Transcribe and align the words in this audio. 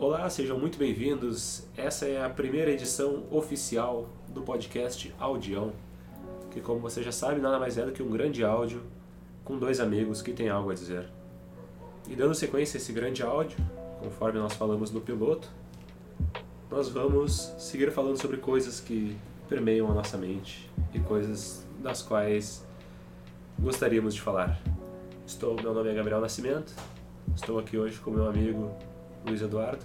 Olá, 0.00 0.30
sejam 0.30 0.58
muito 0.58 0.78
bem-vindos. 0.78 1.68
Essa 1.76 2.06
é 2.06 2.24
a 2.24 2.30
primeira 2.30 2.70
edição 2.70 3.24
oficial 3.30 4.08
do 4.28 4.40
podcast 4.40 5.14
Audião, 5.20 5.74
que, 6.50 6.58
como 6.58 6.80
você 6.80 7.02
já 7.02 7.12
sabe, 7.12 7.38
nada 7.38 7.58
mais 7.58 7.76
é 7.76 7.84
do 7.84 7.92
que 7.92 8.02
um 8.02 8.08
grande 8.08 8.42
áudio 8.42 8.82
com 9.44 9.58
dois 9.58 9.78
amigos 9.78 10.22
que 10.22 10.32
têm 10.32 10.48
algo 10.48 10.70
a 10.70 10.74
dizer. 10.74 11.06
E 12.08 12.16
dando 12.16 12.34
sequência 12.34 12.78
a 12.78 12.80
esse 12.80 12.94
grande 12.94 13.22
áudio, 13.22 13.58
conforme 14.02 14.38
nós 14.38 14.54
falamos 14.54 14.90
no 14.90 15.02
piloto, 15.02 15.50
nós 16.70 16.88
vamos 16.88 17.54
seguir 17.58 17.92
falando 17.92 18.18
sobre 18.18 18.38
coisas 18.38 18.80
que 18.80 19.14
permeiam 19.50 19.90
a 19.90 19.92
nossa 19.92 20.16
mente 20.16 20.70
e 20.94 20.98
coisas 21.00 21.62
das 21.78 22.00
quais 22.00 22.66
gostaríamos 23.58 24.14
de 24.14 24.22
falar. 24.22 24.58
Estou, 25.26 25.56
meu 25.56 25.74
nome 25.74 25.90
é 25.90 25.94
Gabriel 25.94 26.22
Nascimento, 26.22 26.72
estou 27.36 27.58
aqui 27.58 27.76
hoje 27.76 27.98
com 27.98 28.10
meu 28.10 28.26
amigo 28.26 28.74
Luiz 29.24 29.42
Eduardo. 29.42 29.84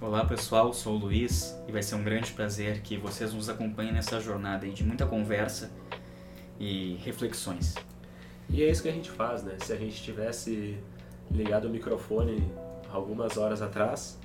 Olá 0.00 0.24
pessoal, 0.24 0.72
sou 0.72 0.94
o 0.94 0.98
Luiz 0.98 1.56
e 1.66 1.72
vai 1.72 1.82
ser 1.82 1.96
um 1.96 2.04
grande 2.04 2.32
prazer 2.32 2.80
que 2.80 2.96
vocês 2.96 3.34
nos 3.34 3.48
acompanhem 3.48 3.92
nessa 3.92 4.20
jornada 4.20 4.68
de 4.68 4.84
muita 4.84 5.04
conversa 5.04 5.70
e 6.58 6.94
reflexões. 7.02 7.74
E 8.48 8.62
é 8.62 8.70
isso 8.70 8.82
que 8.82 8.88
a 8.88 8.92
gente 8.92 9.10
faz, 9.10 9.42
né? 9.42 9.56
Se 9.58 9.72
a 9.72 9.76
gente 9.76 10.00
tivesse 10.00 10.78
ligado 11.30 11.66
o 11.66 11.70
microfone 11.70 12.48
algumas 12.88 13.36
horas 13.36 13.60
atrás, 13.60 14.16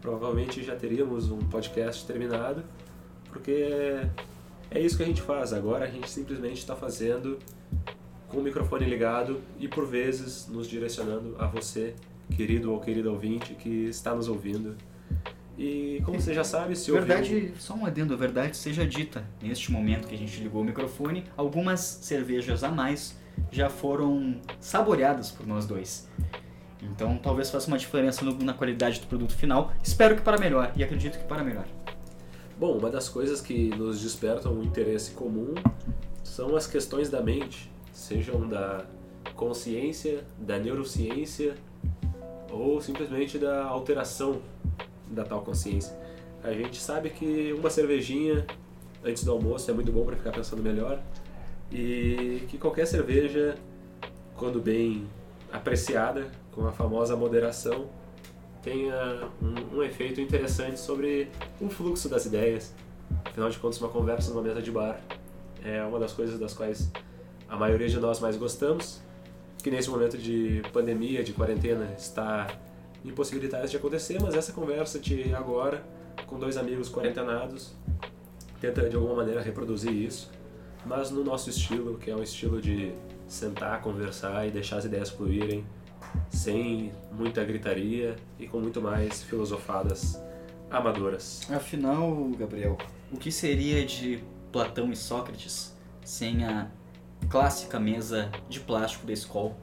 provavelmente 0.00 0.62
já 0.62 0.76
teríamos 0.76 1.30
um 1.30 1.38
podcast 1.38 2.06
terminado, 2.06 2.62
porque 3.30 4.06
é 4.70 4.78
isso 4.78 4.98
que 4.98 5.02
a 5.02 5.06
gente 5.06 5.22
faz. 5.22 5.54
Agora 5.54 5.86
a 5.86 5.88
gente 5.88 6.08
simplesmente 6.10 6.58
está 6.58 6.76
fazendo 6.76 7.38
com 8.28 8.36
o 8.38 8.42
microfone 8.42 8.84
ligado 8.84 9.40
e 9.58 9.66
por 9.66 9.86
vezes 9.86 10.46
nos 10.48 10.68
direcionando 10.68 11.34
a 11.38 11.46
você, 11.46 11.94
querido 12.30 12.72
ou 12.72 12.80
querida 12.80 13.10
ouvinte, 13.10 13.54
que 13.54 13.86
está 13.86 14.14
nos 14.14 14.28
ouvindo. 14.28 14.76
E 15.58 16.00
como 16.06 16.18
você 16.18 16.32
já 16.32 16.42
sabe, 16.42 16.74
se 16.74 16.90
verdade, 16.90 17.34
ouviu... 17.34 17.52
só 17.58 17.74
um 17.74 17.84
adendo, 17.84 18.14
a 18.14 18.16
verdade 18.16 18.56
seja 18.56 18.86
dita. 18.86 19.24
Neste 19.42 19.70
momento 19.70 20.08
que 20.08 20.14
a 20.14 20.18
gente 20.18 20.40
ligou 20.40 20.62
o 20.62 20.64
microfone, 20.64 21.24
algumas 21.36 21.80
cervejas 21.80 22.64
a 22.64 22.70
mais 22.70 23.18
já 23.52 23.68
foram 23.68 24.40
saboreadas 24.58 25.30
por 25.30 25.46
nós 25.46 25.66
dois. 25.66 26.08
Então 26.82 27.18
talvez 27.18 27.50
faça 27.50 27.68
uma 27.68 27.76
diferença 27.76 28.24
no, 28.24 28.38
na 28.38 28.54
qualidade 28.54 29.00
do 29.00 29.06
produto 29.06 29.34
final. 29.34 29.72
Espero 29.82 30.16
que 30.16 30.22
para 30.22 30.38
melhor 30.38 30.72
e 30.76 30.82
acredito 30.82 31.18
que 31.18 31.24
para 31.24 31.44
melhor. 31.44 31.66
Bom, 32.58 32.78
uma 32.78 32.90
das 32.90 33.08
coisas 33.08 33.40
que 33.40 33.68
nos 33.76 34.00
despertam 34.00 34.54
um 34.54 34.62
interesse 34.62 35.10
comum 35.12 35.54
são 36.22 36.56
as 36.56 36.66
questões 36.66 37.10
da 37.10 37.20
mente, 37.22 37.70
sejam 37.92 38.48
da 38.48 38.84
consciência, 39.34 40.24
da 40.38 40.58
neurociência 40.58 41.54
ou 42.50 42.80
simplesmente 42.80 43.38
da 43.38 43.64
alteração 43.64 44.40
da 45.08 45.24
tal 45.24 45.42
consciência. 45.42 45.98
A 46.42 46.52
gente 46.52 46.78
sabe 46.78 47.10
que 47.10 47.52
uma 47.52 47.68
cervejinha 47.68 48.46
antes 49.04 49.24
do 49.24 49.32
almoço 49.32 49.70
é 49.70 49.74
muito 49.74 49.92
bom 49.92 50.04
para 50.04 50.16
ficar 50.16 50.32
pensando 50.32 50.62
melhor 50.62 51.00
e 51.70 52.42
que 52.48 52.58
qualquer 52.58 52.86
cerveja, 52.86 53.56
quando 54.36 54.60
bem 54.60 55.06
apreciada, 55.52 56.30
com 56.52 56.66
a 56.66 56.72
famosa 56.72 57.16
moderação, 57.16 57.86
tenha 58.62 59.28
um, 59.40 59.78
um, 59.78 59.82
efeito 59.82 60.20
interessante 60.20 60.78
sobre 60.78 61.28
o 61.60 61.68
fluxo 61.68 62.08
das 62.08 62.26
ideias. 62.26 62.74
Afinal 63.24 63.48
de 63.48 63.58
contas, 63.58 63.80
uma 63.80 63.88
conversa 63.88 64.30
numa 64.30 64.42
mesa 64.42 64.60
de 64.60 64.70
bar 64.70 65.00
é 65.64 65.82
uma 65.82 65.98
das 65.98 66.12
coisas 66.12 66.38
das 66.38 66.54
quais 66.54 66.90
a 67.48 67.56
maioria 67.56 67.88
de 67.88 67.98
nós 67.98 68.20
mais 68.20 68.36
gostamos, 68.36 69.02
que 69.60 69.70
nesse 69.70 69.90
momento 69.90 70.16
de 70.16 70.62
pandemia, 70.72 71.22
de 71.22 71.32
quarentena, 71.32 71.94
está 71.98 72.46
impossibilitada 73.04 73.66
de 73.66 73.76
acontecer, 73.76 74.20
mas 74.20 74.34
essa 74.34 74.52
conversa 74.52 74.98
de 74.98 75.34
agora, 75.34 75.84
com 76.26 76.38
dois 76.38 76.56
amigos 76.56 76.90
quarentenados, 76.90 77.72
tenta 78.60 78.88
de 78.88 78.96
alguma 78.96 79.16
maneira 79.16 79.40
reproduzir 79.40 79.92
isso, 79.92 80.30
mas 80.84 81.10
no 81.10 81.24
nosso 81.24 81.50
estilo, 81.50 81.98
que 81.98 82.10
é 82.10 82.16
um 82.16 82.22
estilo 82.22 82.60
de 82.60 82.92
sentar, 83.26 83.80
conversar 83.80 84.46
e 84.46 84.50
deixar 84.50 84.78
as 84.78 84.84
ideias 84.84 85.08
fluírem, 85.08 85.64
sem 86.28 86.92
muita 87.12 87.44
gritaria 87.44 88.16
e 88.38 88.46
com 88.46 88.58
muito 88.58 88.80
mais 88.80 89.22
filosofadas 89.22 90.20
amadoras. 90.70 91.48
Afinal, 91.50 92.28
Gabriel, 92.38 92.76
o 93.12 93.16
que 93.16 93.30
seria 93.30 93.84
de 93.84 94.22
Platão 94.52 94.90
e 94.90 94.96
Sócrates 94.96 95.74
sem 96.04 96.44
a 96.44 96.68
clássica 97.28 97.78
mesa 97.78 98.30
de 98.48 98.60
plástico 98.60 99.06
da 99.06 99.12
escola 99.12 99.56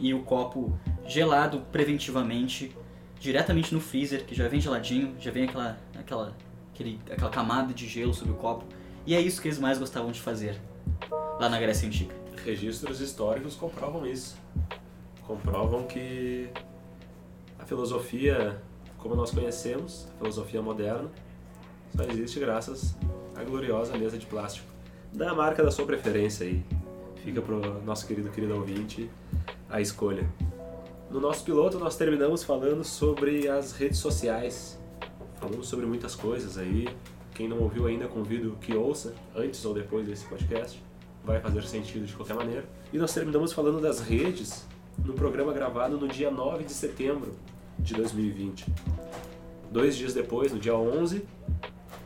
e 0.00 0.14
o 0.14 0.22
copo 0.22 0.78
gelado 1.06 1.60
preventivamente 1.70 2.74
diretamente 3.18 3.74
no 3.74 3.80
freezer, 3.80 4.24
que 4.24 4.34
já 4.34 4.48
vem 4.48 4.60
geladinho, 4.60 5.14
já 5.18 5.30
vem 5.30 5.44
aquela, 5.44 5.78
aquela, 5.98 6.36
aquele, 6.72 7.00
aquela 7.10 7.30
camada 7.30 7.72
de 7.72 7.86
gelo 7.86 8.12
sobre 8.12 8.32
o 8.32 8.36
copo. 8.36 8.64
E 9.06 9.14
é 9.14 9.20
isso 9.20 9.40
que 9.40 9.48
eles 9.48 9.58
mais 9.58 9.78
gostavam 9.78 10.10
de 10.10 10.20
fazer 10.20 10.60
lá 11.40 11.48
na 11.48 11.58
Grécia 11.58 11.86
Antiga. 11.88 12.14
Registros 12.44 13.00
históricos 13.00 13.54
comprovam 13.54 14.06
isso. 14.06 14.36
Comprovam 15.26 15.84
que 15.84 16.48
a 17.58 17.64
filosofia, 17.64 18.60
como 18.98 19.14
nós 19.14 19.30
conhecemos, 19.30 20.06
a 20.14 20.18
filosofia 20.18 20.62
moderna, 20.62 21.10
só 21.96 22.04
existe 22.04 22.38
graças 22.38 22.96
à 23.34 23.42
gloriosa 23.42 23.96
mesa 23.96 24.18
de 24.18 24.26
plástico. 24.26 24.66
Da 25.12 25.34
marca 25.34 25.62
da 25.62 25.70
sua 25.70 25.86
preferência 25.86 26.46
aí. 26.46 26.64
Fica 27.26 27.42
pro 27.42 27.82
nosso 27.82 28.06
querido 28.06 28.30
querido 28.30 28.54
ouvinte 28.54 29.10
a 29.68 29.80
escolha. 29.80 30.30
No 31.10 31.18
nosso 31.18 31.44
piloto 31.44 31.76
nós 31.76 31.96
terminamos 31.96 32.44
falando 32.44 32.84
sobre 32.84 33.48
as 33.48 33.72
redes 33.72 33.98
sociais. 33.98 34.78
Falamos 35.34 35.66
sobre 35.66 35.86
muitas 35.86 36.14
coisas 36.14 36.56
aí. 36.56 36.88
Quem 37.34 37.48
não 37.48 37.58
ouviu 37.58 37.86
ainda, 37.86 38.06
convido 38.06 38.56
que 38.60 38.76
ouça, 38.76 39.12
antes 39.34 39.64
ou 39.64 39.74
depois 39.74 40.06
desse 40.06 40.24
podcast. 40.26 40.80
Vai 41.24 41.40
fazer 41.40 41.64
sentido 41.64 42.06
de 42.06 42.14
qualquer 42.14 42.36
maneira. 42.36 42.64
E 42.92 42.96
nós 42.96 43.12
terminamos 43.12 43.52
falando 43.52 43.80
das 43.80 43.98
redes 43.98 44.64
no 45.04 45.12
programa 45.12 45.52
gravado 45.52 45.98
no 45.98 46.06
dia 46.06 46.30
9 46.30 46.62
de 46.62 46.72
setembro 46.72 47.34
de 47.76 47.92
2020. 47.94 48.72
Dois 49.72 49.96
dias 49.96 50.14
depois, 50.14 50.52
no 50.52 50.60
dia 50.60 50.76
11, 50.76 51.26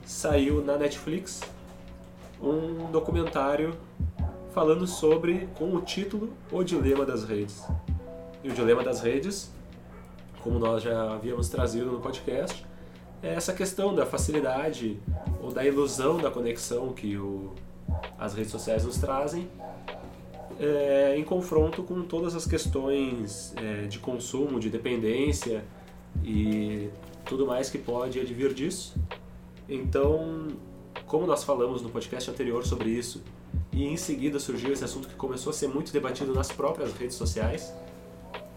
saiu 0.03 0.65
na 0.65 0.79
Netflix 0.79 1.43
um 2.43 2.91
documentário 2.91 3.77
falando 4.53 4.87
sobre, 4.87 5.49
com 5.55 5.75
o 5.75 5.81
título, 5.81 6.31
O 6.51 6.63
Dilema 6.63 7.05
das 7.05 7.25
Redes. 7.25 7.65
E 8.43 8.49
o 8.49 8.53
dilema 8.53 8.83
das 8.83 9.03
redes, 9.03 9.53
como 10.43 10.59
nós 10.59 10.83
já 10.83 11.13
havíamos 11.13 11.49
trazido 11.49 11.93
no 11.93 12.01
podcast, 12.01 12.65
é 13.23 13.35
essa 13.35 13.53
questão 13.53 13.95
da 13.95 14.07
facilidade 14.07 14.99
ou 15.43 15.53
da 15.53 15.65
ilusão 15.65 16.17
da 16.17 16.31
conexão 16.31 16.93
que 16.93 17.19
o, 17.19 17.53
as 18.19 18.33
redes 18.33 18.51
sociais 18.51 18.85
nos 18.85 18.97
trazem 18.97 19.47
é, 20.59 21.17
em 21.19 21.23
confronto 21.23 21.83
com 21.83 22.03
todas 22.03 22.35
as 22.35 22.47
questões 22.47 23.53
é, 23.57 23.87
de 23.87 23.99
consumo, 23.99 24.59
de 24.59 24.71
dependência 24.71 25.65
e 26.25 26.89
tudo 27.27 27.47
mais 27.47 27.69
que 27.69 27.79
pode 27.79 28.19
advir 28.19 28.55
disso. 28.55 28.95
Então, 29.69 30.49
como 31.07 31.27
nós 31.27 31.45
falamos 31.45 31.83
no 31.83 31.91
podcast 31.91 32.31
anterior 32.31 32.65
sobre 32.65 32.89
isso, 32.89 33.23
e 33.73 33.87
em 33.87 33.97
seguida 33.97 34.39
surgiu 34.39 34.73
esse 34.73 34.85
assunto 34.85 35.09
que 35.09 35.15
começou 35.15 35.51
a 35.51 35.55
ser 35.55 35.69
muito 35.69 35.93
debatido 35.93 36.35
nas 36.35 36.51
próprias 36.51 36.93
redes 36.95 37.17
sociais, 37.17 37.73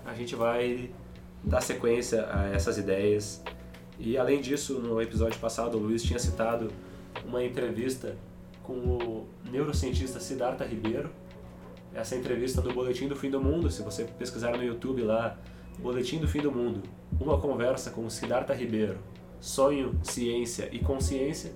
a 0.06 0.14
gente 0.14 0.36
vai 0.36 0.90
dar 1.44 1.62
sequência 1.62 2.28
a 2.32 2.48
essas 2.48 2.78
ideias. 2.78 3.44
E 4.00 4.18
além 4.18 4.42
disso, 4.42 4.80
no 4.80 5.02
episódio 5.02 5.40
passado, 5.40 5.78
o 5.78 5.80
Luiz 5.80 6.02
tinha 6.04 6.18
citado 6.18 6.72
uma 7.26 7.44
entrevista 7.44 8.18
com 8.64 8.74
o 8.74 9.28
neurocientista 9.52 10.20
Siddhartha 10.20 10.66
Ribeiro. 10.66 11.10
Essa 11.94 12.16
entrevista 12.16 12.60
do 12.60 12.74
Boletim 12.74 13.08
do 13.08 13.16
Fim 13.16 13.30
do 13.30 13.40
Mundo, 13.40 13.70
se 13.70 13.84
você 13.84 14.04
pesquisar 14.04 14.58
no 14.58 14.64
YouTube 14.64 15.04
lá, 15.04 15.38
Boletim 15.78 16.20
do 16.20 16.28
Fim 16.28 16.42
do 16.42 16.52
Mundo, 16.52 16.82
uma 17.20 17.40
conversa 17.40 17.92
com 17.92 18.06
o 18.06 18.10
Siddhartha 18.10 18.54
Ribeiro, 18.54 18.98
sonho, 19.40 20.00
ciência 20.02 20.70
e 20.72 20.80
consciência, 20.80 21.52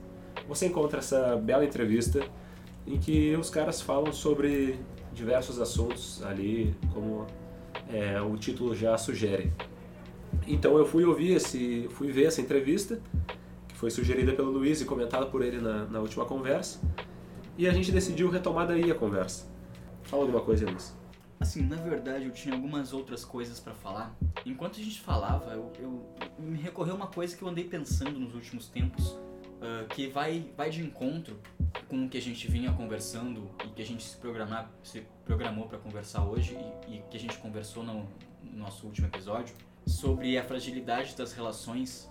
você 0.48 0.68
encontra 0.68 1.00
essa 1.00 1.36
bela 1.38 1.66
entrevista 1.66 2.24
em 2.88 2.98
que 2.98 3.36
os 3.36 3.50
caras 3.50 3.82
falam 3.82 4.14
sobre 4.14 4.80
diversos 5.14 5.60
assuntos 5.60 6.24
ali, 6.24 6.76
como 6.94 7.28
é, 7.90 8.22
o 8.22 8.38
título 8.38 8.76
já 8.76 8.98
sugere. 8.98 9.52
Então 10.48 10.78
eu 10.78 10.86
fui 10.86 11.04
ouvir 11.04 11.34
esse, 11.34 11.88
fui 11.92 12.12
ver 12.12 12.26
essa 12.26 12.42
entrevista 12.42 13.02
que 13.68 13.76
foi 13.76 13.90
sugerida 13.90 14.34
pelo 14.34 14.52
Luiz 14.52 14.82
e 14.82 14.86
comentada 14.86 15.26
por 15.26 15.42
ele 15.42 15.60
na, 15.60 15.86
na 15.86 16.00
última 16.00 16.26
conversa 16.26 16.80
e 17.58 17.68
a 17.68 17.74
gente 17.74 17.92
decidiu 17.92 18.30
retomar 18.30 18.68
daí 18.68 18.92
a 18.92 18.96
conversa. 18.96 19.46
Fala 20.04 20.24
alguma 20.24 20.42
coisa, 20.42 20.66
Luiz. 20.66 20.96
Assim, 21.40 21.62
na 21.64 21.76
verdade 21.76 22.26
eu 22.26 22.32
tinha 22.32 22.56
algumas 22.56 22.94
outras 22.94 23.24
coisas 23.24 23.60
para 23.60 23.74
falar. 23.74 24.16
Enquanto 24.46 24.80
a 24.80 24.84
gente 24.84 25.02
falava, 25.02 25.52
eu, 25.52 25.72
eu, 25.80 26.06
me 26.40 26.58
recorreu 26.58 26.96
uma 26.96 27.08
coisa 27.08 27.36
que 27.36 27.44
eu 27.44 27.48
andei 27.48 27.64
pensando 27.64 28.20
nos 28.20 28.34
últimos 28.34 28.68
tempos, 28.68 29.18
uh, 29.58 29.88
que 29.88 30.08
vai, 30.08 30.50
vai 30.56 30.70
de 30.70 30.82
encontro 30.82 31.40
com 31.88 32.06
o 32.06 32.10
que 32.10 32.18
a 32.18 32.22
gente 32.22 32.48
vinha 32.48 32.72
conversando 32.74 33.50
e 33.66 33.70
que 33.70 33.82
a 33.82 33.86
gente 33.86 34.04
se, 34.04 34.18
se 34.84 35.06
programou 35.26 35.68
para 35.68 35.78
conversar 35.78 36.24
hoje 36.26 36.58
e, 36.88 36.96
e, 36.96 37.04
que 37.10 37.18
a 37.18 37.20
gente 37.20 37.38
conversou 37.38 37.84
no, 37.84 38.08
no, 38.44 38.58
nosso 38.58 38.86
último 38.86 39.08
episódio, 39.08 39.56
sobre 39.86 40.38
a 40.38 40.44
fragilidade 40.44 41.16
das 41.16 41.34
relações. 41.34 42.10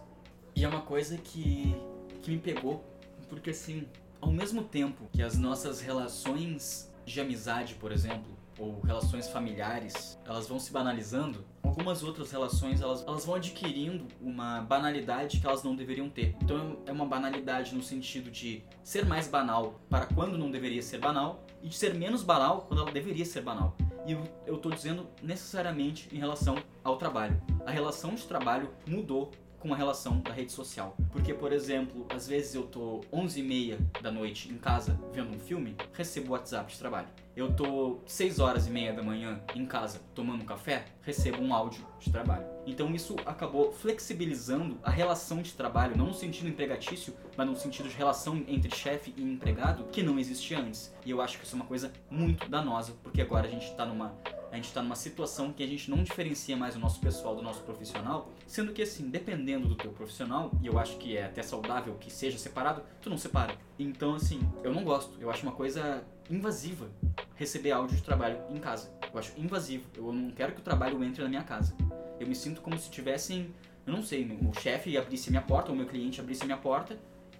E 0.55 0.65
é 0.65 0.69
uma 0.69 0.83
coisa 0.83 1.19
que, 1.19 1.75
que 2.23 2.31
me 2.31 2.39
pegou, 2.39 2.85
porque 3.29 3.51
assim, 3.51 3.87
ao 4.21 4.33
mesmo 4.33 4.63
tempo 4.63 5.09
que 5.13 5.23
as 5.23 5.37
nossas 5.37 5.81
relações 5.81 6.93
de 7.05 7.21
amizade, 7.21 7.75
por 7.75 7.93
exemplo, 7.93 8.36
ou 8.59 8.81
relações 8.81 9.29
familiares, 9.29 10.19
elas 10.25 10.49
vão 10.49 10.59
se 10.59 10.73
banalizando, 10.73 11.45
algumas 11.63 12.03
outras 12.03 12.31
relações 12.31 12.81
elas, 12.81 13.05
elas 13.07 13.25
vão 13.25 13.35
adquirindo 13.35 14.07
uma 14.21 14.63
banalidade 14.63 15.41
que 15.41 15.47
elas 15.47 15.63
não 15.63 15.77
deveriam 15.77 16.09
ter. 16.09 16.35
Então 16.43 16.79
é 16.87 16.93
uma 16.93 17.05
banalidade 17.05 17.75
no 17.75 17.83
sentido 17.83 18.31
de 18.31 18.63
ser 18.83 19.05
mais 19.05 19.29
banal 19.29 19.81
para 19.91 20.07
quando 20.07 20.39
não 20.39 20.51
deveria 20.51 20.83
ser 20.83 20.99
banal 20.99 21.45
e 21.63 21.69
de 21.69 21.77
ser 21.77 21.95
menos 21.95 22.23
banal 22.23 22.63
quando 22.63 22.83
ela 22.83 22.93
deveria 22.93 23.25
ser 23.25 23.43
banal. 23.43 23.77
E 24.07 24.13
eu, 24.47 24.57
tô 24.57 24.71
dizendo 24.71 25.09
necessariamente 25.21 26.09
em 26.13 26.19
relação 26.19 26.57
ao 26.85 26.97
trabalho. 26.97 27.43
A 27.67 27.73
relação 27.73 28.15
de 28.15 28.23
trabalho 28.23 28.71
mudou 28.87 29.33
com 29.59 29.75
a 29.75 29.77
relação 29.77 30.21
da 30.21 30.33
rede 30.33 30.53
social. 30.53 30.97
Porque, 31.11 31.35
por 31.35 31.53
exemplo, 31.53 32.07
às 32.09 32.29
vezes 32.29 32.55
eu 32.55 32.63
tô 32.63 33.01
11 33.13 33.41
e 33.41 33.43
meia 33.43 33.79
da 34.01 34.13
noite 34.13 34.49
em 34.49 34.59
casa 34.59 34.99
vendo 35.13 35.35
um 35.35 35.41
filme, 35.41 35.77
recebo 35.93 36.33
WhatsApp 36.33 36.73
de 36.73 36.79
trabalho. 36.79 37.09
Eu 37.37 37.53
tô 37.53 37.99
6 38.07 38.39
horas 38.39 38.67
e 38.67 38.71
meia 38.71 38.95
da 38.95 39.03
manhã 39.03 39.39
em 39.55 39.67
casa 39.67 40.01
tomando 40.15 40.43
café, 40.43 40.87
recebo 41.03 41.43
um 41.43 41.53
áudio 41.53 41.87
de 42.01 42.11
trabalho. 42.11 42.47
Então 42.67 42.95
isso 42.95 43.15
acabou 43.27 43.71
flexibilizando 43.73 44.79
a 44.83 44.91
relação 44.91 45.43
de 45.43 45.53
trabalho, 45.53 45.99
não 45.99 46.07
no 46.07 46.15
sentido 46.15 46.49
empregatício, 46.49 47.15
mas 47.37 47.47
no 47.47 47.55
sentido 47.55 47.91
de 47.91 47.95
relação 47.95 48.43
entre 48.49 48.75
chefe 48.75 49.13
e 49.19 49.23
empregado, 49.23 49.85
que 49.93 50.03
não 50.03 50.19
existia 50.19 50.59
antes. 50.59 50.95
E 51.05 51.11
eu 51.11 51.21
acho 51.21 51.39
que 51.39 51.45
isso 51.45 51.55
é 51.55 51.59
uma 51.59 51.67
coisa 51.67 51.93
muito 52.11 52.49
danosa, 52.49 52.95
porque 53.03 53.21
agora 53.21 53.47
a 53.47 53.51
gente 53.51 53.71
tá 53.75 53.85
numa 53.85 54.17
a 54.51 54.57
gente 54.57 54.69
está 54.69 54.81
numa 54.81 54.95
situação 54.95 55.53
que 55.53 55.63
a 55.63 55.67
gente 55.67 55.91
não 55.91 56.03
diferencia 56.03 56.57
mais 56.57 56.77
o 56.77 56.79
nosso 56.79 56.99
pessoal 57.01 57.37
do 57.37 57.43
nosso 57.43 57.61
profissional, 57.65 58.31
sendo 58.47 58.73
que 58.73 58.81
assim, 58.81 59.11
dependendo 59.11 59.69
do 59.69 59.75
teu 59.75 59.91
profissional, 59.91 60.51
e 60.63 60.67
eu 60.67 60.79
acho 60.79 60.97
que 60.97 61.15
é 61.15 61.27
até 61.27 61.43
saudável 61.43 61.97
que 62.01 62.11
seja 62.11 62.39
separado, 62.39 62.83
tu 63.03 63.11
não 63.11 63.19
separa. 63.19 63.55
Então 63.79 64.15
assim, 64.15 64.41
eu 64.65 64.73
não 64.73 64.83
gosto, 64.83 65.21
eu 65.21 65.31
acho 65.31 65.43
uma 65.43 65.53
coisa 65.53 66.03
invasiva 66.31 66.89
receber 67.37 67.73
áudio 67.73 67.97
de 67.97 68.03
trabalho 68.03 68.39
em 68.51 68.59
casa. 68.59 68.91
Eu 69.13 69.19
acho 69.19 69.33
invasivo, 69.39 69.85
eu 69.95 70.13
não 70.13 70.31
quero 70.31 70.53
que 70.53 70.61
o 70.61 70.65
trabalho 70.65 71.03
entre 71.05 71.23
na 71.23 71.29
minha 71.29 71.45
casa. 71.45 71.75
Eu 72.19 72.27
me 72.27 72.35
sinto 72.35 72.61
como 72.61 72.77
se 72.79 72.91
tivessem, 72.91 73.55
eu 73.87 73.93
não 73.93 74.03
sei, 74.03 74.27
o 74.43 74.53
chefe 74.61 74.97
abrisse 74.97 75.29
a 75.29 75.31
minha 75.31 75.43
porta, 75.43 75.71
ou 75.71 75.77
meu 75.77 75.87
cliente 75.87 76.21
abrisse 76.21 76.43
a 76.43 76.47
minha 76.47 76.59
porta 76.59 76.99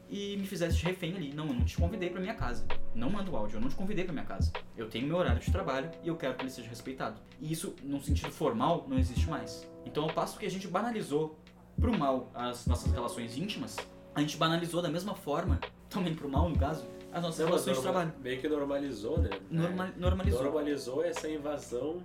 e 0.09 0.37
me 0.37 0.47
fizesse 0.47 0.83
refém 0.85 1.17
ali. 1.17 1.33
Não, 1.33 1.47
eu 1.47 1.55
não 1.55 1.65
te 1.65 1.77
convidei 1.77 2.11
para 2.11 2.21
minha 2.21 2.35
casa. 2.35 2.67
Não 2.95 3.11
manda 3.11 3.31
o 3.31 3.37
áudio, 3.37 3.57
eu 3.57 3.61
não 3.61 3.69
te 3.69 3.75
convidei 3.75 4.05
para 4.05 4.13
minha 4.13 4.25
casa. 4.25 4.53
Eu 4.77 4.89
tenho 4.89 5.07
meu 5.07 5.17
horário 5.17 5.41
de 5.41 5.51
trabalho 5.51 5.91
e 6.03 6.09
eu 6.09 6.17
quero 6.17 6.35
que 6.35 6.43
ele 6.43 6.51
seja 6.51 6.69
respeitado. 6.69 7.21
E 7.41 7.51
isso, 7.51 7.75
num 7.83 8.01
sentido 8.01 8.31
formal, 8.31 8.87
não 8.89 8.99
existe 8.99 9.29
mais. 9.29 9.69
Então, 9.85 10.05
ao 10.05 10.13
passo 10.13 10.39
que 10.39 10.47
a 10.47 10.51
gente 10.51 10.69
banalizou 10.69 11.39
pro 11.81 11.97
mal 11.97 12.31
as 12.35 12.67
nossas 12.67 12.93
relações 12.93 13.37
íntimas, 13.37 13.77
a 14.15 14.21
gente 14.21 14.37
banalizou 14.37 14.81
da 14.81 14.89
mesma 14.89 15.15
forma, 15.15 15.61
também 15.91 16.15
pro 16.15 16.29
mal 16.29 16.49
no 16.49 16.57
caso, 16.57 16.87
as 17.13 17.23
nossas 17.23 17.41
não, 17.41 17.47
relações 17.47 17.77
de 17.77 17.83
trabalho. 17.83 18.13
Meio 18.23 18.41
que 18.41 18.49
normalizou, 18.49 19.19
né? 19.19 19.31
Norma 19.51 19.95
normalizou. 19.97 20.43
Normalizou 20.43 21.05
essa 21.05 21.29
invasão 21.29 22.03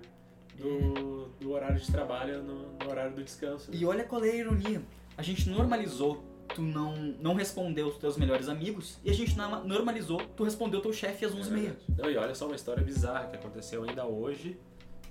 do, 0.56 1.27
do 1.39 1.51
horário 1.51 1.80
de 1.80 1.92
trabalho 1.92 2.44
no, 2.44 2.71
no 2.77 2.89
horário 2.89 3.13
do 3.13 3.24
descanso. 3.24 3.71
Né? 3.71 3.77
E 3.80 3.86
olha 3.86 4.03
qual 4.03 4.24
é 4.24 4.30
a 4.30 4.36
ironia. 4.36 4.81
A 5.18 5.21
gente 5.21 5.50
normalizou 5.50 6.24
tu 6.53 6.62
não, 6.62 6.95
não 6.95 7.33
respondeu 7.33 7.88
os 7.88 7.98
teus 7.98 8.18
melhores 8.18 8.50
amigos 8.50 8.98
e 9.03 9.09
a 9.09 9.13
gente 9.13 9.36
normalizou, 9.38 10.21
tu 10.36 10.44
respondeu 10.44 10.81
teu 10.81 10.94
chefe 10.94 11.25
às 11.25 11.33
11h30. 11.33 11.75
É 11.98 12.01
não, 12.01 12.12
e 12.12 12.18
olha 12.18 12.36
só 12.36 12.45
uma 12.45 12.56
história 12.56 12.83
bizarra 12.83 13.27
que 13.27 13.36
aconteceu 13.36 13.83
ainda 13.83 14.06
hoje, 14.06 14.59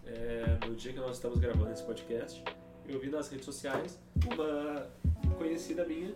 é, 0.07 0.59
no 0.67 0.75
dia 0.75 0.93
que 0.93 0.99
nós 0.99 1.17
estamos 1.17 1.39
gravando 1.39 1.71
esse 1.71 1.83
podcast. 1.83 2.43
Eu 2.89 2.99
vi 2.99 3.09
nas 3.09 3.29
redes 3.29 3.45
sociais 3.45 3.99
uma 4.27 4.87
conhecida 5.39 5.85
minha, 5.85 6.13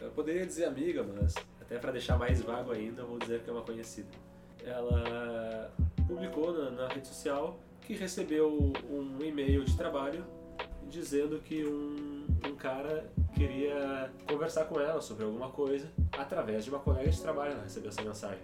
eu 0.00 0.10
poderia 0.10 0.44
dizer 0.44 0.64
amiga, 0.64 1.02
mas 1.02 1.34
até 1.66 1.78
para 1.78 1.92
deixar 1.92 2.16
mais 2.16 2.40
vago 2.40 2.72
ainda, 2.72 3.04
vou 3.04 3.18
dizer 3.18 3.42
que 3.42 3.50
é 3.50 3.52
uma 3.52 3.62
conhecida. 3.62 4.08
Ela 4.64 5.70
publicou 6.06 6.52
na, 6.52 6.70
na 6.70 6.88
rede 6.88 7.08
social 7.08 7.58
que 7.82 7.94
recebeu 7.94 8.72
um 8.88 9.22
e-mail 9.22 9.64
de 9.64 9.76
trabalho 9.76 10.24
dizendo 10.88 11.40
que 11.40 11.64
um, 11.64 12.26
um 12.48 12.54
cara 12.54 13.10
queria 13.34 14.10
conversar 14.28 14.64
com 14.66 14.80
ela 14.80 15.00
sobre 15.00 15.24
alguma 15.24 15.50
coisa 15.50 15.90
através 16.12 16.64
de 16.64 16.70
uma 16.70 16.78
colega 16.78 17.10
de 17.10 17.20
trabalho, 17.20 17.52
ela 17.52 17.62
recebeu 17.62 17.90
essa 17.90 18.02
mensagem. 18.02 18.42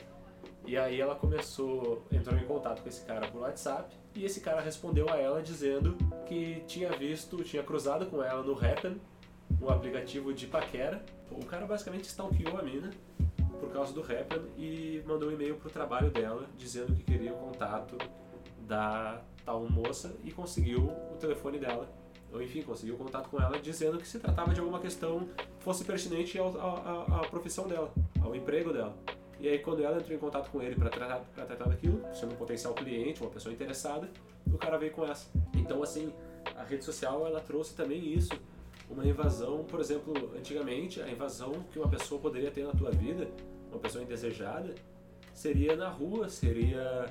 E 0.67 0.77
aí 0.77 1.01
ela 1.01 1.15
começou, 1.15 2.05
entrou 2.11 2.39
em 2.39 2.45
contato 2.45 2.83
com 2.83 2.89
esse 2.89 3.05
cara 3.05 3.27
por 3.29 3.43
WhatsApp 3.43 3.97
e 4.15 4.25
esse 4.25 4.41
cara 4.41 4.61
respondeu 4.61 5.09
a 5.11 5.17
ela 5.17 5.43
dizendo 5.43 5.97
que 6.27 6.63
tinha 6.67 6.91
visto, 6.93 7.43
tinha 7.43 7.63
cruzado 7.63 8.07
com 8.07 8.23
ela 8.23 8.43
no 8.43 8.53
Happen, 8.53 9.01
um 9.61 9.69
aplicativo 9.69 10.33
de 10.33 10.47
paquera. 10.47 11.05
O 11.31 11.45
cara 11.45 11.67
basicamente 11.67 12.05
stalkeou 12.05 12.59
a 12.59 12.63
mina 12.63 12.91
por 13.61 13.71
causa 13.71 13.93
do 13.93 14.01
Happen 14.01 14.43
e 14.57 15.03
mandou 15.07 15.29
um 15.29 15.33
e-mail 15.33 15.57
pro 15.57 15.71
trabalho 15.71 16.11
dela 16.11 16.47
dizendo 16.57 16.95
que 16.95 17.03
queria 17.05 17.33
o 17.33 17.37
contato 17.37 17.97
da 18.67 19.21
tal 19.45 19.69
moça 19.69 20.15
e 20.25 20.31
conseguiu 20.31 20.85
o 20.85 21.17
telefone 21.19 21.59
dela 21.59 21.89
ou 22.33 22.43
enfim, 22.43 22.63
conseguiu 22.63 22.97
contato 22.97 23.29
com 23.29 23.41
ela 23.41 23.59
dizendo 23.59 23.99
que 23.99 24.09
se 24.09 24.19
tratava 24.19 24.55
de 24.55 24.61
alguma 24.61 24.81
questão 24.81 25.29
que 25.37 25.65
fosse 25.65 25.85
pertinente 25.85 26.39
ao, 26.39 26.49
à, 26.59 27.21
à 27.21 27.29
profissão 27.29 27.69
dela, 27.69 27.93
ao 28.23 28.35
emprego 28.35 28.73
dela. 28.73 28.97
E 29.39 29.49
aí, 29.49 29.59
quando 29.59 29.83
ela 29.83 29.99
entrou 29.99 30.17
em 30.17 30.21
contato 30.21 30.51
com 30.51 30.63
ele 30.63 30.75
para 30.77 30.89
tratar, 30.89 31.19
tratar 31.35 31.69
daquilo, 31.69 32.01
sendo 32.15 32.33
um 32.33 32.37
potencial 32.37 32.73
cliente, 32.75 33.21
uma 33.21 33.31
pessoa 33.31 33.53
interessada, 33.53 34.09
o 34.47 34.57
cara 34.57 34.79
veio 34.79 34.93
com 34.93 35.05
essa. 35.05 35.29
Então, 35.55 35.83
assim, 35.83 36.13
a 36.57 36.63
rede 36.63 36.85
social 36.85 37.27
ela 37.27 37.41
trouxe 37.41 37.75
também 37.75 38.15
isso, 38.15 38.31
uma 38.89 39.07
invasão, 39.07 39.65
por 39.65 39.81
exemplo, 39.81 40.33
antigamente, 40.37 41.01
a 41.01 41.09
invasão 41.09 41.53
que 41.73 41.79
uma 41.79 41.89
pessoa 41.89 42.21
poderia 42.21 42.51
ter 42.51 42.65
na 42.65 42.73
tua 42.73 42.91
vida, 42.91 43.29
uma 43.71 43.79
pessoa 43.79 44.05
indesejada, 44.05 44.75
seria 45.33 45.77
na 45.77 45.89
rua, 45.89 46.29
seria 46.29 47.07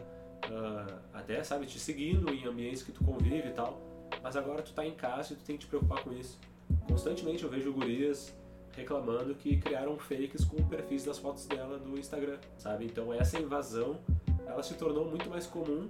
uh, 0.45 0.99
até, 1.13 1.43
sabe, 1.43 1.65
te 1.65 1.79
seguindo 1.79 2.31
em 2.33 2.45
ambientes 2.45 2.83
que 2.83 2.91
tu 2.91 3.03
convive 3.03 3.49
e 3.49 3.51
tal. 3.51 3.81
Mas 4.21 4.35
agora 4.35 4.61
tu 4.61 4.73
tá 4.73 4.85
em 4.85 4.93
casa 4.93 5.33
e 5.33 5.35
tu 5.35 5.43
tem 5.43 5.57
que 5.57 5.65
te 5.65 5.67
preocupar 5.67 6.03
com 6.03 6.11
isso. 6.11 6.39
Constantemente 6.87 7.43
eu 7.43 7.49
vejo 7.49 7.71
gurias 7.73 8.35
reclamando 8.73 9.35
que 9.35 9.57
criaram 9.57 9.97
fakes 9.97 10.45
com 10.45 10.63
perfis 10.67 11.03
das 11.03 11.17
fotos 11.17 11.45
dela 11.45 11.77
do 11.77 11.99
Instagram, 11.99 12.37
sabe? 12.57 12.85
Então 12.85 13.13
essa 13.13 13.39
invasão, 13.39 13.99
ela 14.45 14.63
se 14.63 14.75
tornou 14.75 15.05
muito 15.05 15.29
mais 15.29 15.45
comum 15.45 15.89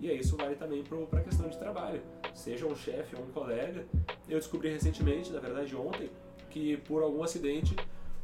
e 0.00 0.12
isso 0.12 0.36
vale 0.36 0.54
também 0.54 0.82
para 0.82 1.20
a 1.20 1.22
questão 1.22 1.48
de 1.48 1.58
trabalho. 1.58 2.02
Seja 2.34 2.66
um 2.66 2.76
chefe 2.76 3.16
ou 3.16 3.22
um 3.22 3.30
colega, 3.30 3.84
eu 4.28 4.38
descobri 4.38 4.70
recentemente, 4.70 5.32
na 5.32 5.40
verdade 5.40 5.74
ontem, 5.74 6.10
que 6.50 6.76
por 6.78 7.02
algum 7.02 7.22
acidente 7.22 7.74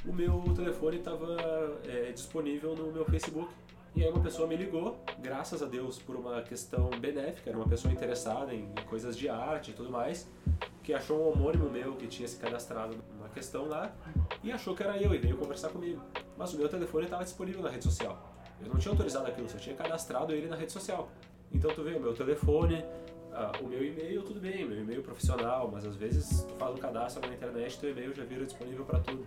o 0.05 0.13
meu 0.13 0.43
telefone 0.55 0.99
estava 0.99 1.37
é, 1.85 2.13
disponível 2.13 2.75
no 2.75 2.93
meu 2.93 3.05
Facebook. 3.05 3.53
E 3.95 4.03
aí 4.03 4.11
uma 4.11 4.23
pessoa 4.23 4.49
me 4.49 4.57
ligou, 4.57 4.99
graças 5.19 5.63
a 5.63 5.67
Deus 5.67 5.99
por 5.99 6.17
uma 6.17 6.41
questão 6.41 6.89
benéfica, 6.99 7.51
era 7.51 7.59
uma 7.59 7.69
pessoa 7.69 7.93
interessada 7.93 8.55
em 8.55 8.67
coisas 8.89 9.17
de 9.17 9.29
arte 9.29 9.71
e 9.71 9.75
tudo 9.75 9.91
mais, 9.91 10.27
que 10.83 10.95
achou 10.95 11.21
um 11.21 11.31
homônimo 11.31 11.69
meu 11.71 11.95
que 11.95 12.07
tinha 12.07 12.27
se 12.27 12.39
cadastrado 12.39 12.97
numa 13.15 13.29
questão 13.29 13.69
lá 13.69 13.95
e 14.43 14.51
achou 14.51 14.75
que 14.75 14.83
era 14.83 14.97
eu 14.97 15.15
e 15.15 15.19
veio 15.19 15.37
conversar 15.37 15.69
comigo. 15.69 16.01
Mas 16.39 16.55
o 16.55 16.57
meu 16.57 16.71
telefone 16.71 17.05
estava 17.05 17.23
disponível 17.23 17.63
na 17.63 17.69
rede 17.69 17.85
social. 17.85 18.33
Eu 18.63 18.69
não 18.69 18.77
tinha 18.77 18.93
autorizado 18.93 19.27
aquilo, 19.27 19.49
só 19.49 19.59
tinha 19.59 19.77
cadastrado 19.77 20.33
ele 20.33 20.47
na 20.47 20.57
rede 20.57 20.73
social. 20.73 21.11
Então 21.55 21.73
tu 21.75 21.83
vê 21.83 21.95
o 21.95 22.01
meu 22.01 22.15
telefone, 22.15 22.77
uh, 22.77 23.65
o 23.65 23.69
meu 23.69 23.85
e-mail, 23.85 24.23
tudo 24.23 24.41
bem, 24.41 24.65
meu 24.65 24.81
e-mail 24.81 25.03
profissional, 25.03 25.71
mas 25.73 25.85
às 25.85 25.97
vezes 25.97 26.43
tu 26.43 26.55
faz 26.55 26.75
um 26.75 26.79
cadastro 26.79 27.27
na 27.27 27.35
internet, 27.35 27.79
teu 27.79 27.91
e-mail 27.91 28.15
já 28.15 28.25
vira 28.25 28.45
disponível 28.45 28.85
para 28.85 29.01
tudo. 29.01 29.27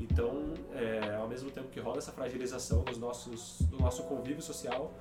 Então, 0.00 0.54
é, 0.74 1.16
ao 1.16 1.28
mesmo 1.28 1.50
tempo 1.50 1.68
que 1.68 1.78
rola 1.78 1.98
essa 1.98 2.12
fragilização 2.12 2.82
dos 2.82 2.98
nossos, 2.98 3.60
do 3.62 3.78
nosso 3.78 4.04
convívio 4.04 4.42
social, 4.42 4.92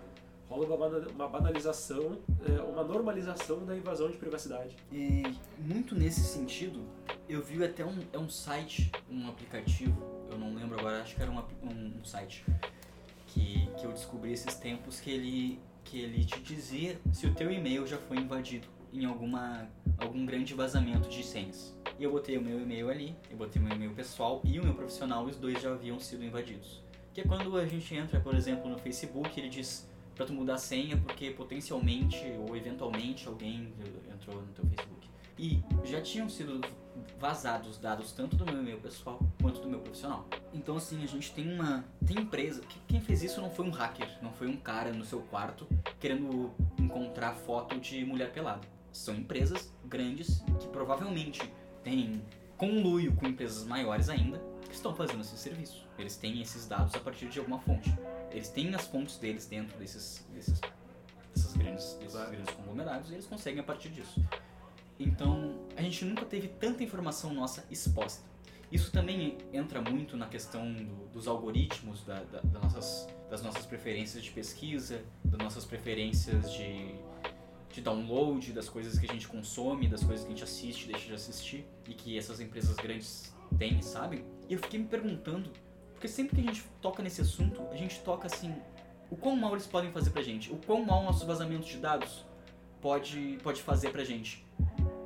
rola 0.49 0.65
uma 1.13 1.27
banalização, 1.29 2.17
é, 2.45 2.61
uma 2.61 2.83
normalização 2.83 3.65
da 3.65 3.75
invasão 3.75 4.11
de 4.11 4.17
privacidade. 4.17 4.75
E 4.91 5.23
muito 5.57 5.95
nesse 5.95 6.21
sentido, 6.21 6.81
eu 7.29 7.41
vi 7.41 7.63
até 7.63 7.85
um, 7.85 7.99
é 8.11 8.17
um 8.17 8.29
site, 8.29 8.91
um 9.09 9.29
aplicativo, 9.29 9.95
eu 10.29 10.37
não 10.37 10.53
lembro 10.53 10.77
agora, 10.77 11.01
acho 11.01 11.15
que 11.15 11.21
era 11.21 11.31
um, 11.31 11.37
um, 11.37 11.93
um 11.99 12.03
site 12.03 12.45
que, 13.27 13.69
que 13.77 13.85
eu 13.85 13.91
descobri 13.91 14.33
esses 14.33 14.55
tempos 14.55 14.99
que 14.99 15.09
ele, 15.09 15.59
que 15.91 15.99
ele 15.99 16.23
te 16.23 16.39
dizia 16.39 16.97
se 17.11 17.27
o 17.27 17.33
teu 17.33 17.51
e-mail 17.51 17.85
já 17.85 17.97
foi 17.97 18.15
invadido 18.15 18.65
em 18.93 19.03
alguma, 19.03 19.67
algum 19.97 20.25
grande 20.25 20.53
vazamento 20.53 21.09
de 21.09 21.21
senhas. 21.21 21.75
E 21.99 22.03
eu 22.05 22.11
botei 22.11 22.37
o 22.37 22.41
meu 22.41 22.61
e-mail 22.61 22.89
ali, 22.89 23.13
eu 23.29 23.35
botei 23.35 23.61
meu 23.61 23.75
e-mail 23.75 23.91
pessoal 23.91 24.41
e 24.45 24.57
o 24.57 24.63
meu 24.63 24.73
profissional, 24.73 25.25
os 25.25 25.35
dois 25.35 25.61
já 25.61 25.73
haviam 25.73 25.99
sido 25.99 26.23
invadidos. 26.23 26.81
Que 27.13 27.19
é 27.19 27.23
quando 27.25 27.57
a 27.57 27.65
gente 27.65 27.93
entra, 27.93 28.21
por 28.21 28.33
exemplo, 28.35 28.69
no 28.69 28.77
Facebook, 28.77 29.37
ele 29.37 29.49
diz 29.49 29.85
para 30.15 30.25
tu 30.25 30.31
mudar 30.31 30.53
a 30.53 30.57
senha 30.57 30.95
porque 30.95 31.31
potencialmente 31.31 32.23
ou 32.47 32.55
eventualmente 32.55 33.27
alguém 33.27 33.73
entrou 34.13 34.41
no 34.41 34.47
teu 34.53 34.65
Facebook. 34.65 35.09
E 35.37 35.61
já 35.83 35.99
tinham 35.99 36.29
sido 36.29 36.61
vazados 37.19 37.77
dados 37.77 38.11
tanto 38.11 38.35
do 38.35 38.45
meu 38.45 38.59
e-mail 38.59 38.79
pessoal 38.79 39.19
quanto 39.41 39.61
do 39.61 39.69
meu 39.69 39.79
profissional. 39.79 40.27
Então 40.53 40.75
assim, 40.75 41.03
a 41.03 41.07
gente 41.07 41.31
tem 41.33 41.53
uma 41.53 41.83
tem 42.05 42.19
empresa, 42.19 42.61
que 42.61 42.79
quem 42.87 43.01
fez 43.01 43.23
isso 43.23 43.41
não 43.41 43.49
foi 43.49 43.65
um 43.65 43.71
hacker, 43.71 44.07
não 44.21 44.31
foi 44.31 44.47
um 44.47 44.57
cara 44.57 44.91
no 44.91 45.05
seu 45.05 45.21
quarto 45.21 45.67
querendo 45.99 46.51
encontrar 46.79 47.33
foto 47.33 47.79
de 47.79 48.03
mulher 48.05 48.31
pelada 48.31 48.67
são 48.91 49.15
empresas 49.15 49.73
grandes 49.85 50.43
que 50.59 50.67
provavelmente 50.67 51.41
têm 51.83 52.21
conluio 52.57 53.15
com 53.15 53.25
empresas 53.25 53.63
maiores 53.63 54.09
ainda 54.09 54.39
que 54.67 54.75
estão 54.75 54.95
fazendo 54.95 55.21
esse 55.21 55.37
serviço. 55.37 55.87
Eles 55.97 56.15
têm 56.15 56.41
esses 56.41 56.67
dados 56.67 56.93
a 56.95 56.99
partir 56.99 57.27
de 57.27 57.39
alguma 57.39 57.59
fonte. 57.59 57.93
Eles 58.31 58.49
têm 58.49 58.73
as 58.75 58.87
fontes 58.87 59.17
deles 59.17 59.45
dentro 59.45 59.77
desses, 59.77 60.25
desses, 60.33 60.59
dessas 61.33 61.53
grandes, 61.53 61.93
desses 61.95 62.29
grandes 62.29 62.53
conglomerados 62.55 63.09
e 63.09 63.13
eles 63.13 63.25
conseguem 63.25 63.59
a 63.59 63.63
partir 63.63 63.89
disso. 63.89 64.23
Então, 65.03 65.55
a 65.75 65.81
gente 65.81 66.05
nunca 66.05 66.25
teve 66.25 66.47
tanta 66.47 66.83
informação 66.83 67.33
nossa 67.33 67.65
exposta. 67.71 68.23
Isso 68.71 68.91
também 68.91 69.37
entra 69.51 69.81
muito 69.81 70.15
na 70.15 70.27
questão 70.27 70.71
do- 70.71 71.07
dos 71.11 71.27
algoritmos, 71.27 72.03
da, 72.03 72.23
da- 72.23 72.39
das 72.41 72.61
nossas, 72.63 73.07
das 73.29 73.41
nossas 73.41 73.65
preferências 73.65 74.23
de 74.23 74.31
pesquisa, 74.31 75.03
das 75.25 75.39
nossas 75.39 75.65
preferências 75.65 76.53
de, 76.53 76.93
de 77.73 77.81
download, 77.81 78.53
das 78.53 78.69
coisas 78.69 78.97
que 78.97 79.05
a 79.05 79.11
gente 79.13 79.27
consome, 79.27 79.87
das 79.87 80.03
coisas 80.03 80.21
que 80.25 80.31
a 80.31 80.35
gente 80.35 80.43
assiste, 80.43 80.87
deixa 80.87 81.07
de 81.07 81.13
assistir, 81.13 81.65
e 81.87 81.93
que 81.93 82.17
essas 82.17 82.39
empresas 82.39 82.75
grandes 82.77 83.33
têm, 83.57 83.81
sabem? 83.81 84.23
E 84.47 84.53
eu 84.53 84.59
fiquei 84.59 84.79
me 84.79 84.85
perguntando, 84.87 85.49
porque 85.93 86.07
sempre 86.07 86.35
que 86.35 86.41
a 86.41 86.45
gente 86.53 86.63
toca 86.81 87.01
nesse 87.03 87.21
assunto, 87.21 87.61
a 87.71 87.75
gente 87.75 87.99
toca 88.01 88.27
assim, 88.27 88.53
o 89.09 89.15
quão 89.17 89.35
mal 89.35 89.51
eles 89.53 89.67
podem 89.67 89.91
fazer 89.91 90.11
pra 90.11 90.21
gente, 90.21 90.49
o 90.51 90.55
quão 90.55 90.85
mal 90.85 91.03
nosso 91.03 91.25
vazamento 91.25 91.65
de 91.67 91.77
dados 91.77 92.25
pode, 92.81 93.37
pode 93.43 93.61
fazer 93.61 93.91
pra 93.91 94.03
gente. 94.05 94.45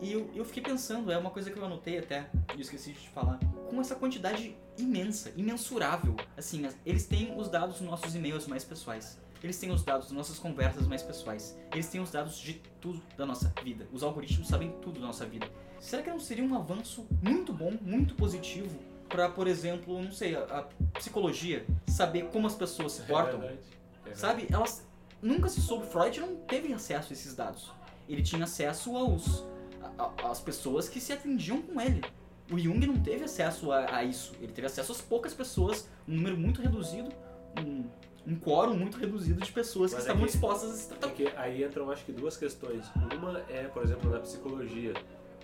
E 0.05 0.11
eu, 0.13 0.29
eu 0.35 0.45
fiquei 0.45 0.61
pensando, 0.61 1.11
é 1.11 1.17
uma 1.17 1.31
coisa 1.31 1.49
que 1.49 1.57
eu 1.57 1.65
anotei 1.65 1.97
até, 1.97 2.29
e 2.55 2.61
esqueci 2.61 2.91
de 2.91 2.99
te 2.99 3.09
falar. 3.09 3.39
Com 3.69 3.81
essa 3.81 3.95
quantidade 3.95 4.55
imensa, 4.77 5.31
imensurável, 5.35 6.15
assim, 6.37 6.63
as- 6.63 6.75
eles 6.85 7.07
têm 7.07 7.35
os 7.35 7.49
dados 7.49 7.79
dos 7.79 7.87
nossos 7.87 8.13
e-mails 8.13 8.45
mais 8.45 8.63
pessoais. 8.63 9.17
Eles 9.43 9.57
têm 9.59 9.71
os 9.71 9.83
dados 9.83 10.05
das 10.07 10.15
nossas 10.15 10.37
conversas 10.37 10.85
mais 10.87 11.01
pessoais. 11.01 11.57
Eles 11.71 11.87
têm 11.87 11.99
os 12.01 12.11
dados 12.11 12.37
de 12.37 12.53
tudo 12.79 13.01
da 13.17 13.25
nossa 13.25 13.51
vida. 13.63 13.87
Os 13.91 14.03
algoritmos 14.03 14.47
sabem 14.47 14.71
tudo 14.81 14.99
da 14.99 15.07
nossa 15.07 15.25
vida. 15.25 15.47
Será 15.79 16.03
que 16.03 16.09
não 16.11 16.19
seria 16.19 16.43
um 16.43 16.55
avanço 16.55 17.07
muito 17.21 17.51
bom, 17.51 17.73
muito 17.81 18.13
positivo, 18.13 18.77
para, 19.09 19.27
por 19.29 19.47
exemplo, 19.47 19.99
não 20.01 20.11
sei, 20.11 20.35
a, 20.35 20.41
a 20.41 20.63
psicologia, 20.99 21.65
saber 21.87 22.25
como 22.31 22.45
as 22.45 22.53
pessoas 22.53 22.91
se 22.91 23.01
portam? 23.03 23.37
É 23.41 23.47
verdade. 23.47 23.59
É 23.63 24.03
verdade. 24.09 24.19
Sabe? 24.19 24.47
Elas 24.51 24.85
nunca 25.19 25.49
se 25.49 25.61
soube. 25.61 25.87
Freud 25.87 26.19
não 26.19 26.35
teve 26.35 26.71
acesso 26.73 27.11
a 27.11 27.13
esses 27.13 27.35
dados. 27.35 27.71
Ele 28.07 28.21
tinha 28.21 28.43
acesso 28.43 28.95
aos 28.95 29.43
a- 29.97 30.11
a- 30.23 30.31
às 30.31 30.39
pessoas 30.39 30.87
que 30.89 30.99
se 30.99 31.13
atendiam 31.13 31.61
com 31.61 31.79
ele. 31.79 32.01
O 32.51 32.57
Jung 32.59 32.85
não 32.85 32.97
teve 33.01 33.23
acesso 33.23 33.71
a, 33.71 33.95
a 33.97 34.03
isso. 34.03 34.33
Ele 34.39 34.51
teve 34.51 34.67
acesso 34.67 34.91
às 34.91 35.01
poucas 35.01 35.33
pessoas, 35.33 35.89
um 36.07 36.15
número 36.15 36.37
muito 36.37 36.61
reduzido, 36.61 37.09
um, 37.59 37.85
um 38.27 38.35
quórum 38.39 38.75
muito 38.75 38.97
reduzido 38.97 39.41
de 39.43 39.51
pessoas 39.51 39.91
que 39.91 39.97
Mas 39.97 40.05
é 40.05 40.09
estavam 40.09 40.25
que- 40.27 40.31
dispostas 40.31 40.71
a 40.71 40.73
se 40.75 40.87
tratar. 40.89 41.07
Porque 41.07 41.31
aí 41.35 41.63
entram 41.63 41.89
acho 41.89 42.05
que 42.05 42.11
duas 42.11 42.37
questões. 42.37 42.85
Uma 43.17 43.39
é, 43.49 43.63
por 43.67 43.83
exemplo, 43.83 44.09
na 44.11 44.19
psicologia. 44.19 44.93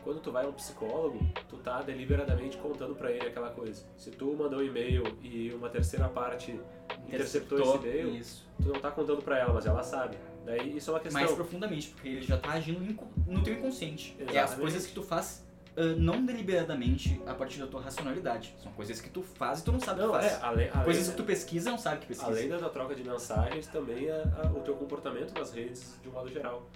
Quando 0.04 0.20
tu 0.20 0.32
vai 0.32 0.46
a 0.46 0.50
um 0.50 0.54
psicólogo, 0.54 1.20
tu 1.48 1.58
tá 1.58 1.82
deliberadamente 1.84 2.58
contando 2.58 2.96
pra 2.96 3.12
ele 3.12 3.28
aquela 3.28 3.52
coisa. 3.52 3.84
Se 3.98 4.10
tu 4.10 4.36
mandou 4.36 4.60
um 4.60 4.64
e-mail 4.64 5.04
e 5.22 5.52
uma 5.54 5.70
terceira 5.70 6.08
parte 6.10 6.60
interceptou 7.08 7.60
esse 7.60 7.78
e-mail, 7.78 8.16
Isso. 8.16 8.48
tu 8.62 8.70
não 8.70 8.80
tá 8.80 8.90
contando 8.92 9.22
pra 9.22 9.38
ela, 9.40 9.54
mas 9.54 9.66
ela 9.68 9.84
sabe. 9.84 10.18
Daí 10.46 10.78
isso 10.78 10.90
é 10.90 10.94
uma 10.94 11.00
questão. 11.00 11.22
Mais 11.22 11.34
profundamente, 11.34 11.90
porque 11.90 12.08
ele 12.10 12.22
já 12.24 12.38
tá 12.38 12.52
agindo 12.52 12.80
no 13.28 13.44
teu 13.44 13.54
inconsciente. 13.54 14.16
É 14.20 14.24
as 14.24 14.30
Exatamente. 14.32 14.60
coisas 14.62 14.86
que 14.88 14.94
tu 14.94 15.04
faz 15.04 15.46
ah, 15.78 15.82
não 15.98 16.26
deliberadamente 16.26 17.22
a 17.26 17.34
partir 17.34 17.60
da 17.60 17.68
tua 17.68 17.82
racionalidade. 17.82 18.56
São 18.62 18.72
coisas 18.74 19.00
que 19.00 19.10
tu 19.10 19.22
faz 19.24 19.60
e 19.60 19.64
tu 19.64 19.72
não 19.72 19.80
sabe 19.80 20.02
Não, 20.02 20.12
que 20.12 20.18
é, 20.18 20.30
faz. 20.30 20.44
além, 20.44 20.70
Coisas 20.84 21.10
que 21.10 21.16
tu 21.16 21.24
pesquisa 21.24 21.72
não 21.72 21.78
sabe 21.78 22.02
que 22.02 22.08
pesquisa. 22.08 22.30
além 22.32 22.50
da 22.50 22.70
troca 22.70 22.94
de 22.96 23.04
mensagens, 23.04 23.68
também 23.68 24.10
a- 24.10 24.24
a- 24.44 24.52
o 24.52 24.62
teu 24.62 24.76
comportamento 24.76 25.34
nas 25.38 25.54
redes 25.54 25.98
de 26.02 26.10
um 26.10 26.12
modo 26.12 26.30
geral. 26.30 26.68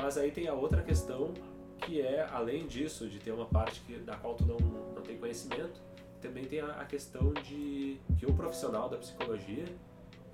Mas 0.00 0.16
aí 0.16 0.30
tem 0.30 0.46
a 0.48 0.54
outra 0.54 0.82
questão 0.82 1.34
que 1.80 2.00
é, 2.00 2.26
além 2.32 2.66
disso, 2.66 3.08
de 3.08 3.18
ter 3.18 3.32
uma 3.32 3.46
parte 3.46 3.80
que, 3.82 3.96
da 3.98 4.16
qual 4.16 4.34
tu 4.34 4.44
não, 4.46 4.56
não 4.56 5.02
tem 5.02 5.16
conhecimento, 5.18 5.80
também 6.20 6.44
tem 6.44 6.60
a, 6.60 6.66
a 6.72 6.84
questão 6.84 7.32
de 7.34 7.98
que 8.18 8.26
o 8.26 8.32
profissional 8.32 8.88
da 8.88 8.96
psicologia 8.96 9.64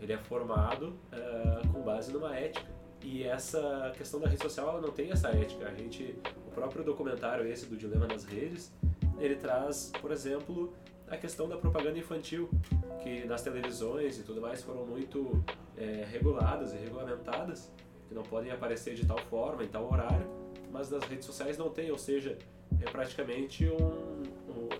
ele 0.01 0.13
é 0.13 0.19
formado 0.19 0.99
eh, 1.13 1.61
com 1.73 1.81
base 1.83 2.13
numa 2.13 2.35
ética. 2.37 2.67
E 3.07 3.23
essa 3.23 3.93
questão 3.99 4.19
da 4.19 4.27
rede 4.29 4.43
social 4.43 4.67
ela 4.71 4.81
não 4.81 4.91
tem 4.91 5.11
essa 5.11 5.29
ética. 5.29 5.69
A 5.69 5.75
gente, 5.75 6.17
o 6.49 6.51
próprio 6.51 6.83
documentário 6.83 7.47
esse 7.47 7.67
do 7.67 7.77
dilema 7.77 8.07
das 8.07 8.25
redes, 8.25 8.73
ele 9.19 9.37
traz, 9.37 9.93
por 10.01 10.11
exemplo, 10.11 10.73
a 11.07 11.17
questão 11.19 11.47
da 11.47 11.57
propaganda 11.59 11.99
infantil, 11.99 12.49
que 13.03 13.25
nas 13.27 13.43
televisões 13.43 14.19
e 14.19 14.23
tudo 14.23 14.41
mais 14.41 14.63
foram 14.63 14.87
muito 14.87 15.45
eh, 15.77 16.07
reguladas 16.11 16.73
e 16.73 16.79
regulamentadas, 16.79 17.71
que 18.09 18.15
não 18.15 18.23
podem 18.23 18.51
aparecer 18.51 18.95
de 18.95 19.05
tal 19.07 19.19
forma, 19.19 19.63
em 19.63 19.69
tal 19.69 19.85
horário, 19.93 20.27
mas 20.73 20.91
nas 20.91 21.05
redes 21.05 21.27
sociais 21.27 21.59
não 21.59 21.69
tem, 21.69 21.91
ou 21.91 21.99
seja, 21.99 22.39
é 22.81 22.91
praticamente 22.91 23.69
um- 23.69 24.23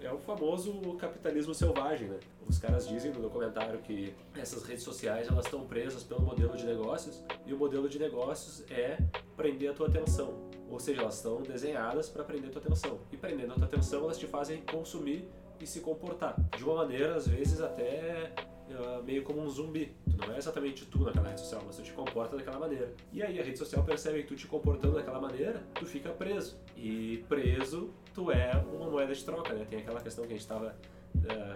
é 0.03 0.13
o 0.13 0.19
famoso 0.19 0.73
capitalismo 0.95 1.55
selvagem, 1.55 2.09
né? 2.09 2.19
Os 2.49 2.59
caras 2.59 2.89
dizem 2.89 3.13
no 3.13 3.21
documentário 3.21 3.79
que 3.81 4.15
essas 4.37 4.65
redes 4.65 4.83
sociais 4.83 5.29
elas 5.29 5.45
estão 5.45 5.67
presas 5.67 6.03
pelo 6.03 6.21
modelo 6.21 6.57
de 6.57 6.65
negócios 6.65 7.23
e 7.47 7.53
o 7.53 7.59
modelo 7.59 7.89
de 7.89 7.99
negócios 7.99 8.65
é 8.71 8.99
prender 9.37 9.71
a 9.71 9.75
tua 9.75 9.89
atenção, 9.89 10.35
ou 10.69 10.79
seja, 10.79 11.03
elas 11.03 11.17
estão 11.17 11.43
desenhadas 11.43 12.09
para 12.09 12.25
prender 12.25 12.51
a 12.51 12.53
tua 12.53 12.63
atenção 12.63 12.99
e 13.13 13.17
prendendo 13.17 13.53
a 13.53 13.55
tua 13.55 13.65
atenção 13.67 14.05
elas 14.05 14.19
te 14.19 14.27
fazem 14.27 14.63
consumir 14.63 15.29
e 15.61 15.67
se 15.67 15.81
comportar 15.81 16.37
de 16.57 16.65
uma 16.65 16.77
maneira 16.77 17.15
às 17.15 17.27
vezes 17.27 17.61
até 17.61 18.33
ah, 18.71 19.03
meio 19.05 19.23
como 19.23 19.43
um 19.43 19.49
zumbi. 19.49 19.95
Tu 20.11 20.17
não 20.17 20.35
é 20.35 20.39
exatamente 20.39 20.87
tu 20.87 20.99
naquela 21.01 21.29
rede 21.29 21.41
social, 21.41 21.63
mas 21.67 21.77
tu 21.77 21.83
te 21.83 21.93
comporta 21.93 22.37
daquela 22.37 22.59
maneira. 22.59 22.93
E 23.13 23.23
aí 23.23 23.39
a 23.39 23.43
rede 23.43 23.59
social 23.59 23.85
percebe 23.85 24.23
que 24.23 24.29
tu 24.29 24.37
te 24.37 24.47
comportando 24.47 24.95
daquela 24.95 25.21
maneira, 25.21 25.63
tu 25.75 25.87
fica 25.87 26.11
preso. 26.11 26.59
E 26.77 27.25
preso, 27.29 27.91
tu 28.15 28.31
é 28.31 28.53
uma 28.73 28.89
moeda 28.89 29.13
de 29.15 29.25
troca, 29.25 29.53
né? 29.53 29.67
Tem 29.69 29.81
aquela 29.81 30.01
questão 30.01 30.25
que 30.25 30.31
a 30.31 30.35
gente 30.35 30.43
estava 30.43 30.75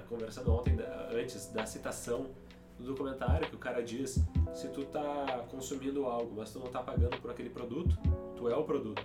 conversando 0.08 0.52
ontem, 0.52 0.74
da- 0.76 1.08
antes 1.12 1.52
da 1.52 1.64
citação 1.66 2.26
do 2.78 2.84
documentário, 2.84 3.48
que 3.48 3.54
o 3.54 3.58
cara 3.58 3.82
diz, 3.82 4.22
se 4.54 4.68
tu 4.68 4.84
tá 4.84 5.44
consumindo 5.50 6.04
algo, 6.06 6.32
mas 6.36 6.52
tu 6.52 6.58
não 6.58 6.68
tá 6.68 6.80
pagando 6.82 7.16
por 7.20 7.30
aquele 7.30 7.50
produto, 7.50 7.96
tu 8.36 8.48
é 8.48 8.56
o 8.56 8.64
produto. 8.64 9.04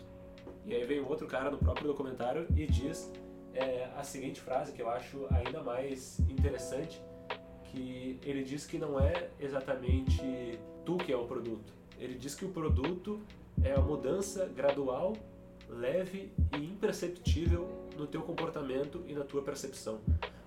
E 0.65 0.73
aí 0.73 0.83
vem 0.85 0.99
outro 1.01 1.27
cara 1.27 1.49
no 1.51 1.57
próprio 1.57 1.87
documentário 1.87 2.47
e 2.55 2.65
diz 2.65 3.11
é, 3.53 3.89
a 3.97 4.03
seguinte 4.03 4.39
frase 4.39 4.71
que 4.71 4.81
eu 4.81 4.89
acho 4.89 5.25
ainda 5.31 5.61
mais 5.61 6.19
interessante, 6.21 7.01
que 7.65 8.19
ele 8.23 8.43
diz 8.43 8.65
que 8.65 8.77
não 8.77 8.99
é 8.99 9.29
exatamente 9.39 10.57
tu 10.85 10.97
que 10.97 11.11
é 11.11 11.17
o 11.17 11.25
produto. 11.25 11.73
Ele 11.99 12.15
diz 12.15 12.35
que 12.35 12.45
o 12.45 12.49
produto 12.49 13.19
é 13.63 13.73
a 13.73 13.79
mudança 13.81 14.45
gradual, 14.55 15.13
leve 15.73 16.31
e 16.53 16.57
imperceptível 16.57 17.67
no 17.97 18.07
teu 18.07 18.21
comportamento 18.21 19.03
e 19.07 19.13
na 19.13 19.23
tua 19.23 19.41
percepção. 19.41 19.99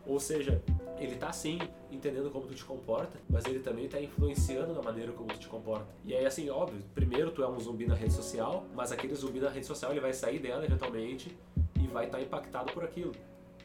Ou 0.07 0.21
seja, 0.21 0.63
ele 0.99 1.17
tá 1.17 1.33
sim 1.33 1.59
entendendo 1.91 2.31
como 2.31 2.47
tu 2.47 2.55
te 2.55 2.65
comporta, 2.65 3.19
mas 3.29 3.45
ele 3.45 3.59
também 3.59 3.89
tá 3.89 4.01
influenciando 4.01 4.73
na 4.73 4.83
maneira 4.83 5.13
como 5.13 5.29
tu 5.29 5.39
te 5.39 5.49
comporta. 5.49 5.87
E 6.05 6.15
aí 6.15 6.25
assim, 6.25 6.49
óbvio, 6.49 6.81
primeiro 6.95 7.31
tu 7.33 7.43
é 7.43 7.49
um 7.49 7.59
zumbi 7.59 7.87
na 7.87 7.95
rede 7.95 8.13
social, 8.13 8.65
mas 8.75 8.93
aquele 8.93 9.15
zumbi 9.15 9.41
na 9.41 9.51
rede 9.51 9.67
social 9.67 9.91
ele 9.91 10.01
vai 10.01 10.13
sair 10.13 10.39
dela 10.39 10.65
eventualmente 10.65 11.37
e 11.81 11.87
vai 11.89 12.07
estar 12.07 12.21
impactado 12.21 12.73
por 12.73 12.85
aquilo. 12.85 13.13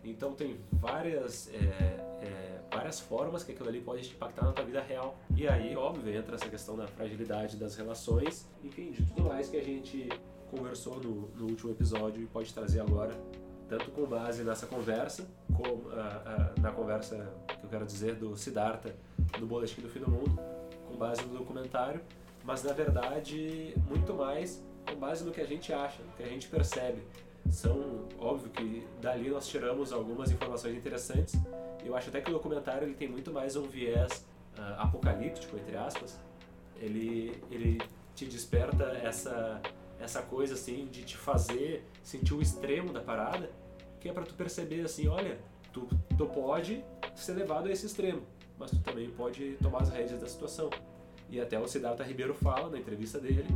Então 0.04 0.34
tem 0.34 0.58
várias, 0.72 1.48
é, 1.54 1.58
é, 2.26 2.60
várias 2.74 3.00
formas 3.00 3.44
que 3.44 3.52
aquilo 3.52 3.70
ali 3.70 3.80
pode 3.80 4.02
te 4.02 4.16
impactar 4.16 4.46
na 4.46 4.52
tua 4.52 4.66
vida 4.66 4.82
real. 4.82 5.16
E 5.36 5.48
aí, 5.48 5.76
óbvio, 5.76 6.12
entra 6.14 6.36
essa 6.36 6.50
questão 6.50 6.76
da 6.76 6.88
fragilidade 6.88 7.56
das 7.56 7.76
relações, 7.76 8.50
enfim, 8.64 8.92
de 8.92 9.06
tudo 9.06 9.24
mais 9.26 9.48
que 9.48 9.58
a 9.58 9.64
gente 9.64 10.10
conversou 10.52 10.98
no, 11.02 11.30
no 11.30 11.46
último 11.48 11.72
episódio 11.72 12.22
e 12.22 12.28
pode 12.28 12.54
trazer 12.54 12.82
agora, 12.82 13.18
tanto 13.70 13.90
com 13.92 14.06
base 14.06 14.44
nessa 14.44 14.68
conversa, 14.68 15.26
como 15.56 15.90
ah, 15.94 16.22
ah, 16.26 16.62
na 16.62 16.72
conversa 16.72 17.34
que 17.48 17.66
eu 17.66 17.70
quero 17.70 17.86
dizer 17.86 18.16
do 18.16 18.36
Siddhartha 18.36 18.94
no 19.40 19.48
Boletim 19.48 19.82
do 19.82 19.90
Fim 19.90 20.00
do 20.00 20.12
Mundo, 20.12 20.38
com 20.88 20.98
base 20.98 21.24
no 21.24 21.38
documentário, 21.38 22.02
mas 22.44 22.64
na 22.64 22.74
verdade 22.74 23.74
muito 23.88 24.14
mais 24.14 24.62
com 24.86 24.96
base 24.96 25.24
no 25.24 25.32
que 25.32 25.40
a 25.40 25.46
gente 25.46 25.72
acha, 25.72 26.04
no 26.04 26.12
que 26.14 26.24
a 26.24 26.28
gente 26.28 26.48
percebe. 26.48 27.02
São, 27.50 28.08
óbvio 28.20 28.50
que 28.52 28.88
dali 29.02 29.30
nós 29.30 29.48
tiramos 29.48 29.92
algumas 29.92 30.32
informações 30.32 30.76
interessantes. 30.76 31.36
Eu 31.84 31.96
acho 31.96 32.10
até 32.10 32.22
que 32.22 32.30
o 32.30 32.34
documentário 32.34 32.88
ele 32.88 32.94
tem 32.94 33.08
muito 33.08 33.32
mais 33.32 33.56
um 33.56 33.64
viés 33.64 34.26
ah, 34.58 34.84
apocalíptico, 34.84 35.56
entre 35.58 35.76
aspas. 35.78 36.20
Ele, 36.80 37.42
ele 37.50 37.82
te 38.16 38.26
desperta 38.26 38.84
essa, 39.04 39.62
essa 40.02 40.22
coisa 40.22 40.56
assim 40.56 40.88
de 40.88 41.04
te 41.04 41.16
fazer 41.16 41.86
sentir 42.04 42.34
o 42.34 42.42
extremo 42.42 42.92
da 42.92 43.02
parada, 43.02 43.50
que 44.00 44.10
é 44.10 44.14
para 44.14 44.24
tu 44.24 44.34
perceber 44.34 44.82
assim, 44.82 45.08
olha, 45.08 45.40
tu, 45.72 45.88
tu 46.18 46.26
pode 46.26 46.84
ser 47.16 47.34
levado 47.34 47.68
a 47.68 47.72
esse 47.72 47.86
extremo, 47.86 48.24
mas 48.58 48.72
tu 48.72 48.80
também 48.80 49.10
pode 49.12 49.54
tomar 49.62 49.84
as 49.84 49.90
rédeas 49.90 50.20
da 50.20 50.28
situação. 50.28 50.70
E 51.30 51.40
até 51.40 51.60
o 51.60 51.68
Siddhartha 51.68 52.04
Ribeiro 52.04 52.34
fala 52.34 52.70
na 52.70 52.78
entrevista 52.78 53.20
dele 53.20 53.48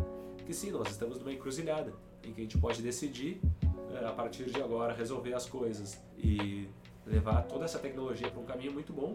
que 0.45 0.53
sim, 0.53 0.69
nós 0.71 0.89
estamos 0.89 1.17
numa 1.17 1.33
encruzilhada 1.33 1.91
em 2.23 2.31
que 2.31 2.41
a 2.41 2.43
gente 2.43 2.57
pode 2.57 2.81
decidir 2.81 3.41
eh, 3.91 4.05
a 4.05 4.11
partir 4.11 4.45
de 4.45 4.61
agora 4.61 4.93
resolver 4.93 5.33
as 5.33 5.47
coisas 5.47 5.99
e 6.17 6.69
levar 7.05 7.41
toda 7.43 7.65
essa 7.65 7.79
tecnologia 7.79 8.29
para 8.29 8.39
um 8.39 8.45
caminho 8.45 8.71
muito 8.71 8.93
bom. 8.93 9.13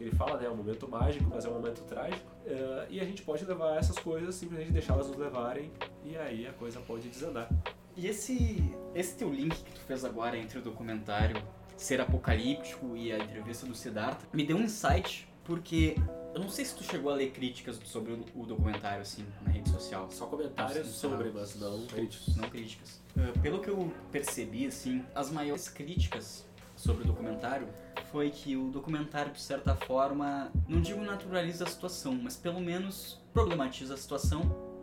Ele 0.00 0.10
fala, 0.10 0.38
né, 0.38 0.46
é 0.46 0.50
um 0.50 0.56
momento 0.56 0.88
mágico, 0.88 1.24
mas 1.32 1.44
é 1.44 1.48
um 1.48 1.54
momento 1.54 1.82
trágico. 1.82 2.30
eh, 2.46 2.86
e 2.90 3.00
a 3.00 3.04
gente 3.04 3.22
pode 3.22 3.44
levar 3.44 3.76
essas 3.76 3.98
coisas, 3.98 4.34
simplesmente 4.34 4.72
deixá-las 4.72 5.08
nos 5.08 5.16
levarem 5.16 5.70
e 6.04 6.16
aí 6.16 6.46
a 6.46 6.52
coisa 6.52 6.80
pode 6.80 7.08
desandar. 7.08 7.48
E 7.96 8.06
esse, 8.06 8.62
esse 8.94 9.16
teu 9.16 9.32
link 9.32 9.54
que 9.54 9.72
tu 9.72 9.80
fez 9.80 10.04
agora 10.04 10.36
entre 10.36 10.58
o 10.58 10.62
documentário 10.62 11.40
Ser 11.76 12.00
Apocalíptico 12.00 12.96
e 12.96 13.12
a 13.12 13.18
entrevista 13.18 13.66
do 13.66 13.74
Siddhartha 13.74 14.26
me 14.32 14.44
deu 14.44 14.56
um 14.56 14.62
insight, 14.62 15.28
porque 15.44 15.96
eu 16.34 16.40
não 16.40 16.48
sei 16.48 16.64
se 16.64 16.74
tu 16.74 16.82
chegou 16.82 17.12
a 17.12 17.14
ler 17.14 17.30
críticas 17.30 17.80
sobre 17.84 18.12
o, 18.12 18.44
documentário, 18.44 19.02
assim, 19.02 19.24
na 19.42 19.52
rede 19.52 19.70
social. 19.70 20.10
Só 20.10 20.26
comentários 20.26 20.88
sobre, 20.88 21.30
mas 21.30 21.54
não 21.56 21.86
críticos. 21.86 22.36
Não 22.36 22.48
críticas. 22.48 23.00
Uh, 23.16 23.38
pelo 23.40 23.60
que 23.60 23.68
eu 23.68 23.92
percebi, 24.10 24.66
assim, 24.66 25.04
as 25.14 25.30
maiores 25.30 25.68
críticas 25.68 26.44
sobre 26.84 27.04
o 27.04 27.06
documentário 27.06 27.66
foi 28.12 28.30
que 28.30 28.56
o 28.56 28.68
documentário, 28.68 29.32
de 29.32 29.40
certa 29.40 29.74
forma, 29.74 30.52
não 30.68 30.80
digo 30.82 31.00
naturaliza 31.00 31.64
a 31.64 31.66
situação, 31.66 32.14
mas 32.14 32.36
pelo 32.36 32.60
menos 32.60 33.18
problematiza 33.32 33.94
a 33.94 33.96
situação 33.96 34.42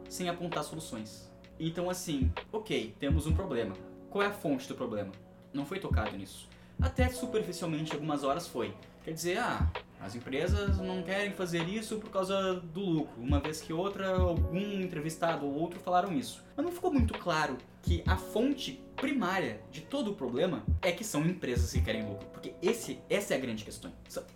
sem 0.09 0.27
apontar 0.27 0.63
soluções. 0.63 1.31
Então, 1.59 1.89
assim, 1.89 2.31
ok, 2.51 2.95
temos 2.99 3.27
um 3.27 3.33
problema. 3.33 3.75
Qual 4.09 4.23
é 4.23 4.27
a 4.27 4.33
fonte 4.33 4.67
do 4.67 4.73
problema? 4.73 5.11
Não 5.53 5.63
foi 5.63 5.79
tocado 5.79 6.17
nisso. 6.17 6.49
Até 6.81 7.07
superficialmente, 7.09 7.93
algumas 7.93 8.23
horas 8.23 8.47
foi. 8.47 8.73
Quer 9.03 9.13
dizer, 9.13 9.37
ah, 9.37 9.71
as 10.01 10.15
empresas 10.15 10.79
não 10.79 11.03
querem 11.03 11.31
fazer 11.31 11.67
isso 11.69 11.97
por 11.97 12.09
causa 12.09 12.55
do 12.55 12.81
lucro, 12.81 13.21
uma 13.21 13.39
vez 13.39 13.61
que 13.61 13.71
outra, 13.71 14.09
algum 14.09 14.81
entrevistado 14.81 15.45
ou 15.45 15.53
outro 15.53 15.79
falaram 15.79 16.11
isso. 16.11 16.43
Mas 16.57 16.65
não 16.65 16.71
ficou 16.71 16.91
muito 16.91 17.13
claro 17.13 17.57
que 17.83 18.03
a 18.07 18.17
fonte 18.17 18.83
primária 18.95 19.61
de 19.71 19.81
todo 19.81 20.11
o 20.11 20.15
problema 20.15 20.63
é 20.81 20.91
que 20.91 21.03
são 21.03 21.25
empresas 21.25 21.71
que 21.71 21.81
querem 21.81 22.07
lucro. 22.07 22.27
Porque 22.29 22.53
esse, 22.61 22.99
essa 23.09 23.33
é 23.35 23.37
a 23.37 23.39
grande 23.39 23.63
questão. 23.63 23.91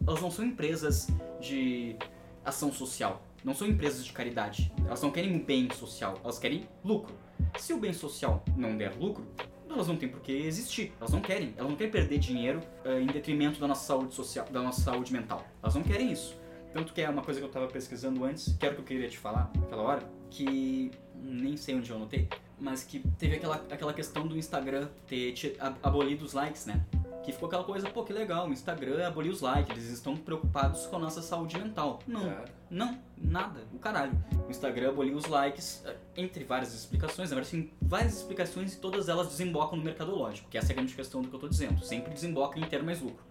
Elas 0.08 0.22
não 0.22 0.30
são 0.30 0.46
empresas 0.46 1.08
de 1.42 1.96
ação 2.44 2.72
social, 2.72 3.24
não 3.44 3.56
são 3.56 3.68
empresas 3.68 4.06
de 4.06 4.14
caridade. 4.14 4.72
Elas 4.86 5.02
não 5.02 5.12
querem 5.12 5.36
um 5.36 5.44
bem 5.44 5.68
social, 5.72 6.20
elas 6.24 6.38
querem 6.38 6.68
lucro. 6.84 7.16
Se 7.58 7.74
o 7.74 7.78
bem 7.78 7.94
social 7.94 8.44
não 8.56 8.78
der 8.78 8.96
lucro, 8.98 9.26
elas 9.76 9.88
não 9.88 9.98
têm 9.98 10.10
por 10.10 10.22
que 10.22 10.32
existir. 10.32 10.94
Elas 11.00 11.12
não 11.12 11.22
querem. 11.22 11.54
Elas 11.58 11.70
não 11.70 11.78
querem 11.78 11.92
perder 11.92 12.18
dinheiro 12.18 12.62
uh, 12.86 13.00
em 13.00 13.08
detrimento 13.08 13.60
da 13.60 13.68
nossa 13.68 13.86
saúde 13.86 14.14
social, 14.14 14.46
da 14.50 14.62
nossa 14.62 14.82
saúde 14.82 15.14
mental. 15.14 15.46
Elas 15.62 15.76
não 15.76 15.84
querem 15.84 16.12
isso. 16.12 16.36
Tanto 16.74 16.94
que 16.94 17.02
é 17.02 17.10
uma 17.10 17.22
coisa 17.22 17.40
que 17.40 17.44
eu 17.46 17.48
estava 17.48 17.68
pesquisando 17.68 18.26
antes, 18.26 18.56
que 18.60 18.66
era 18.66 18.74
o 18.74 18.76
que 18.76 18.82
eu 18.82 18.86
queria 18.86 19.08
te 19.08 19.18
falar 19.18 19.50
naquela 19.56 19.82
hora, 19.82 20.04
que 20.30 20.92
nem 21.16 21.56
sei 21.56 21.76
onde 21.76 21.90
eu 21.90 21.96
anotei, 21.96 22.28
mas 22.60 22.84
que 22.84 23.00
teve 23.18 23.36
aquela, 23.38 23.56
aquela 23.72 23.94
questão 23.94 24.28
do 24.28 24.38
Instagram 24.38 24.90
ter, 25.08 25.34
abolido 25.82 26.26
os 26.26 26.34
likes, 26.34 26.66
né? 26.66 26.86
Que 27.24 27.32
ficou 27.32 27.48
aquela 27.48 27.64
coisa, 27.64 27.90
pô, 27.90 28.04
que 28.04 28.14
legal, 28.14 28.48
o 28.48 28.52
Instagram 28.54 29.08
aboliu 29.08 29.32
os 29.32 29.42
likes, 29.42 29.72
eles 29.76 29.90
estão 29.90 30.16
preocupados 30.16 30.86
com 30.86 30.98
a 30.98 31.00
nossa 31.00 31.22
saúde 31.22 31.58
mental. 31.58 32.00
Não, 32.06 32.26
Cara. 32.26 32.46
não, 32.70 33.00
nada, 33.18 33.62
o 33.74 33.80
caralho. 33.80 34.12
O 34.48 34.52
Instagram 34.52 34.90
aboliu 34.90 35.16
os 35.16 35.26
likes, 35.26 35.82
eh, 35.86 35.96
entre 36.18 36.44
várias 36.44 36.74
explicações, 36.74 37.30
na 37.30 37.36
verdade, 37.36 37.52
tem 37.52 37.72
várias 37.82 38.18
explicações 38.18 38.74
e 38.74 38.78
todas 38.78 39.10
elas 39.10 39.28
desembocam 39.28 39.78
no 39.78 39.84
mercadológico, 39.84 40.50
que 40.50 40.58
essa 40.58 40.72
é 40.72 40.74
a 40.74 40.76
grande 40.76 40.94
questão 40.94 41.22
do 41.22 41.28
que 41.28 41.36
eu 41.36 41.40
tô 41.40 41.48
dizendo. 41.48 41.84
Sempre 41.84 42.14
desemboca 42.14 42.60
em 42.60 42.64
ter 42.64 42.82
mais 42.82 43.02
lucro. 43.02 43.24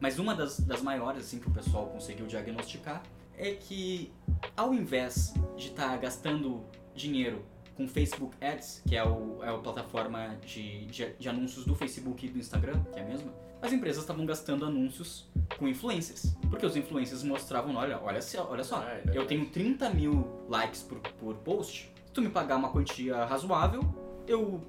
Mas 0.00 0.18
uma 0.18 0.34
das, 0.34 0.58
das 0.60 0.82
maiores, 0.82 1.26
assim, 1.26 1.38
que 1.38 1.48
o 1.48 1.52
pessoal 1.52 1.86
conseguiu 1.86 2.26
diagnosticar 2.26 3.02
é 3.36 3.52
que 3.52 4.12
ao 4.56 4.74
invés 4.74 5.32
de 5.56 5.68
estar 5.68 5.96
gastando 5.98 6.64
dinheiro 6.94 7.44
com 7.76 7.88
Facebook 7.88 8.36
Ads, 8.40 8.82
que 8.86 8.96
é, 8.96 9.04
o, 9.04 9.42
é 9.42 9.48
a 9.48 9.58
plataforma 9.58 10.36
de, 10.44 10.86
de, 10.86 11.12
de 11.14 11.28
anúncios 11.28 11.64
do 11.64 11.74
Facebook 11.74 12.26
e 12.26 12.28
do 12.28 12.38
Instagram, 12.38 12.82
que 12.92 12.98
é 12.98 13.02
a 13.02 13.06
mesma, 13.06 13.32
as 13.62 13.72
empresas 13.72 14.02
estavam 14.02 14.26
gastando 14.26 14.66
anúncios 14.66 15.30
com 15.56 15.68
influencers. 15.68 16.34
Porque 16.50 16.66
os 16.66 16.76
influencers 16.76 17.22
mostravam, 17.22 17.76
olha, 17.76 18.00
olha 18.02 18.20
só, 18.20 18.50
olha 18.50 18.64
só 18.64 18.78
Ah, 18.78 19.00
é 19.06 19.16
eu 19.16 19.24
tenho 19.24 19.46
30 19.46 19.88
mil 19.90 20.26
likes 20.48 20.82
por, 20.82 20.98
por 20.98 21.36
post, 21.36 21.91
tu 22.12 22.20
me 22.22 22.28
pagar 22.28 22.56
uma 22.56 22.68
quantia 22.70 23.24
razoável, 23.24 23.82
eu 24.26 24.60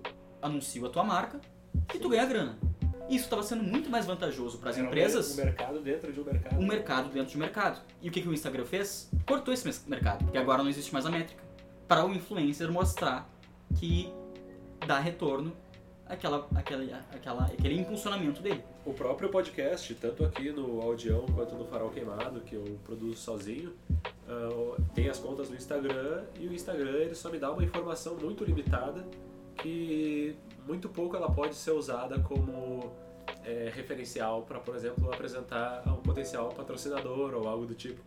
anuncio 0.42 0.86
a 0.86 0.90
tua 0.90 1.04
marca 1.04 1.40
e 1.94 2.00
tu 2.00 2.10
ganha 2.10 2.26
grana. 2.26 2.58
Isso 3.10 3.26
estava 3.26 3.44
sendo 3.44 3.64
muito 3.64 3.90
mais 3.90 4.06
vantajoso 4.06 4.58
para 4.58 4.70
as 4.70 4.78
um 4.78 4.86
empresas 4.86 5.36
mer- 5.36 5.44
Um 5.44 5.48
mercado 5.48 5.80
dentro 5.82 6.14
de 6.14 6.20
um 6.20 6.24
mercado. 6.24 6.60
um 6.60 6.66
mercado 6.66 7.10
dentro 7.10 7.32
de 7.32 7.38
mercado. 7.38 7.82
E 8.02 8.08
o 8.08 8.12
que, 8.12 8.22
que 8.22 8.28
o 8.30 8.34
Instagram 8.34 8.66
fez? 8.66 9.12
Cortou 9.28 9.54
esse 9.54 9.68
mercado, 9.90 10.24
porque 10.24 10.38
agora 10.38 10.64
não 10.64 10.70
existe 10.70 10.94
mais 10.94 11.06
a 11.06 11.10
métrica. 11.12 11.44
Para 11.88 12.06
o 12.06 12.14
influencer 12.14 12.72
mostrar 12.72 13.30
que 13.76 14.12
dá 14.88 15.00
retorno 15.00 15.54
aquela, 16.06 16.48
aquela, 16.56 16.84
aquela, 17.14 17.44
aquele 17.46 17.78
impulsionamento 17.80 18.42
dele. 18.42 18.64
O 18.86 18.94
próprio 18.94 19.30
podcast, 19.30 19.94
tanto 19.96 20.24
aqui 20.24 20.52
no 20.52 20.82
Audião 20.82 21.26
quanto 21.36 21.56
no 21.56 21.66
Farol 21.66 21.90
Queimado, 21.90 22.40
que 22.42 22.56
eu 22.56 22.64
produzo 22.86 23.18
sozinho, 23.18 23.74
ah, 24.28 24.78
tem 24.94 25.10
as 25.10 25.20
contas 25.20 25.50
no 25.50 25.56
Instagram 25.56 26.24
e 26.40 26.48
o 26.48 26.54
Instagram 26.54 26.92
ele 26.92 27.16
só 27.16 27.30
me 27.30 27.38
dá 27.38 27.52
uma 27.52 27.64
informação 27.64 28.16
muito 28.16 28.44
limitada 28.44 29.06
que 29.58 30.36
muito 30.68 30.90
pouco 30.90 31.16
ela 31.16 31.30
pode 31.30 31.56
ser 31.56 31.72
usada 31.72 32.20
como 32.20 32.92
é, 33.46 33.72
referencial 33.74 34.44
para, 34.44 34.60
por 34.60 34.76
exemplo, 34.76 35.12
apresentar 35.14 35.84
a 35.86 35.94
um 35.94 36.02
potencial 36.02 36.50
patrocinador 36.50 37.34
ou 37.34 37.48
algo 37.48 37.66
do 37.66 37.76
tipo. 37.76 38.02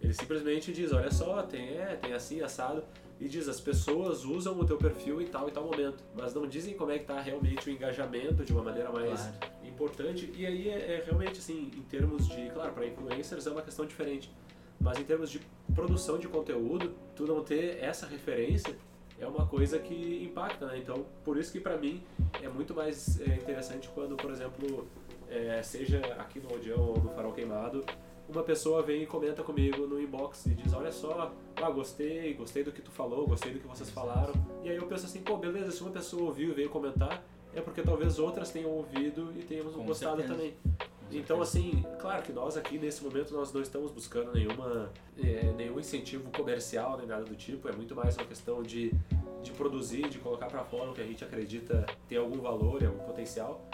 Ele 0.00 0.14
simplesmente 0.14 0.72
diz, 0.72 0.92
olha 0.92 1.10
só, 1.10 1.42
tem, 1.42 1.76
é, 1.76 1.94
tem 2.00 2.14
assim, 2.14 2.40
assado, 2.40 2.82
e 3.20 3.28
diz, 3.28 3.46
as 3.48 3.60
pessoas 3.60 4.24
usam 4.24 4.58
o 4.58 4.64
teu 4.64 4.78
perfil 4.78 5.20
em 5.20 5.26
tal 5.26 5.46
e 5.46 5.52
tal 5.52 5.64
momento, 5.64 6.02
mas 6.16 6.32
não 6.32 6.46
dizem 6.46 6.72
como 6.74 6.90
é 6.90 6.96
que 6.96 7.02
está 7.02 7.20
realmente 7.20 7.68
o 7.68 7.72
engajamento 7.72 8.42
de 8.42 8.52
uma 8.52 8.62
maneira 8.62 8.90
mais 8.90 9.20
Claro. 9.20 9.52
importante. 9.62 10.32
E 10.34 10.46
aí 10.46 10.70
é, 10.70 10.94
é 10.94 11.04
realmente 11.04 11.38
assim, 11.38 11.70
em 11.76 11.82
termos 11.82 12.26
de, 12.28 12.48
claro, 12.50 12.72
para 12.72 12.86
influencers 12.86 13.46
é 13.46 13.50
uma 13.50 13.60
questão 13.60 13.84
diferente, 13.84 14.32
mas 14.80 14.98
em 14.98 15.04
termos 15.04 15.30
de 15.30 15.40
produção 15.74 16.18
de 16.18 16.26
conteúdo, 16.26 16.94
tu 17.14 17.26
não 17.26 17.44
ter 17.44 17.78
essa 17.82 18.06
referência 18.06 18.74
é 19.18 19.26
uma 19.26 19.46
coisa 19.46 19.78
que 19.78 20.24
impacta, 20.24 20.66
né? 20.66 20.78
Então, 20.78 21.04
por 21.22 21.36
isso 21.36 21.52
que 21.52 21.60
para 21.60 21.76
mim 21.76 22.02
é 22.42 22.48
muito 22.48 22.74
mais 22.74 23.20
é, 23.20 23.34
interessante 23.34 23.88
quando, 23.90 24.16
por 24.16 24.30
exemplo, 24.30 24.88
é, 25.28 25.62
seja 25.62 25.98
aqui 26.18 26.40
no 26.40 26.54
Odião 26.54 26.80
ou 26.80 26.98
no 26.98 27.10
Farol 27.10 27.32
Queimado, 27.32 27.84
uma 28.28 28.42
pessoa 28.42 28.82
vem 28.82 29.02
e 29.02 29.06
comenta 29.06 29.42
comigo 29.42 29.86
no 29.86 30.00
inbox 30.00 30.46
e 30.46 30.54
diz, 30.54 30.72
olha 30.72 30.92
só, 30.92 31.32
ah, 31.56 31.70
gostei, 31.70 32.32
gostei 32.34 32.64
do 32.64 32.72
que 32.72 32.80
tu 32.80 32.90
falou, 32.90 33.26
gostei 33.26 33.52
do 33.52 33.58
que 33.58 33.66
vocês 33.66 33.90
falaram. 33.90 34.32
E 34.64 34.70
aí 34.70 34.76
eu 34.76 34.86
penso 34.86 35.04
assim, 35.04 35.20
pô, 35.20 35.36
beleza, 35.36 35.70
se 35.70 35.82
uma 35.82 35.90
pessoa 35.90 36.22
ouviu 36.22 36.50
e 36.50 36.54
veio 36.54 36.70
comentar, 36.70 37.22
é 37.52 37.60
porque 37.60 37.82
talvez 37.82 38.18
outras 38.18 38.50
tenham 38.50 38.70
ouvido 38.70 39.32
e 39.36 39.42
tenhamos 39.42 39.74
Com 39.74 39.84
gostado 39.84 40.18
certeza. 40.18 40.34
também. 40.34 40.54
Então, 41.12 41.42
assim, 41.42 41.84
claro 41.98 42.22
que 42.22 42.32
nós 42.32 42.56
aqui 42.56 42.78
nesse 42.78 43.02
momento 43.02 43.34
nós 43.34 43.52
não 43.52 43.60
estamos 43.60 43.90
buscando 43.90 44.32
nenhuma, 44.32 44.92
eh, 45.18 45.52
nenhum 45.56 45.78
incentivo 45.78 46.30
comercial 46.30 46.96
nem 46.96 47.06
nada 47.06 47.24
do 47.24 47.34
tipo, 47.34 47.68
é 47.68 47.72
muito 47.72 47.96
mais 47.96 48.16
uma 48.16 48.24
questão 48.24 48.62
de, 48.62 48.92
de 49.42 49.50
produzir, 49.52 50.08
de 50.08 50.18
colocar 50.18 50.46
para 50.46 50.62
fora 50.64 50.90
o 50.90 50.94
que 50.94 51.00
a 51.00 51.06
gente 51.06 51.24
acredita 51.24 51.84
ter 52.08 52.16
algum 52.16 52.40
valor 52.40 52.82
e 52.82 52.86
algum 52.86 53.04
potencial 53.04 53.68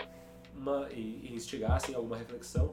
uma, 0.54 0.88
e, 0.90 1.28
e 1.30 1.34
instigar 1.34 1.72
assim, 1.72 1.94
alguma 1.94 2.16
reflexão. 2.16 2.72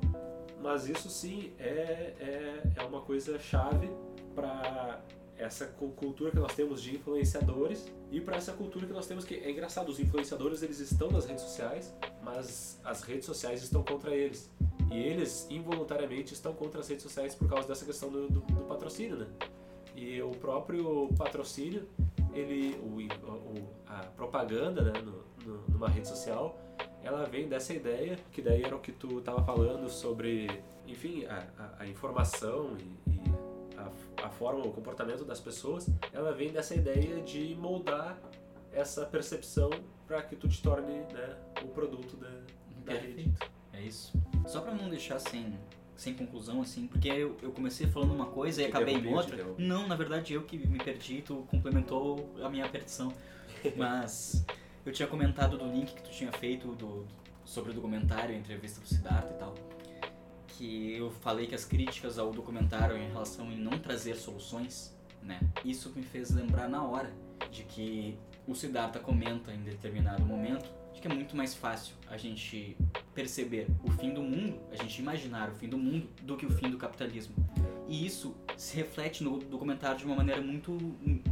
Mas 0.62 0.88
isso 0.88 1.10
sim 1.10 1.52
é, 1.60 2.14
é, 2.20 2.62
é 2.78 2.84
uma 2.84 3.02
coisa 3.02 3.38
chave 3.38 3.90
para 4.34 5.02
essa 5.38 5.66
cu- 5.66 5.90
cultura 5.90 6.32
que 6.32 6.38
nós 6.40 6.54
temos 6.54 6.82
de 6.82 6.96
influenciadores 6.96 7.86
e 8.12 8.22
para 8.22 8.36
essa 8.38 8.54
cultura 8.54 8.86
que 8.86 8.94
nós 8.94 9.08
temos 9.08 9.26
que 9.26 9.36
é 9.36 9.50
engraçado 9.50 9.90
os 9.90 10.00
influenciadores 10.00 10.62
eles 10.62 10.80
estão 10.80 11.10
nas 11.10 11.26
redes 11.26 11.44
sociais 11.44 11.94
mas 12.24 12.80
as 12.84 13.02
redes 13.02 13.26
sociais 13.26 13.62
estão 13.64 13.84
contra 13.84 14.16
eles. 14.16 14.50
E 14.92 14.98
eles 14.98 15.48
involuntariamente 15.50 16.34
estão 16.34 16.54
contra 16.54 16.80
as 16.82 16.88
redes 16.88 17.04
sociais 17.04 17.34
por 17.34 17.48
causa 17.50 17.68
dessa 17.68 17.84
questão 17.86 18.10
do, 18.12 18.28
do, 18.30 18.42
do 18.42 18.62
patrocínio 18.66 19.16
né? 19.18 19.28
E 19.96 20.22
o 20.22 20.32
próprio 20.32 21.10
patrocínio 21.18 21.88
ele 22.34 22.76
o, 22.84 22.98
o- 23.00 23.70
a 23.88 24.00
propaganda 24.16 24.82
né, 24.84 24.94
no, 25.02 25.24
no- 25.46 25.64
numa 25.70 25.90
rede 25.90 26.08
social 26.08 26.60
ela 27.04 27.26
vem 27.26 27.48
dessa 27.50 27.74
ideia 27.74 28.18
que 28.32 28.42
daí 28.42 28.64
era 28.64 28.76
o 28.76 28.80
que 28.80 28.92
tu 28.92 29.20
estava 29.20 29.44
falando 29.44 29.90
sobre 29.90 30.48
enfim 30.88 31.26
a, 31.26 31.48
a, 31.58 31.84
a 31.84 31.88
informação 31.88 32.76
e 33.08 33.13
a, 34.18 34.26
a 34.28 34.30
forma 34.30 34.66
o 34.66 34.72
comportamento 34.72 35.24
das 35.26 35.40
pessoas 35.40 35.90
ela 36.12 36.32
vem 36.34 36.52
dessa 36.52 36.76
ideia 36.76 37.22
de 37.22 37.56
moldar 37.56 38.18
essa 38.72 39.06
percepção 39.06 39.70
para 40.08 40.22
que 40.22 40.36
tu 40.36 40.48
te 40.48 40.62
torne 40.62 41.00
né, 41.14 41.38
o 41.64 41.68
produto 41.68 42.18
da, 42.18 42.30
da 42.86 43.00
rede. 43.00 43.34
É 43.72 43.82
isso. 43.82 44.14
Só 44.48 44.62
pra 44.62 44.74
não 44.74 44.90
deixar 44.90 45.20
sem, 45.20 45.58
sem 45.96 46.14
conclusão, 46.14 46.62
assim, 46.62 46.88
porque 46.88 47.08
eu, 47.08 47.38
eu 47.42 47.52
comecei 47.52 47.88
falando 47.88 48.14
uma 48.14 48.28
coisa 48.28 48.62
e 48.62 48.66
Te 48.66 48.70
acabei 48.70 48.96
em 48.96 49.14
outra. 49.14 49.46
Não, 49.58 49.88
na 49.88 49.96
verdade 49.96 50.34
eu 50.34 50.44
que 50.44 50.58
me 50.58 50.78
perdi, 50.78 51.22
tu 51.22 51.46
complementou 51.50 52.30
a 52.42 52.50
minha 52.50 52.68
perdição. 52.68 53.14
Mas 53.78 54.46
eu 54.86 54.92
tinha 54.92 55.08
comentado 55.08 55.58
do 55.58 55.66
link 55.66 55.94
que 55.94 56.02
tu 56.04 56.12
tinha 56.12 56.32
feito 56.32 56.68
do, 56.76 57.08
sobre 57.46 57.72
o 57.72 57.74
documentário, 57.74 58.36
a 58.36 58.38
entrevista 58.38 58.82
do 58.82 58.88
Siddhartha 58.88 59.34
e 59.34 59.38
tal. 59.38 59.56
Que 60.58 60.96
eu 60.96 61.10
falei 61.10 61.48
que 61.48 61.56
as 61.56 61.66
críticas 61.66 62.20
ao 62.20 62.32
documentário 62.32 62.98
em 62.98 63.08
relação 63.08 63.52
em 63.52 63.58
não 63.58 63.78
trazer 63.80 64.16
soluções, 64.16 64.96
né? 65.22 65.40
Isso 65.66 65.92
me 65.96 66.04
fez 66.04 66.32
lembrar 66.32 66.70
na 66.70 66.84
hora 66.84 67.12
de 67.52 67.64
que 67.64 68.18
o 68.48 68.54
Siddhartha 68.54 69.00
comenta 69.00 69.54
em 69.54 69.64
determinado 69.64 70.26
momento 70.26 70.70
de 70.94 71.02
que 71.02 71.08
é 71.08 71.14
muito 71.14 71.36
mais 71.36 71.56
fácil 71.56 71.96
a 72.08 72.18
gente 72.18 72.78
perceber 73.14 73.68
o 73.84 73.92
fim 73.92 74.14
do 74.14 74.22
mundo, 74.22 74.60
a 74.72 74.76
gente 74.76 75.00
imaginar 75.00 75.50
o 75.50 75.56
fim 75.56 75.68
do 75.68 75.78
mundo, 75.78 76.08
do 76.22 76.38
que 76.38 76.46
o 76.46 76.52
fim 76.52 76.70
do 76.70 76.78
capitalismo. 76.78 77.34
E 77.88 78.06
isso 78.06 78.36
se 78.56 78.76
reflete 78.78 79.24
no 79.24 79.40
documentário 79.40 79.98
de 79.98 80.06
uma 80.06 80.16
maneira 80.16 80.42
muito, 80.42 80.72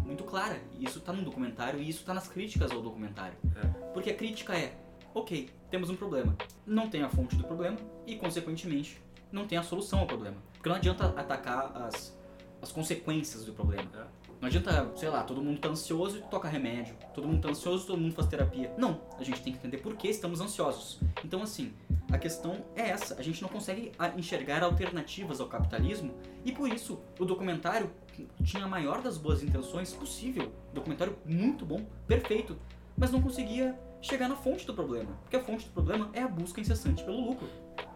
muito 0.06 0.24
clara. 0.24 0.60
Isso 0.80 1.00
tá 1.00 1.14
no 1.14 1.24
documentário 1.24 1.80
e 1.80 1.88
isso 1.88 2.04
tá 2.04 2.14
nas 2.14 2.28
críticas 2.28 2.72
ao 2.72 2.82
documentário. 2.82 3.38
É. 3.56 3.68
Porque 3.94 4.10
a 4.10 4.16
crítica 4.16 4.58
é, 4.58 4.76
ok, 5.14 5.50
temos 5.70 5.90
um 5.90 5.96
problema. 5.96 6.36
Não 6.66 6.90
tem 6.90 7.04
a 7.04 7.10
fonte 7.10 7.36
do 7.36 7.44
problema 7.44 7.78
e, 8.06 8.16
consequentemente, 8.16 9.00
não 9.32 9.48
tem 9.48 9.58
a 9.58 9.63
solução 9.63 10.00
ao 10.00 10.08
problema. 10.08 10.38
Porque 10.54 10.70
não 10.70 10.76
adianta 10.76 11.06
atacar 11.17 11.72
as, 11.84 12.17
as 12.62 12.72
consequências 12.72 13.46
do 13.46 13.54
problema. 13.54 13.89
É. 13.96 14.22
Não 14.41 14.48
adianta, 14.48 14.91
sei 14.96 15.08
lá, 15.08 15.24
todo 15.24 15.39
mundo 15.41 15.60
tá 15.60 15.70
ansioso 15.70 16.17
e 16.17 16.22
toca 16.22 16.48
remédio. 16.48 16.96
Todo 17.13 17.28
mundo 17.28 17.41
tá 17.44 17.50
ansioso 17.50 17.84
e 17.84 17.88
todo 17.88 18.00
mundo 18.00 18.15
faz 18.15 18.28
terapia. 18.28 18.74
Não, 18.76 19.00
a 19.20 19.24
gente 19.24 19.39
tem 19.44 19.54
que 19.54 19.60
entender 19.60 19.78
por 19.78 19.96
que 19.96 20.08
estamos 20.08 20.41
ansiosos. 20.41 21.00
Então, 21.24 21.44
assim, 21.44 21.72
a 22.12 22.17
questão 22.17 22.58
é 22.76 22.89
essa. 22.89 23.15
A 23.20 23.22
gente 23.22 23.39
não 23.39 23.50
consegue 23.50 23.91
a- 24.00 24.10
enxergar 24.10 24.63
alternativas 24.63 25.39
ao 25.39 25.48
capitalismo 25.48 26.15
e 26.44 26.52
por 26.52 26.67
isso 26.74 27.00
o 27.20 27.26
documentário 27.26 27.91
tinha 28.44 28.65
a 28.65 28.67
maior 28.67 29.02
das 29.04 29.15
boas 29.15 29.44
intenções 29.44 29.94
possível. 29.94 30.52
Documentário 30.74 31.15
muito 31.24 31.63
bom, 31.63 31.86
perfeito, 32.08 32.58
mas 32.98 33.12
não 33.12 33.22
conseguia 33.22 33.80
chegar 34.02 34.28
na 34.28 34.36
fonte 34.36 34.65
do 34.65 34.74
problema. 34.74 35.12
Porque 35.22 35.36
a 35.36 35.44
fonte 35.44 35.65
do 35.65 35.72
problema 35.72 36.10
é 36.13 36.24
a 36.24 36.28
busca 36.28 36.60
incessante 36.60 37.04
pelo 37.04 37.24
lucro. 37.24 37.48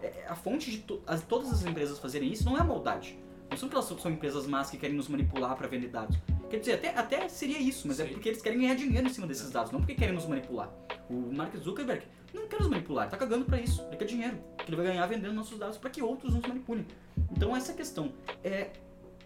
É- 0.02 0.08
é 0.08 0.26
a 0.28 0.36
fonte 0.36 0.72
de 0.72 0.80
to 0.80 1.02
as- 1.08 1.22
todas 1.24 1.52
as 1.52 1.66
empresas 1.66 2.00
fazerem 2.00 2.32
isso 2.32 2.46
não 2.46 2.58
é 2.58 2.62
a 2.62 2.64
maldade. 2.64 3.18
Não 3.50 3.58
são 3.58 3.70
que 3.70 3.76
elas 3.76 3.86
são- 3.86 4.12
empresas 4.12 4.48
más 4.48 4.70
que 4.72 4.78
querem 4.78 4.96
nos 4.96 5.08
manipular 5.08 5.56
para 5.56 5.68
vender 5.68 5.88
dados. 5.90 6.18
Quer 6.50 6.60
dizer, 6.60 6.74
até, 6.74 6.90
até 6.98 7.28
seria 7.30 7.60
isso, 7.60 7.88
mas 7.88 8.00
é 8.00 8.06
Sim. 8.08 8.14
porque 8.14 8.30
eles 8.30 8.42
querem 8.42 8.60
ganhar 8.60 8.76
dinheiro 8.76 9.08
em 9.08 9.10
cima 9.14 9.28
desses 9.28 9.52
dados, 9.52 9.72
não 9.72 9.80
porque 9.80 9.94
querem 9.96 10.14
nos 10.16 10.26
manipular. 10.26 10.72
O 11.10 11.32
Mark 11.34 11.56
Zuckerberg 11.58 12.06
não 12.34 12.48
quer 12.48 12.60
nos 12.60 12.68
manipular, 12.70 13.10
tá 13.10 13.18
cagando 13.18 13.46
pra 13.46 13.60
isso. 13.62 13.82
Ele 13.88 13.98
quer 13.98 14.06
dinheiro, 14.06 14.38
que 14.58 14.70
ele 14.70 14.76
vai 14.76 14.86
ganhar 14.88 15.06
vendendo 15.06 15.34
nossos 15.34 15.58
dados 15.60 15.78
para 15.78 15.90
que 15.90 16.02
outros 16.02 16.34
nos 16.34 16.42
manipulem. 16.48 16.86
Então 17.32 17.56
essa 17.56 17.72
é 17.72 17.74
a 17.74 17.78
questão. 17.78 18.12
É 18.44 18.72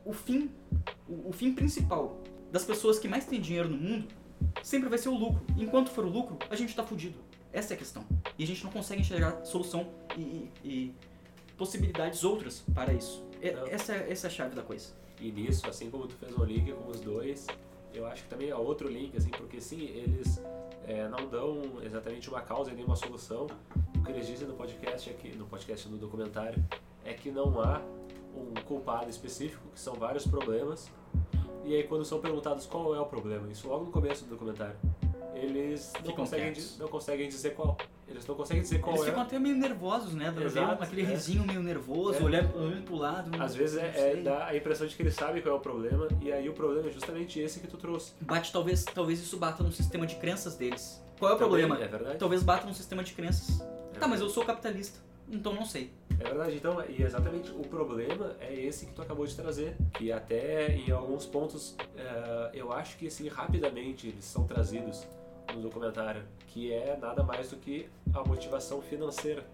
o 0.05 0.11
fim, 0.13 0.49
o, 1.07 1.29
o 1.29 1.31
fim 1.31 1.53
principal 1.53 2.21
das 2.51 2.63
pessoas 2.65 2.99
que 2.99 3.07
mais 3.07 3.25
têm 3.25 3.39
dinheiro 3.39 3.69
no 3.69 3.77
mundo 3.77 4.07
sempre 4.63 4.89
vai 4.89 4.97
ser 4.97 5.09
o 5.09 5.15
lucro. 5.17 5.41
Enquanto 5.57 5.89
for 5.89 6.05
o 6.05 6.09
lucro, 6.09 6.37
a 6.49 6.55
gente 6.55 6.75
tá 6.75 6.83
fudido. 6.83 7.17
Essa 7.51 7.73
é 7.73 7.75
a 7.75 7.77
questão. 7.77 8.05
E 8.37 8.43
a 8.43 8.47
gente 8.47 8.63
não 8.63 8.71
consegue 8.71 9.01
enxergar 9.01 9.43
solução 9.43 9.87
e, 10.17 10.21
e- 10.21 10.51
e 10.63 10.95
possibilidades 11.57 12.23
outras 12.23 12.63
para 12.73 12.93
isso. 12.93 13.23
É- 13.41 13.49
essa, 13.69 13.93
é- 13.93 14.11
essa 14.11 14.27
é 14.27 14.29
a 14.29 14.31
chave 14.31 14.55
da 14.55 14.61
coisa. 14.61 14.93
E 15.19 15.31
nisso, 15.31 15.67
assim 15.67 15.89
como 15.89 16.07
tu 16.07 16.15
fez 16.15 16.37
um 16.37 16.43
link 16.43 16.71
com 16.73 16.89
os 16.89 17.01
dois, 17.01 17.45
eu 17.93 18.05
acho 18.05 18.23
que 18.23 18.29
também 18.29 18.49
é 18.49 18.55
outro 18.55 18.87
link, 18.87 19.15
assim, 19.17 19.29
porque 19.31 19.59
sim, 19.59 19.81
eles 19.81 20.41
é, 20.87 21.07
não 21.09 21.27
dão 21.27 21.61
exatamente 21.83 22.29
uma 22.29 22.41
causa 22.41 22.71
e 22.71 22.75
nem 22.75 22.85
uma 22.85 22.95
solução. 22.95 23.47
O 23.97 24.03
que 24.03 24.11
eles 24.11 24.27
dizem 24.27 24.47
no 24.47 24.53
podcast 24.53 25.09
aqui, 25.09 25.35
no 25.35 25.45
podcast 25.45 25.89
no 25.89 25.97
documentário, 25.97 26.63
é 27.03 27.13
que 27.13 27.31
não 27.31 27.59
há 27.61 27.81
um 28.35 28.53
culpado 28.61 29.09
específico, 29.09 29.67
que 29.73 29.79
são 29.79 29.95
vários 29.95 30.25
problemas. 30.25 30.89
E 31.65 31.75
aí 31.75 31.83
quando 31.83 32.05
são 32.05 32.19
perguntados 32.21 32.65
qual 32.65 32.95
é 32.95 32.99
o 32.99 33.05
problema, 33.05 33.51
isso 33.51 33.67
logo 33.67 33.85
no 33.85 33.91
começo 33.91 34.23
do 34.23 34.29
documentário, 34.31 34.77
eles 35.41 35.93
não 36.05 36.13
conseguem, 36.13 36.53
não 36.77 36.87
conseguem 36.87 37.27
dizer 37.27 37.51
qual. 37.55 37.77
Eles 38.07 38.25
não 38.25 38.33
conseguem 38.35 38.63
dizer 38.63 38.79
qual 38.79 38.95
Eles 38.95 39.05
é. 39.05 39.09
ficam 39.09 39.23
até 39.23 39.37
meio 39.37 39.55
nervosos, 39.55 40.13
né? 40.13 40.33
Exato, 40.43 40.83
aquele 40.83 41.03
é. 41.03 41.05
risinho 41.05 41.45
meio 41.45 41.61
nervoso, 41.61 42.19
É. 42.19 42.23
olhando, 42.23 42.57
olhando 42.57 42.83
pro 42.83 42.95
lado. 42.95 43.29
Às 43.41 43.53
vezes 43.53 43.77
é, 43.77 44.13
é 44.13 44.15
dá 44.15 44.47
a 44.47 44.57
impressão 44.57 44.87
de 44.87 44.95
que 44.95 45.01
eles 45.03 45.13
sabem 45.13 45.41
qual 45.43 45.55
é 45.55 45.57
o 45.57 45.61
problema, 45.61 46.07
e 46.19 46.31
aí 46.31 46.49
o 46.49 46.53
problema 46.53 46.87
é 46.87 46.91
justamente 46.91 47.39
esse 47.39 47.59
que 47.59 47.67
tu 47.67 47.77
trouxe. 47.77 48.13
Bate, 48.21 48.51
talvez, 48.51 48.83
talvez 48.83 49.19
isso 49.19 49.37
bata 49.37 49.61
no 49.63 49.71
sistema 49.71 50.07
de 50.07 50.15
crenças 50.15 50.55
deles. 50.55 51.03
Qual 51.19 51.31
é 51.31 51.35
o 51.35 51.37
Também, 51.37 51.49
problema? 51.67 51.83
É 51.83 51.87
verdade. 51.87 52.17
Talvez 52.17 52.41
bata 52.41 52.65
no 52.65 52.73
sistema 52.73 53.03
de 53.03 53.13
crenças. 53.13 53.61
É. 53.61 53.99
Tá, 53.99 54.07
mas 54.07 54.21
eu 54.21 54.29
sou 54.29 54.43
capitalista, 54.43 54.99
então 55.29 55.53
não 55.53 55.65
sei. 55.65 55.91
É 56.19 56.23
verdade, 56.23 56.55
então, 56.55 56.83
e 56.89 57.01
exatamente 57.01 57.49
o 57.51 57.61
problema 57.61 58.35
é 58.41 58.53
esse 58.53 58.85
que 58.85 58.93
tu 58.93 59.01
acabou 59.01 59.25
de 59.25 59.33
trazer, 59.35 59.77
que 59.93 60.11
até 60.11 60.75
em 60.75 60.91
alguns 60.91 61.25
pontos 61.25 61.77
eh, 61.95 62.51
eu 62.55 62.73
acho 62.73 62.97
que 62.97 63.07
assim, 63.07 63.29
rapidamente 63.29 64.07
eles 64.07 64.25
são 64.25 64.45
trazidos 64.45 65.07
no 65.53 65.61
documentário, 65.61 66.23
que 66.47 66.71
é 66.71 66.97
nada 66.97 67.23
mais 67.23 67.49
do 67.49 67.57
que 67.57 67.89
a 68.13 68.23
motivação 68.23 68.81
financeira. 68.81 69.45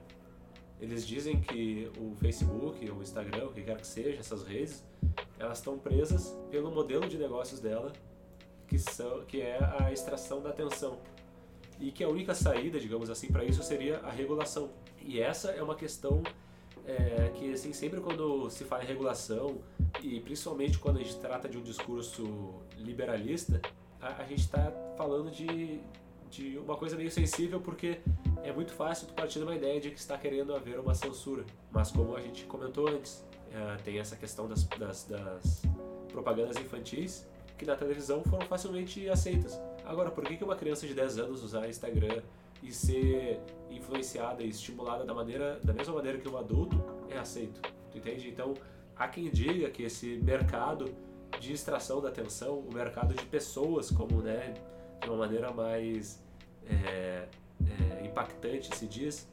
Eles 0.80 1.08
dizem 1.08 1.40
que 1.40 1.90
o 1.98 2.16
Facebook, 2.16 2.90
o 2.90 3.02
Instagram, 3.02 3.46
o 3.46 3.54
que 3.54 3.62
quer 3.62 3.78
que 3.78 3.88
seja, 3.88 4.20
essas 4.20 4.44
redes, 4.44 4.84
elas 5.40 5.60
estão 5.60 5.78
presas 5.78 6.36
pelo 6.52 6.70
modelo 6.70 7.08
de 7.08 7.18
negócios 7.18 7.60
dela, 7.60 7.94
que, 8.68 8.78
são, 8.78 9.24
que 9.26 9.42
é 9.42 9.58
a 9.80 9.92
extração 9.92 10.42
da 10.42 10.50
atenção. 10.50 11.00
E 11.80 11.92
que 11.92 12.04
a 12.04 12.10
única 12.10 12.34
saída, 12.34 12.80
digamos 12.80 13.10
assim, 13.10 13.28
para 13.28 13.44
isso 13.44 13.64
seria 13.64 14.00
a 14.00 14.10
regulação. 14.10 14.70
E 15.02 15.20
essa 15.20 15.52
é 15.52 15.62
uma 15.62 15.76
questão 15.76 16.24
é, 16.86 17.32
que 17.36 17.54
assim 17.54 17.74
sempre 17.74 18.00
quando 18.00 18.50
se 18.50 18.64
fala 18.64 18.84
em 18.84 18.88
regulação 18.88 19.58
e 20.04 20.20
principalmente 20.20 20.78
quando 20.78 21.00
a 21.00 21.04
gente 21.04 21.18
trata 21.18 21.50
de 21.50 21.58
um 21.58 21.62
discurso 21.62 22.54
liberalista 22.78 23.60
a, 24.06 24.22
a 24.22 24.26
gente 24.26 24.42
está 24.42 24.72
falando 24.96 25.32
de, 25.32 25.80
de 26.30 26.58
uma 26.58 26.78
coisa 26.78 26.96
meio 26.96 27.12
sensível 27.12 27.60
porque 27.60 28.00
é 28.44 28.52
muito 28.52 28.74
fácil 28.74 29.08
tu 29.08 29.14
partir 29.14 29.40
de 29.40 29.46
uma 29.46 29.56
ideia 29.56 29.80
de 29.80 29.92
que 29.92 30.00
está 30.00 30.18
querendo 30.18 30.56
haver 30.56 30.80
uma 30.80 30.94
censura 30.94 31.44
mas 31.72 31.92
como 31.92 32.16
a 32.16 32.22
gente 32.22 32.46
comentou 32.46 32.88
antes 32.88 33.26
é, 33.52 33.78
tem 33.84 34.00
essa 34.00 34.16
questão 34.16 34.48
das, 34.48 34.64
das, 34.64 35.06
das 35.06 35.64
propagandas 36.12 36.58
infantis 36.58 37.28
que 37.58 37.66
na 37.66 37.76
televisão 37.76 38.24
foram 38.24 38.46
facilmente 38.46 39.10
aceitas 39.10 39.60
agora 39.86 40.12
por 40.12 40.24
que, 40.24 40.38
que 40.38 40.44
uma 40.44 40.56
criança 40.56 40.86
de 40.86 40.94
10 40.94 41.20
anos 41.20 41.44
usar 41.44 41.68
Instagram 41.68 42.22
e 42.64 42.72
ser 42.72 43.40
influenciada 43.70 44.44
e 44.44 44.50
estimulada 44.50 45.04
da 45.04 45.14
maneira 45.14 45.60
da 45.64 45.74
mesma 45.74 45.94
maneira 45.94 46.18
que 46.18 46.28
um 46.28 46.38
adulto 46.38 46.84
é 47.10 47.18
aceito. 47.18 47.62
Tu 47.92 47.98
entende? 47.98 48.30
Então, 48.30 48.54
há 48.96 49.08
quem 49.08 49.30
diga 49.30 49.70
que 49.70 49.84
esse 49.84 50.18
mercado 50.24 50.94
de 51.40 51.54
extração 51.54 52.02
da 52.02 52.10
atenção, 52.10 52.60
o 52.60 52.74
mercado 52.74 53.14
de 53.14 53.26
pessoas, 53.26 53.92
como 53.92 54.22
né, 54.22 54.54
de 55.02 55.10
uma 55.10 55.18
maneira 55.18 55.52
mais 55.52 56.22
é, 56.68 57.28
é, 57.64 58.06
impactante 58.06 58.76
se 58.76 58.88
diz, 58.88 59.28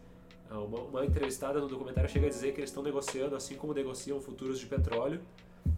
uma, 0.51 0.81
uma 0.81 1.05
entrevistada 1.05 1.61
no 1.61 1.69
documentário 1.69 2.11
chega 2.11 2.27
a 2.27 2.31
dizer 2.31 2.53
que 2.53 2.61
eles 2.61 2.71
estão 2.71 2.83
negociando, 2.83 3.35
assim 3.37 3.55
como 3.55 3.73
negociam 3.73 4.21
futuros 4.21 4.59
de 4.59 4.67
petróleo, 4.67 5.21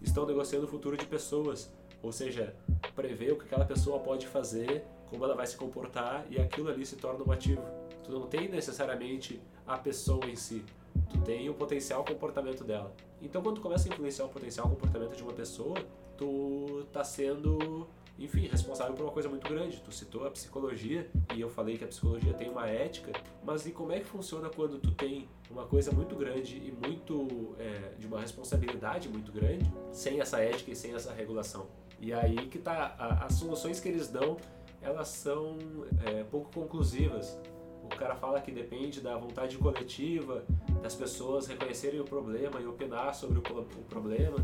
estão 0.02 0.26
negociando 0.26 0.66
o 0.66 0.68
futuro 0.68 0.96
de 0.96 1.06
pessoas. 1.06 1.72
Ou 2.02 2.12
seja, 2.12 2.54
prever 2.94 3.32
o 3.32 3.36
que 3.36 3.44
aquela 3.44 3.64
pessoa 3.64 3.98
pode 3.98 4.26
fazer, 4.26 4.84
como 5.08 5.24
ela 5.24 5.34
vai 5.34 5.46
se 5.46 5.56
comportar 5.56 6.26
e 6.28 6.40
aquilo 6.40 6.68
ali 6.68 6.84
se 6.84 6.96
torna 6.96 7.24
um 7.24 7.32
ativo. 7.32 7.62
Tu 8.02 8.12
não 8.12 8.26
tem 8.26 8.48
necessariamente 8.48 9.40
a 9.66 9.78
pessoa 9.78 10.26
em 10.26 10.36
si, 10.36 10.62
tu 11.08 11.18
tem 11.22 11.48
o 11.48 11.54
potencial 11.54 12.04
comportamento 12.04 12.62
dela. 12.62 12.92
Então 13.22 13.42
quando 13.42 13.56
tu 13.56 13.62
começa 13.62 13.88
a 13.88 13.92
influenciar 13.92 14.26
o 14.26 14.28
potencial 14.28 14.68
comportamento 14.68 15.16
de 15.16 15.22
uma 15.22 15.32
pessoa, 15.32 15.76
tu 16.16 16.86
tá 16.92 17.04
sendo, 17.04 17.86
enfim, 18.18 18.46
responsável 18.46 18.94
por 18.94 19.04
uma 19.04 19.12
coisa 19.12 19.28
muito 19.28 19.48
grande. 19.48 19.80
Tu 19.80 19.92
citou 19.92 20.26
a 20.26 20.30
psicologia 20.30 21.10
e 21.34 21.40
eu 21.40 21.48
falei 21.48 21.76
que 21.76 21.84
a 21.84 21.88
psicologia 21.88 22.32
tem 22.34 22.48
uma 22.48 22.68
ética, 22.68 23.12
mas 23.44 23.66
e 23.66 23.70
como 23.70 23.92
é 23.92 24.00
que 24.00 24.06
funciona 24.06 24.48
quando 24.48 24.78
tu 24.78 24.92
tem 24.92 25.28
uma 25.50 25.66
coisa 25.66 25.92
muito 25.92 26.14
grande 26.14 26.56
e 26.56 26.72
muito 26.86 27.54
é, 27.58 27.94
de 27.98 28.06
uma 28.06 28.20
responsabilidade 28.20 29.08
muito 29.08 29.32
grande, 29.32 29.70
sem 29.92 30.20
essa 30.20 30.40
ética 30.40 30.70
e 30.70 30.76
sem 30.76 30.94
essa 30.94 31.12
regulação? 31.12 31.66
E 32.00 32.12
aí 32.12 32.36
que 32.48 32.58
tá, 32.58 32.94
a, 32.98 33.24
as 33.24 33.34
soluções 33.34 33.80
que 33.80 33.88
eles 33.88 34.08
dão, 34.08 34.36
elas 34.82 35.08
são 35.08 35.56
é, 36.04 36.24
pouco 36.24 36.50
conclusivas. 36.52 37.38
O 37.82 37.88
cara 37.88 38.14
fala 38.14 38.40
que 38.40 38.50
depende 38.50 39.00
da 39.00 39.16
vontade 39.16 39.58
coletiva, 39.58 40.44
das 40.82 40.94
pessoas 40.94 41.46
reconhecerem 41.46 42.00
o 42.00 42.04
problema 42.04 42.60
e 42.60 42.66
opinar 42.66 43.14
sobre 43.14 43.38
o, 43.38 43.42
o 43.60 43.84
problema. 43.84 44.36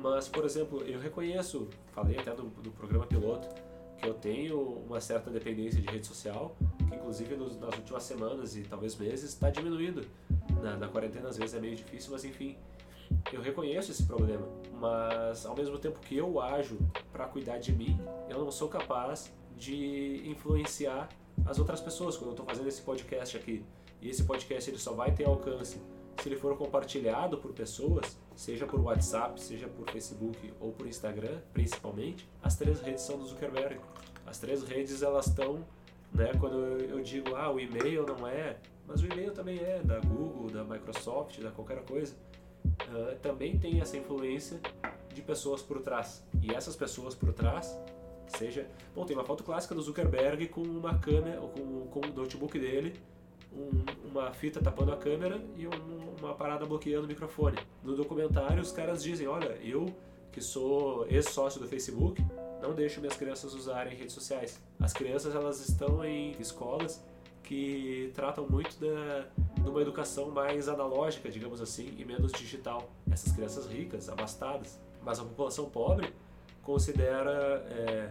Mas, 0.00 0.28
por 0.28 0.44
exemplo, 0.44 0.82
eu 0.82 1.00
reconheço, 1.00 1.68
falei 1.92 2.16
até 2.18 2.32
no, 2.34 2.44
no 2.44 2.70
programa 2.70 3.06
piloto, 3.06 3.48
que 3.98 4.06
eu 4.08 4.14
tenho 4.14 4.60
uma 4.86 5.00
certa 5.00 5.28
dependência 5.28 5.80
de 5.80 5.88
rede 5.88 6.06
social, 6.06 6.56
que 6.88 6.94
inclusive 6.94 7.34
nos- 7.36 7.58
nas 7.58 7.74
últimas 7.76 8.04
semanas 8.04 8.56
e 8.56 8.62
talvez 8.62 8.94
meses 8.96 9.30
está 9.30 9.50
diminuindo. 9.50 10.02
Na, 10.62 10.76
na 10.76 10.88
quarentena 10.88 11.28
às 11.28 11.36
vezes 11.36 11.54
é 11.54 11.60
meio 11.60 11.74
difícil, 11.74 12.12
mas 12.12 12.24
enfim, 12.24 12.56
eu 13.32 13.40
reconheço 13.40 13.90
esse 13.90 14.04
problema, 14.04 14.46
mas 14.80 15.44
ao 15.44 15.56
mesmo 15.56 15.78
tempo 15.78 15.98
que 15.98 16.16
eu 16.16 16.40
ajo 16.40 16.78
para 17.12 17.26
cuidar 17.26 17.58
de 17.58 17.72
mim, 17.72 17.98
eu 18.28 18.38
não 18.38 18.50
sou 18.52 18.68
capaz 18.68 19.32
de 19.56 20.22
influenciar 20.28 21.08
as 21.44 21.58
outras 21.58 21.80
pessoas 21.80 22.16
quando 22.16 22.28
eu 22.28 22.32
estou 22.34 22.46
fazendo 22.46 22.68
esse 22.68 22.82
podcast 22.82 23.36
aqui. 23.36 23.64
E 24.00 24.08
esse 24.08 24.22
podcast 24.22 24.70
ele 24.70 24.78
só 24.78 24.92
vai 24.92 25.12
ter 25.12 25.26
alcance 25.26 25.80
se 26.22 26.28
ele 26.28 26.36
for 26.36 26.56
compartilhado 26.56 27.38
por 27.38 27.52
pessoas, 27.52 28.16
seja 28.38 28.66
por 28.66 28.78
WhatsApp, 28.78 29.40
seja 29.40 29.66
por 29.66 29.90
Facebook 29.90 30.54
ou 30.60 30.70
por 30.70 30.86
Instagram, 30.86 31.40
principalmente. 31.52 32.28
As 32.40 32.54
três 32.54 32.80
redes 32.80 33.02
são 33.02 33.18
do 33.18 33.26
Zuckerberg. 33.26 33.80
As 34.24 34.38
três 34.38 34.62
redes 34.62 35.02
elas 35.02 35.26
estão, 35.26 35.66
né? 36.14 36.30
Quando 36.38 36.56
eu 36.56 37.00
digo 37.00 37.34
ah 37.34 37.50
o 37.50 37.58
e-mail 37.58 38.06
não 38.06 38.28
é, 38.28 38.56
mas 38.86 39.02
o 39.02 39.06
e-mail 39.06 39.32
também 39.32 39.58
é 39.58 39.80
da 39.82 39.98
Google, 39.98 40.50
da 40.52 40.62
Microsoft, 40.62 41.40
da 41.40 41.50
qualquer 41.50 41.82
coisa. 41.84 42.14
Ah, 42.82 43.16
também 43.20 43.58
tem 43.58 43.80
essa 43.80 43.96
influência 43.96 44.60
de 45.12 45.20
pessoas 45.20 45.60
por 45.60 45.80
trás. 45.80 46.24
E 46.40 46.54
essas 46.54 46.76
pessoas 46.76 47.16
por 47.16 47.32
trás, 47.32 47.76
seja. 48.28 48.68
Bom, 48.94 49.04
tem 49.04 49.16
uma 49.16 49.24
foto 49.24 49.42
clássica 49.42 49.74
do 49.74 49.82
Zuckerberg 49.82 50.46
com 50.46 50.62
uma 50.62 50.96
câmera, 51.00 51.40
com, 51.40 51.88
com 51.88 52.06
o 52.06 52.12
notebook 52.14 52.56
dele, 52.56 52.94
um, 53.52 54.08
uma 54.10 54.32
fita 54.32 54.60
tapando 54.60 54.92
a 54.92 54.96
câmera 54.96 55.40
e 55.56 55.66
um, 55.66 55.70
uma 56.18 56.34
parada 56.34 56.66
bloqueando 56.66 57.04
o 57.04 57.08
microfone. 57.08 57.58
No 57.82 57.96
documentário, 57.96 58.60
os 58.60 58.72
caras 58.72 59.02
dizem: 59.02 59.26
Olha, 59.26 59.58
eu 59.62 59.86
que 60.32 60.40
sou 60.40 61.06
ex-sócio 61.08 61.60
do 61.60 61.66
Facebook, 61.66 62.24
não 62.60 62.74
deixo 62.74 63.00
minhas 63.00 63.16
crianças 63.16 63.54
usarem 63.54 63.96
redes 63.96 64.12
sociais. 64.12 64.60
As 64.78 64.92
crianças 64.92 65.34
elas 65.34 65.66
estão 65.66 66.04
em 66.04 66.32
escolas 66.40 67.02
que 67.42 68.12
tratam 68.14 68.46
muito 68.48 68.78
da, 68.78 69.26
de 69.54 69.68
uma 69.68 69.80
educação 69.80 70.30
mais 70.30 70.68
analógica, 70.68 71.30
digamos 71.30 71.62
assim, 71.62 71.94
e 71.96 72.04
menos 72.04 72.30
digital. 72.32 72.90
Essas 73.10 73.32
crianças 73.32 73.66
ricas, 73.66 74.08
abastadas. 74.08 74.78
Mas 75.02 75.18
a 75.18 75.24
população 75.24 75.70
pobre 75.70 76.12
considera 76.62 77.64
é, 77.70 78.10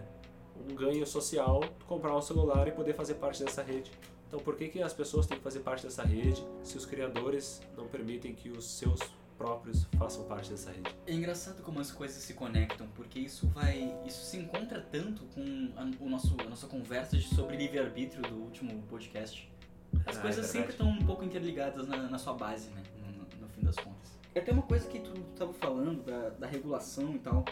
um 0.68 0.74
ganho 0.74 1.06
social 1.06 1.60
comprar 1.86 2.16
um 2.16 2.20
celular 2.20 2.66
e 2.66 2.72
poder 2.72 2.94
fazer 2.94 3.14
parte 3.14 3.44
dessa 3.44 3.62
rede. 3.62 3.92
Então, 4.28 4.38
por 4.40 4.56
que, 4.56 4.68
que 4.68 4.82
as 4.82 4.92
pessoas 4.92 5.26
têm 5.26 5.38
que 5.38 5.42
fazer 5.42 5.60
parte 5.60 5.82
dessa 5.84 6.02
rede 6.04 6.44
se 6.62 6.76
os 6.76 6.84
criadores 6.84 7.60
não 7.76 7.88
permitem 7.88 8.34
que 8.34 8.50
os 8.50 8.64
seus 8.66 9.00
próprios 9.38 9.84
façam 9.98 10.24
parte 10.24 10.50
dessa 10.50 10.70
rede? 10.70 10.94
É 11.06 11.14
engraçado 11.14 11.62
como 11.62 11.80
as 11.80 11.90
coisas 11.90 12.22
se 12.22 12.34
conectam, 12.34 12.86
porque 12.94 13.18
isso 13.18 13.46
vai, 13.48 13.96
isso 14.06 14.22
se 14.24 14.36
encontra 14.36 14.80
tanto 14.92 15.24
com 15.34 15.70
a, 15.76 15.84
o 16.04 16.08
nosso, 16.10 16.36
a 16.40 16.48
nossa 16.48 16.66
conversa 16.66 17.18
sobre 17.20 17.56
livre-arbítrio 17.56 18.22
do 18.22 18.34
último 18.36 18.82
podcast. 18.82 19.50
As 20.06 20.18
Ah, 20.18 20.20
coisas 20.20 20.44
é 20.44 20.48
sempre 20.48 20.72
estão 20.72 20.88
um 20.90 20.98
pouco 21.04 21.24
interligadas 21.24 21.88
na, 21.88 21.96
na 21.96 22.18
sua 22.18 22.34
base, 22.34 22.68
né? 22.70 22.82
No, 23.00 23.12
no- 23.12 23.40
no 23.40 23.48
fim 23.48 23.62
das 23.62 23.76
contas. 23.76 24.18
É 24.34 24.40
até 24.40 24.52
uma 24.52 24.62
coisa 24.62 24.86
que 24.86 25.00
tu 25.00 25.12
estava 25.32 25.54
falando 25.54 26.02
da, 26.04 26.28
da 26.30 26.46
regulação 26.46 27.14
e 27.14 27.18
tal. 27.18 27.46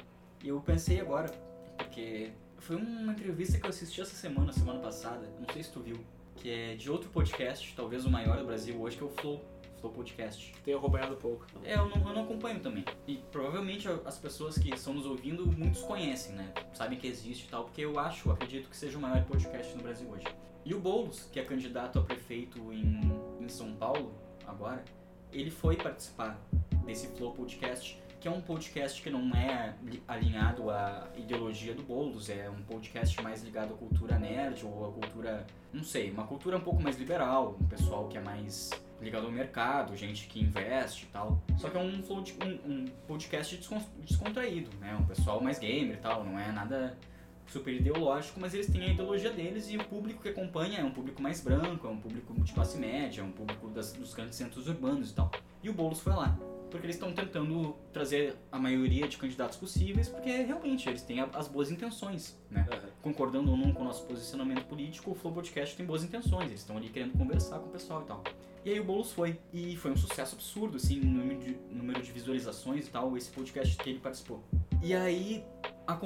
E 0.45 0.49
eu 0.49 0.61
pensei 0.61 1.01
agora, 1.01 1.31
porque 1.79 2.33
foi 2.59 2.77
uma 2.77 3.13
entrevista 3.13 3.59
que 3.59 3.65
eu 3.65 3.71
assisti 3.71 4.03
essa 4.03 4.15
semana, 4.15 4.53
semana 4.53 4.79
passada, 4.81 5.27
não 5.41 5.51
sei 5.53 5.63
se 5.63 5.71
tu 5.73 5.81
viu, 5.81 5.99
que 6.37 6.51
é 6.51 6.75
de 6.75 6.91
outro 6.91 7.11
podcast, 7.11 7.75
talvez 7.75 8.05
o 8.05 8.11
maior 8.11 8.39
do 8.39 8.45
Brasil 8.45 8.81
hoje, 8.81 8.97
que 8.97 9.03
é 9.03 9.07
o 9.07 9.11
Flow, 9.11 9.45
Flow 9.81 9.93
Podcast. 9.93 10.55
Tenho 10.65 10.79
acompanhado 10.79 11.17
pouco. 11.17 11.47
É, 11.65 11.75
eu 11.75 11.89
não, 11.89 12.09
eu 12.09 12.15
não 12.15 12.23
acompanho 12.25 12.61
também. 12.61 12.85
E 13.07 13.17
provavelmente 13.33 13.89
as 14.05 14.19
pessoas 14.19 14.59
que 14.59 14.73
estão 14.73 14.95
nos 14.95 15.07
ouvindo, 15.07 15.47
muitos 15.47 15.83
conhecem, 15.83 16.35
né? 16.35 16.53
Sabem 16.73 16.99
que 16.99 17.07
existe 17.07 17.47
e 17.47 17.49
tal, 17.49 17.65
porque 17.65 17.81
eu 17.81 17.99
acho, 17.99 18.31
acredito 18.31 18.69
que 18.69 18.77
seja 18.77 18.99
o 18.99 19.01
maior 19.01 19.25
podcast 19.25 19.75
no 19.77 19.83
Brasil 19.83 20.09
hoje. 20.09 20.27
E 20.65 20.75
o 20.75 20.81
Boulos, 20.81 21.29
que 21.33 21.39
é 21.39 21.45
candidato 21.45 21.99
a 21.99 22.03
prefeito 22.03 22.73
em, 22.73 23.01
em 23.41 23.49
São 23.49 23.75
Paulo, 23.75 24.13
agora, 24.47 24.85
ele 25.33 25.51
foi 25.51 25.77
participar 25.77 26.41
desse 26.85 27.09
Flow 27.09 27.33
Podcast, 27.33 28.01
que 28.27 28.29
é 28.29 28.33
um 28.33 28.41
podcast 28.41 29.01
que 29.01 29.09
não 29.09 29.33
é 29.37 29.73
li- 29.85 30.03
alinhado 30.09 30.69
à 30.69 31.07
ideologia 31.17 31.73
do 31.73 31.85
Boulos, 31.85 32.29
é 32.29 32.51
um 32.51 32.61
podcast 32.63 33.23
mais 33.23 33.45
ligado 33.45 33.73
à 33.75 33.77
cultura 33.77 34.19
nerd 34.19 34.67
ou 34.67 34.85
à 34.85 34.91
cultura, 34.91 35.47
não 35.73 35.85
sei, 35.85 36.11
uma 36.11 36.27
cultura 36.27 36.57
um 36.57 36.61
pouco 36.61 36.83
mais 36.83 36.99
liberal, 36.99 37.57
um 37.61 37.67
pessoal 37.69 38.09
que 38.09 38.19
é 38.19 38.21
mais 38.21 38.73
ligado 39.01 39.27
ao 39.27 39.31
mercado, 39.31 39.95
gente 39.95 40.27
que 40.27 40.41
investe 40.41 41.05
e 41.05 41.07
tal. 41.13 41.41
Só 41.57 41.71
que 41.71 41.77
é 41.77 41.81
um, 41.81 42.03
um, 42.03 42.73
um 42.73 42.85
podcast 43.07 43.57
descon- 43.57 43.81
descontraído, 43.99 44.77
né? 44.81 44.97
Um 45.01 45.07
pessoal 45.07 45.41
mais 45.41 45.61
gamer 45.61 45.95
e 45.95 46.01
tal, 46.01 46.25
não 46.25 46.37
é 46.37 46.51
nada 46.51 46.99
super 47.47 47.73
ideológico, 47.73 48.41
mas 48.41 48.55
eles 48.55 48.67
têm 48.67 48.87
a 48.87 48.89
ideologia 48.89 49.31
deles 49.31 49.71
e 49.71 49.77
o 49.77 49.85
público 49.85 50.21
que 50.21 50.31
acompanha 50.31 50.81
é 50.81 50.85
um 50.85 50.91
público 50.91 51.23
mais 51.23 51.41
branco, 51.41 51.87
é 51.87 51.91
um 51.91 52.01
público 52.01 52.35
de 52.43 52.53
classe 52.53 52.77
média, 52.77 53.21
é 53.21 53.25
um 53.25 53.31
público 53.31 53.69
das, 53.69 53.93
dos 53.93 54.13
grandes 54.15 54.35
centros 54.35 54.67
urbanos 54.67 55.13
e 55.13 55.15
tal. 55.15 55.31
E 55.63 55.71
o 55.71 55.73
Boulos 55.73 56.01
foi 56.01 56.13
lá. 56.13 56.37
Porque 56.71 56.87
eles 56.87 56.97
estão 56.97 57.13
tentando 57.13 57.77
trazer 57.93 58.37
a 58.51 58.59
maioria 58.59 59.07
de 59.07 59.17
candidatos 59.17 59.57
possíveis, 59.57 60.09
porque 60.09 60.31
realmente 60.31 60.89
eles 60.89 61.03
têm 61.03 61.21
as 61.21 61.49
boas 61.49 61.71
intenções, 61.71 62.37
né? 62.51 62.67
concordando 63.03 63.51
ou 63.51 63.57
não 63.57 63.73
com 63.73 63.83
o 63.83 63.85
nosso 63.85 64.05
posicionamento 64.05 64.65
político, 64.65 65.13
o 65.13 65.15
Flow 65.15 65.33
Podcast 65.33 65.77
tem 65.77 65.87
boas 65.87 66.03
intenções, 66.03 66.49
eles 66.49 66.61
estão 66.61 66.77
ali 66.77 66.89
querendo 66.89 67.17
conversar 67.17 67.61
com 67.61 67.69
o 67.69 67.71
pessoal 67.71 68.03
e 68.03 68.05
tal. 68.05 68.25
E 68.65 68.71
aí 68.71 68.81
o 68.81 68.85
Boulos 68.85 69.13
foi, 69.13 69.39
e 69.53 69.77
foi 69.77 69.93
um 69.93 69.97
sucesso 69.97 70.35
absurdo, 70.35 70.77
assim, 70.77 70.99
no 70.99 71.21
número 71.21 71.39
de, 71.39 71.57
número 71.71 72.03
de 72.03 72.11
visualizações 72.11 72.89
e 72.89 72.91
tal, 72.91 73.17
esse 73.17 73.31
podcast 73.31 73.77
que 73.77 73.91
ele 73.91 74.01
participou. 74.01 74.43
E 74.83 74.93
aí, 74.93 75.45
a 75.87 75.97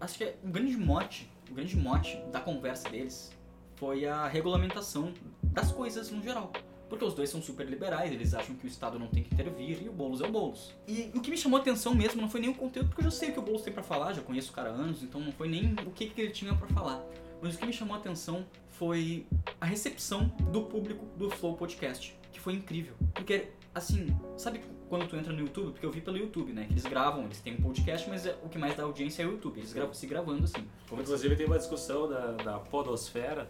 acho 0.00 0.18
que 0.18 0.24
é 0.24 0.36
o 0.42 0.48
grande 0.48 0.76
mote, 0.76 1.30
o 1.48 1.54
grande 1.54 1.76
mote 1.76 2.20
da 2.32 2.40
conversa 2.40 2.88
deles 2.88 3.30
foi 3.76 4.04
a 4.04 4.26
regulamentação 4.26 5.14
das 5.44 5.70
coisas 5.70 6.10
no 6.10 6.20
geral. 6.20 6.52
Porque 6.88 7.04
os 7.04 7.12
dois 7.14 7.28
são 7.28 7.42
super 7.42 7.66
liberais, 7.68 8.10
eles 8.12 8.32
acham 8.34 8.54
que 8.56 8.66
o 8.66 8.68
Estado 8.68 8.98
não 8.98 9.08
tem 9.08 9.22
que 9.22 9.34
intervir 9.34 9.82
e 9.82 9.88
o 9.88 9.92
Boulos 9.92 10.20
é 10.22 10.26
o 10.26 10.30
Boulos. 10.32 10.74
E 10.86 11.10
o 11.14 11.20
que 11.20 11.30
me 11.30 11.36
chamou 11.36 11.58
a 11.58 11.60
atenção 11.60 11.94
mesmo 11.94 12.20
não 12.20 12.30
foi 12.30 12.40
nem 12.40 12.48
o 12.50 12.54
conteúdo, 12.54 12.88
porque 12.88 13.00
eu 13.02 13.04
já 13.04 13.10
sei 13.10 13.30
o 13.30 13.32
que 13.34 13.38
o 13.38 13.42
Boulos 13.42 13.62
tem 13.62 13.72
pra 13.72 13.82
falar, 13.82 14.14
já 14.14 14.22
conheço 14.22 14.50
o 14.50 14.54
cara 14.54 14.70
há 14.70 14.72
anos, 14.72 15.02
então 15.02 15.20
não 15.20 15.32
foi 15.32 15.48
nem 15.48 15.74
o 15.86 15.90
que, 15.90 16.08
que 16.08 16.20
ele 16.20 16.30
tinha 16.30 16.54
pra 16.54 16.66
falar. 16.68 17.04
Mas 17.42 17.54
o 17.54 17.58
que 17.58 17.66
me 17.66 17.72
chamou 17.72 17.94
a 17.94 17.98
atenção 17.98 18.44
foi 18.70 19.26
a 19.60 19.66
recepção 19.66 20.26
do 20.50 20.62
público 20.62 21.04
do 21.16 21.30
Flow 21.30 21.56
Podcast, 21.56 22.16
que 22.32 22.40
foi 22.40 22.54
incrível. 22.54 22.94
Porque, 23.14 23.48
assim, 23.74 24.08
sabe 24.36 24.60
quando 24.88 25.06
tu 25.06 25.14
entra 25.16 25.32
no 25.32 25.40
YouTube? 25.40 25.72
Porque 25.72 25.84
eu 25.86 25.90
vi 25.92 26.00
pelo 26.00 26.16
YouTube, 26.16 26.52
né? 26.52 26.64
Que 26.64 26.72
eles 26.72 26.84
gravam, 26.84 27.24
eles 27.24 27.40
têm 27.40 27.54
um 27.54 27.60
podcast, 27.62 28.08
mas 28.08 28.24
é- 28.26 28.36
o 28.42 28.48
que 28.48 28.56
mais 28.58 28.74
dá 28.74 28.82
audiência 28.84 29.22
é 29.22 29.26
o 29.26 29.32
YouTube. 29.32 29.58
Eles 29.58 29.72
gravam, 29.72 29.92
se 29.94 30.06
gravando 30.06 30.44
assim. 30.44 30.66
Como 30.88 31.02
Inclusive 31.02 31.36
tem 31.36 31.46
uma 31.46 31.58
discussão 31.58 32.08
na, 32.08 32.32
na 32.44 32.58
podosfera 32.58 33.48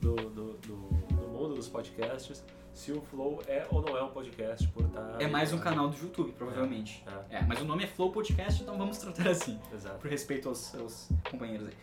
do, 0.00 0.14
do, 0.16 0.52
do- 0.54 0.76
do 1.14 1.28
mundo 1.28 1.54
dos 1.54 1.68
podcasts 1.68 2.44
se 2.72 2.90
o 2.90 3.00
Flow 3.02 3.42
é 3.46 3.66
ou 3.70 3.82
não 3.82 3.96
é 3.96 4.02
um 4.02 4.08
podcast 4.08 4.66
por 4.68 4.84
estar... 4.84 5.20
É 5.20 5.26
mais 5.26 5.52
um 5.52 5.58
canal 5.58 5.88
do 5.88 5.96
YouTube, 5.96 6.32
provavelmente. 6.32 7.04
É, 7.30 7.38
É, 7.38 7.42
mas 7.42 7.60
o 7.60 7.64
nome 7.64 7.84
é 7.84 7.86
Flow 7.86 8.10
Podcast, 8.10 8.62
então 8.62 8.78
vamos 8.78 8.98
tratar 8.98 9.28
assim. 9.28 9.58
exato. 9.72 9.98
por 9.98 10.10
respeito 10.10 10.48
aos, 10.48 10.74
aos 10.74 11.08
companheiros 11.30 11.68
aí. 11.68 11.74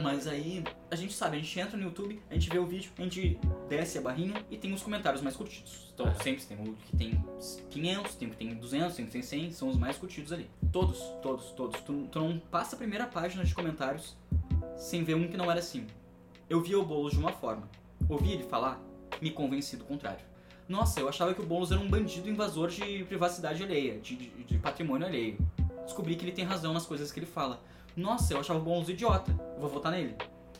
Mas 0.00 0.28
aí, 0.28 0.62
a 0.90 0.94
gente 0.94 1.12
sabe, 1.12 1.38
a 1.38 1.40
gente 1.40 1.58
entra 1.58 1.76
no 1.76 1.84
YouTube, 1.84 2.22
a 2.30 2.34
gente 2.34 2.48
vê 2.50 2.58
o 2.58 2.66
vídeo, 2.66 2.92
a 2.96 3.02
gente 3.02 3.40
desce 3.68 3.98
a 3.98 4.00
barrinha 4.00 4.44
e 4.48 4.56
tem 4.56 4.72
os 4.72 4.80
comentários 4.82 5.20
mais 5.22 5.34
curtidos. 5.34 5.90
Então, 5.92 6.06
É. 6.06 6.14
sempre 6.22 6.44
tem 6.44 6.56
o 6.56 6.74
que 6.74 6.96
tem 6.96 7.24
500, 7.70 8.14
tem 8.14 8.28
o 8.28 8.30
que 8.30 8.36
tem 8.36 8.54
200, 8.54 8.94
tem 8.94 9.04
o 9.04 9.08
que 9.08 9.12
tem 9.12 9.22
100, 9.22 9.50
são 9.52 9.68
os 9.68 9.76
mais 9.76 9.96
curtidos 9.96 10.32
ali. 10.32 10.48
Todos, 10.70 11.00
todos, 11.20 11.50
todos. 11.52 11.80
Tu, 11.80 12.06
tu 12.12 12.20
não 12.20 12.38
passa 12.38 12.76
a 12.76 12.78
primeira 12.78 13.06
página 13.06 13.42
de 13.44 13.52
comentários 13.52 14.16
sem 14.76 15.02
ver 15.02 15.14
um 15.14 15.26
que 15.26 15.36
não 15.36 15.50
era 15.50 15.58
assim. 15.58 15.84
Eu 16.48 16.60
via 16.62 16.78
o 16.78 16.84
Boulos 16.84 17.12
de 17.12 17.18
uma 17.18 17.32
forma. 17.32 17.68
Ouvi 18.08 18.32
ele 18.32 18.44
falar, 18.44 18.80
me 19.20 19.30
convenci 19.30 19.76
do 19.76 19.84
contrário. 19.84 20.20
Nossa, 20.68 21.00
eu 21.00 21.08
achava 21.08 21.32
que 21.32 21.40
o 21.40 21.46
Boulos 21.46 21.72
era 21.72 21.80
um 21.80 21.88
bandido 21.88 22.28
invasor 22.28 22.68
de 22.68 23.04
privacidade 23.04 23.62
alheia, 23.62 23.98
de, 23.98 24.16
de- 24.16 24.44
de 24.44 24.58
patrimônio 24.58 25.06
alheio. 25.06 25.38
Descobri 25.84 26.14
que 26.14 26.24
ele 26.24 26.32
tem 26.32 26.44
razão 26.44 26.74
nas 26.74 26.84
coisas 26.84 27.10
que 27.10 27.18
ele 27.18 27.26
fala. 27.26 27.60
Nossa, 27.96 28.34
eu 28.34 28.40
achava 28.40 28.58
o 28.58 28.62
Boulos 28.62 28.88
idiota, 28.88 29.32
vou 29.58 29.68
votar 29.70 29.90
nele. 29.92 30.14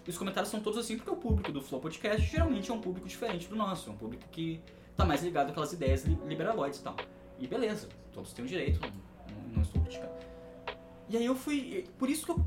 E 0.07 0.11
os 0.11 0.17
comentários 0.17 0.51
são 0.51 0.61
todos 0.61 0.79
assim 0.79 0.97
porque 0.97 1.11
o 1.11 1.17
público 1.17 1.53
do 1.53 1.61
Flow 1.61 1.81
Podcast 1.81 2.23
geralmente 2.27 2.71
é 2.71 2.75
um 2.75 2.81
público 2.81 3.07
diferente 3.07 3.47
do 3.49 3.55
nosso, 3.55 3.91
é 3.91 3.93
um 3.93 3.97
público 3.97 4.25
que 4.33 4.59
tá 4.97 5.05
mais 5.05 5.23
ligado 5.23 5.51
àquelas 5.51 5.73
ideias 5.75 6.05
li- 6.05 6.19
liberaloides 6.27 6.81
e 6.81 6.83
tal. 6.83 6.97
E 7.39 7.47
beleza, 7.47 7.89
todos 8.15 8.33
têm 8.33 8.45
o 8.47 8.49
direito, 8.49 8.81
não, 8.81 9.57
não- 9.57 9.63
estou 9.63 9.83
criticando. 9.83 10.13
E 11.11 11.17
aí 11.19 11.27
eu 11.27 11.35
fui. 11.37 11.85
Por 11.99 12.09
isso 12.09 12.25
que 12.25 12.33
eu, 12.33 12.41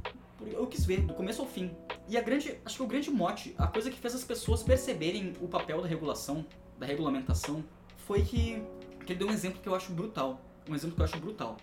eu 0.48 0.66
quis 0.68 0.86
ver, 0.86 1.02
do 1.02 1.14
começo 1.14 1.42
ao 1.42 1.48
fim. 1.48 1.72
E 2.08 2.18
a 2.18 2.22
grande. 2.22 2.58
Acho 2.66 2.78
que 2.78 2.84
o 2.84 2.88
grande 2.88 3.10
mote, 3.10 3.54
a 3.58 3.68
coisa 3.68 3.90
que 3.90 3.98
fez 4.00 4.16
as 4.16 4.24
pessoas 4.24 4.64
perceberem 4.64 5.34
o 5.42 5.48
papel 5.48 5.82
da 5.82 5.88
regulação, 5.88 6.46
da 6.80 6.86
regulamentação, 6.86 7.64
foi 8.06 8.22
que, 8.24 8.62
que 9.06 9.14
ele 9.14 9.20
deu 9.20 9.28
um 9.28 9.32
exemplo 9.32 9.62
que 9.62 9.68
eu 9.70 9.76
acho 9.76 9.92
brutal. 9.92 10.42
Um 10.70 10.76
exemplo 10.76 10.96
que 10.96 11.02
eu 11.02 11.06
acho 11.06 11.18
brutal. 11.20 11.58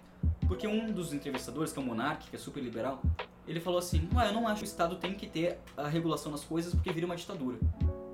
Porque 0.47 0.67
um 0.67 0.91
dos 0.93 1.13
entrevistadores, 1.13 1.73
que 1.73 1.79
é 1.79 1.83
o 1.83 1.85
Monark, 1.85 2.29
que 2.31 2.37
é 2.37 2.39
super 2.39 2.63
liberal, 2.63 3.01
ele 3.47 3.61
falou 3.61 3.79
assim: 3.79 4.09
ah, 4.17 4.27
eu 4.27 4.33
não 4.33 4.47
acho 4.49 4.61
que 4.61 4.65
o 4.65 4.71
Estado 4.71 4.97
tem 4.97 5.15
que 5.15 5.27
ter 5.27 5.59
a 5.77 5.87
regulação 5.89 6.33
das 6.33 6.45
coisas 6.45 6.75
porque 6.75 6.93
vira 6.93 7.07
uma 7.07 7.17
ditadura. 7.17 7.59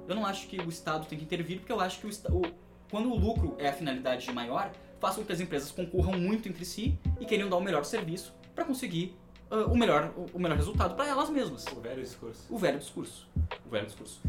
Eu 0.07 0.15
não 0.15 0.27
acho 0.27 0.47
que 0.49 0.59
o 0.61 0.69
Estado 0.69 1.07
tem 1.07 1.19
que 1.19 1.25
intervir 1.25 1.59
porque 1.61 1.73
eu 1.73 1.81
acho 1.81 1.99
que 2.01 2.07
o, 2.07 2.11
o- 2.37 2.43
quando 2.91 3.11
o 3.11 3.17
lucro 3.19 3.55
é 3.59 3.69
a 3.69 3.73
finalidade 3.73 4.31
maior, 4.33 4.71
faça 5.01 5.19
com 5.19 5.25
que 5.27 5.33
as 5.33 5.41
empresas 5.41 5.71
concorram 5.71 6.13
muito 6.19 6.49
entre 6.49 6.65
si 6.65 6.99
e 7.19 7.25
queiram 7.25 7.49
dar 7.49 7.57
o 7.57 7.61
melhor 7.61 7.85
serviço 7.85 8.35
para 8.55 8.65
conseguir 8.65 9.17
ah, 9.55 9.67
o, 9.67 9.77
melhor, 9.77 10.13
o, 10.33 10.39
melhor 10.39 10.57
resultado 10.57 10.97
para 10.97 11.07
elas 11.07 11.31
mesmas. 11.31 11.65
O 11.67 11.81
velho 11.81 12.03
discurso. 12.03 12.43
O 12.51 12.59
velho 12.59 12.79
discurso. 12.79 13.29
O 13.65 13.71
velho 13.71 13.87
discurso. 13.87 14.21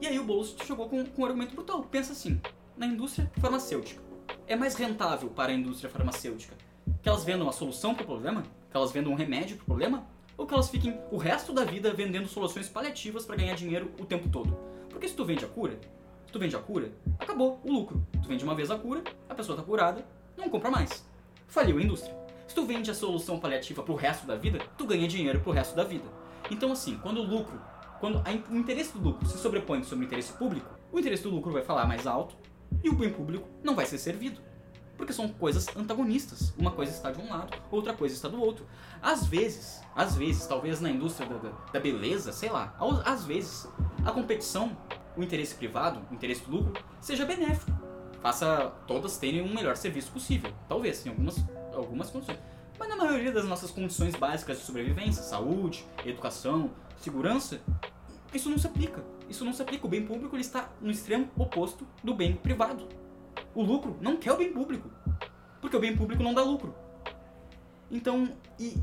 E 0.00 0.06
aí 0.06 0.18
o 0.18 0.24
Boulos 0.24 0.54
chegou 0.64 0.88
com, 0.88 1.04
com 1.04 1.22
um 1.22 1.24
argumento 1.24 1.54
brutal. 1.54 1.82
Pensa 1.82 2.12
assim, 2.12 2.40
na 2.76 2.86
indústria 2.86 3.30
farmacêutica. 3.40 4.00
É 4.46 4.54
mais 4.54 4.74
rentável 4.76 5.28
para 5.30 5.50
a 5.50 5.54
indústria 5.54 5.90
farmacêutica 5.90 6.54
que 7.02 7.08
elas 7.08 7.24
vendam 7.24 7.48
a 7.48 7.52
solução 7.52 7.94
para 7.94 8.04
o 8.04 8.06
problema? 8.06 8.42
Que 8.70 8.76
elas 8.76 8.92
vendam 8.92 9.12
um 9.12 9.16
remédio 9.16 9.56
para 9.56 9.62
o 9.62 9.66
problema? 9.66 10.06
Ou 10.36 10.46
que 10.46 10.54
elas 10.54 10.68
fiquem 10.68 10.98
o 11.10 11.16
resto 11.16 11.52
da 11.52 11.64
vida 11.64 11.92
vendendo 11.92 12.28
soluções 12.28 12.68
paliativas 12.68 13.24
para 13.24 13.36
ganhar 13.36 13.54
dinheiro 13.54 13.90
o 13.98 14.04
tempo 14.04 14.28
todo? 14.28 14.56
Porque 14.88 15.08
se 15.08 15.14
tu 15.14 15.24
vende 15.24 15.44
a 15.44 15.48
cura, 15.48 15.78
se 16.26 16.32
tu 16.32 16.38
vende 16.38 16.54
a 16.54 16.60
cura, 16.60 16.92
acabou 17.18 17.60
o 17.64 17.72
lucro. 17.72 18.06
Tu 18.22 18.28
vende 18.28 18.44
uma 18.44 18.54
vez 18.54 18.70
a 18.70 18.78
cura, 18.78 19.02
a 19.28 19.34
pessoa 19.34 19.56
tá 19.56 19.64
curada, 19.64 20.06
não 20.36 20.48
compra 20.48 20.70
mais. 20.70 21.04
Faliu 21.48 21.78
a 21.78 21.82
indústria. 21.82 22.16
Se 22.48 22.54
tu 22.54 22.64
vende 22.66 22.90
a 22.90 22.94
solução 22.94 23.38
paliativa 23.38 23.82
pro 23.82 23.94
resto 23.94 24.26
da 24.26 24.34
vida, 24.34 24.58
tu 24.76 24.86
ganha 24.86 25.06
dinheiro 25.06 25.38
pro 25.40 25.52
resto 25.52 25.76
da 25.76 25.84
vida. 25.84 26.04
Então 26.50 26.72
assim, 26.72 26.96
quando 26.98 27.18
o 27.20 27.24
lucro, 27.24 27.60
quando 28.00 28.20
o 28.50 28.56
interesse 28.56 28.92
do 28.96 29.04
lucro 29.04 29.26
se 29.28 29.38
sobrepõe 29.38 29.84
sobre 29.84 30.04
o 30.04 30.06
interesse 30.06 30.32
público, 30.32 30.68
o 30.90 30.98
interesse 30.98 31.22
do 31.22 31.30
lucro 31.30 31.52
vai 31.52 31.62
falar 31.62 31.86
mais 31.86 32.06
alto 32.06 32.34
e 32.82 32.88
o 32.88 32.94
bem 32.94 33.12
público 33.12 33.46
não 33.62 33.76
vai 33.76 33.86
ser 33.86 33.98
servido. 33.98 34.40
Porque 34.96 35.12
são 35.12 35.28
coisas 35.28 35.68
antagonistas. 35.76 36.52
Uma 36.58 36.72
coisa 36.72 36.90
está 36.90 37.12
de 37.12 37.20
um 37.20 37.30
lado, 37.30 37.56
outra 37.70 37.92
coisa 37.92 38.14
está 38.16 38.26
do 38.28 38.40
outro. 38.42 38.66
Às 39.00 39.24
vezes, 39.26 39.80
às 39.94 40.16
vezes, 40.16 40.44
talvez 40.46 40.80
na 40.80 40.90
indústria 40.90 41.28
da, 41.28 41.36
da- 41.36 41.50
da 41.72 41.78
beleza, 41.78 42.32
sei 42.32 42.48
lá, 42.50 42.74
às 43.04 43.24
vezes, 43.24 43.68
a 44.04 44.10
competição, 44.10 44.76
o 45.16 45.22
interesse 45.22 45.54
privado, 45.54 46.00
o 46.10 46.14
interesse 46.14 46.42
do 46.44 46.50
lucro, 46.50 46.82
seja 47.00 47.24
benéfico. 47.24 47.70
Faça 48.20 48.72
todas 48.88 49.16
terem 49.18 49.40
um 49.40 49.54
melhor 49.54 49.76
serviço 49.76 50.10
possível. 50.10 50.52
Talvez, 50.68 51.06
em 51.06 51.10
algumas, 51.10 51.36
algumas 51.78 52.10
condições. 52.10 52.38
Mas 52.78 52.88
na 52.88 52.96
maioria 52.96 53.32
das 53.32 53.44
nossas 53.44 53.70
condições 53.70 54.14
básicas 54.14 54.58
de 54.58 54.64
sobrevivência, 54.64 55.22
saúde, 55.22 55.84
educação, 56.04 56.70
segurança, 56.98 57.60
isso 58.32 58.48
não 58.48 58.58
se 58.58 58.66
aplica. 58.66 59.02
Isso 59.28 59.44
não 59.44 59.52
se 59.52 59.60
aplica. 59.60 59.86
O 59.86 59.90
bem 59.90 60.04
público 60.04 60.34
ele 60.36 60.42
está 60.42 60.70
no 60.80 60.90
extremo 60.90 61.28
oposto 61.36 61.86
do 62.02 62.14
bem 62.14 62.34
privado. 62.34 62.88
O 63.54 63.62
lucro 63.62 63.96
não 64.00 64.16
quer 64.16 64.32
o 64.32 64.36
bem 64.36 64.52
público. 64.52 64.90
Porque 65.60 65.76
o 65.76 65.80
bem 65.80 65.96
público 65.96 66.22
não 66.22 66.34
dá 66.34 66.42
lucro. 66.42 66.74
Então, 67.90 68.30
e. 68.58 68.74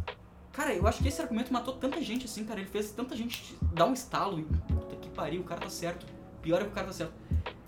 Cara, 0.51 0.73
eu 0.73 0.88
acho 0.88 1.01
que 1.01 1.10
esse 1.10 1.21
argumento 1.21 1.51
matou 1.51 1.75
tanta 1.75 2.01
gente 2.01 2.25
assim, 2.25 2.43
cara. 2.45 2.60
Ele 2.60 2.69
fez 2.69 2.91
tanta 2.91 3.15
gente 3.15 3.55
dar 3.73 3.86
um 3.86 3.93
estalo 3.93 4.39
e. 4.39 4.43
Puta 4.43 4.95
que 4.95 5.10
pariu, 5.10 5.41
o 5.41 5.43
cara 5.43 5.62
tá 5.62 5.69
certo. 5.69 6.05
Pior 6.41 6.62
é 6.62 6.65
que 6.65 6.71
o 6.71 6.73
cara 6.73 6.88
tá 6.88 6.93
certo. 6.93 7.13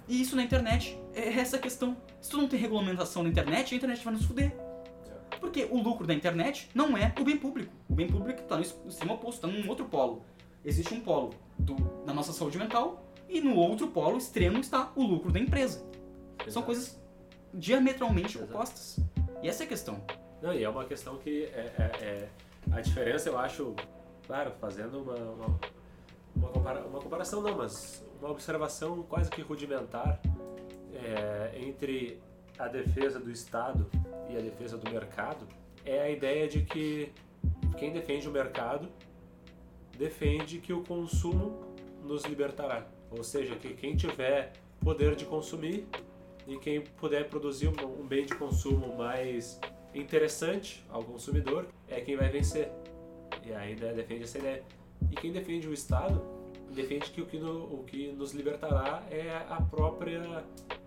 E 0.08 0.22
isso 0.22 0.36
na 0.36 0.44
internet. 0.44 1.00
É 1.14 1.40
essa 1.40 1.58
questão. 1.58 1.98
Se 2.22 2.30
tu 2.30 2.38
não 2.38 2.48
tem 2.48 2.60
regulamentação 2.60 3.24
na 3.24 3.30
internet, 3.30 3.74
a 3.74 3.78
internet 3.78 4.04
vai 4.04 4.14
nos 4.14 4.26
fuder. 4.26 4.67
Porque 5.40 5.68
o 5.70 5.82
lucro 5.82 6.06
da 6.08 6.14
internet 6.14 6.70
não 6.74 6.98
é 6.98 7.14
o 7.20 7.24
bem 7.24 7.38
público. 7.38 7.74
O 7.90 7.94
bem 7.94 8.08
público 8.08 8.42
está 8.42 8.56
no 8.56 8.62
extremo 8.62 9.14
oposto, 9.14 9.48
está 9.48 9.48
num 9.48 9.68
outro 9.70 9.86
polo. 9.86 10.24
Existe 10.66 10.94
um 10.94 11.00
polo 11.00 11.34
do, 11.58 11.76
da 12.06 12.14
nossa 12.14 12.34
saúde 12.34 12.58
mental 12.58 13.04
e 13.30 13.40
no 13.42 13.56
outro 13.56 13.88
polo 13.88 14.18
extremo 14.18 14.60
está 14.60 14.92
o 14.96 15.04
lucro 15.04 15.32
da 15.32 15.40
empresa. 15.40 15.86
Exato. 16.40 16.52
São 16.52 16.64
coisas 16.64 17.00
diametralmente 17.54 18.38
Exato. 18.38 18.54
opostas. 18.54 19.00
E 19.42 19.48
essa 19.48 19.64
é 19.64 19.66
a 19.66 19.70
questão. 19.70 20.02
Não, 20.42 20.54
e 20.54 20.64
é 20.64 20.70
uma 20.70 20.86
questão 20.86 21.18
que 21.18 21.46
é, 21.46 21.74
é, 21.78 22.04
é 22.04 22.30
a 22.72 22.82
diferença, 22.82 23.30
eu 23.30 23.38
acho, 23.38 23.76
claro, 24.26 24.52
fazendo 24.60 25.02
uma, 25.02 25.16
uma, 25.16 25.60
uma, 26.36 26.50
compara 26.50 26.86
uma 26.86 27.00
comparação 27.00 27.42
não, 27.42 27.58
mas 27.58 28.06
uma 28.20 28.32
observação 28.32 29.04
quase 29.04 29.30
que 29.30 29.42
rudimentar 29.42 30.20
é, 30.94 31.60
entre 31.60 32.20
a 32.58 32.68
defesa 32.68 33.20
do 33.20 33.32
Estado 33.32 33.90
e 34.30 34.38
a 34.38 34.42
defesa 34.42 34.78
do 34.78 34.90
mercado 34.92 35.48
é 35.86 36.02
a 36.02 36.10
ideia 36.10 36.48
de 36.48 36.62
que 36.62 37.12
quem 37.78 37.92
defende 37.94 38.28
o 38.28 38.32
mercado 38.32 38.90
defende 39.98 40.60
que 40.60 40.74
o 40.74 40.84
consumo 40.84 41.76
nos 42.04 42.24
libertará. 42.26 42.86
Ou 43.12 43.24
seja, 43.24 43.56
que 43.56 43.74
quem 43.74 43.96
tiver 43.96 44.54
poder 44.84 45.16
de 45.16 45.26
consumir 45.26 45.88
e 46.48 46.58
quem 46.58 46.82
puder 46.82 47.30
produzir 47.30 47.68
um 47.68 48.06
bem 48.06 48.26
de 48.26 48.36
consumo 48.36 48.98
mais 48.98 49.60
interessante 49.94 50.86
ao 50.90 51.04
consumidor 51.04 51.68
é 51.88 52.02
quem 52.02 52.16
vai 52.16 52.30
vencer. 52.30 52.72
E 53.46 53.54
ainda 53.54 53.94
defende 53.94 54.24
essa 54.24 54.38
ideia. 54.38 54.64
E 55.12 55.16
quem 55.16 55.32
defende 55.32 55.68
o 55.68 55.74
Estado 55.74 56.22
defende 56.74 57.12
que 57.12 57.22
o 57.22 57.26
que, 57.26 57.40
no, 57.40 57.64
o 57.80 57.84
que 57.86 58.12
nos 58.12 58.34
libertará 58.34 59.04
é 59.10 59.46
a 59.50 59.62
própria 59.62 60.44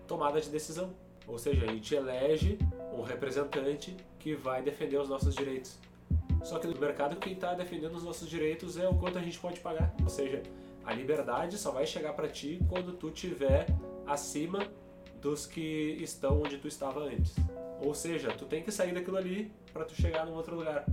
tomada 0.07 0.41
de 0.41 0.49
decisão. 0.51 0.93
Ou 1.31 1.39
seja, 1.39 1.65
a 1.65 1.69
gente 1.69 1.95
elege 1.95 2.59
um 2.93 3.03
representante 3.03 3.97
que 4.19 4.35
vai 4.35 4.63
defender 4.63 4.99
os 4.99 5.09
nossos 5.09 5.35
direitos. 5.35 5.79
Só 6.43 6.59
que 6.59 6.67
no 6.67 6.79
mercado 6.79 7.17
quem 7.17 7.35
está 7.35 7.55
defendendo 7.55 7.95
os 7.95 8.03
nossos 8.03 8.29
direitos 8.29 8.77
é 8.77 8.89
o 8.89 8.95
quanto 8.95 9.19
a 9.19 9.23
gente 9.23 9.39
pode 9.39 9.61
pagar. 9.61 9.95
Ou 10.03 10.09
seja, 10.09 10.43
a 10.85 10.93
liberdade 10.93 11.57
só 11.57 11.71
vai 11.71 11.87
chegar 11.87 12.15
para 12.15 12.29
ti 12.29 12.59
quando 12.69 12.93
tu 12.93 13.11
tiver 13.11 13.67
acima 14.07 14.67
dos 15.21 15.47
que 15.47 15.99
estão 16.01 16.41
onde 16.41 16.59
tu 16.59 16.67
estava 16.67 17.01
antes. 17.01 17.37
Ou 17.81 17.95
seja, 17.95 18.33
tu 18.33 18.47
tem 18.47 18.63
que 18.63 18.73
sair 18.73 18.93
daquilo 18.93 19.17
ali 19.17 19.53
para 19.73 19.85
tu 19.85 19.95
chegar 19.95 20.27
num 20.27 20.35
outro 20.35 20.57
lugar. 20.57 20.85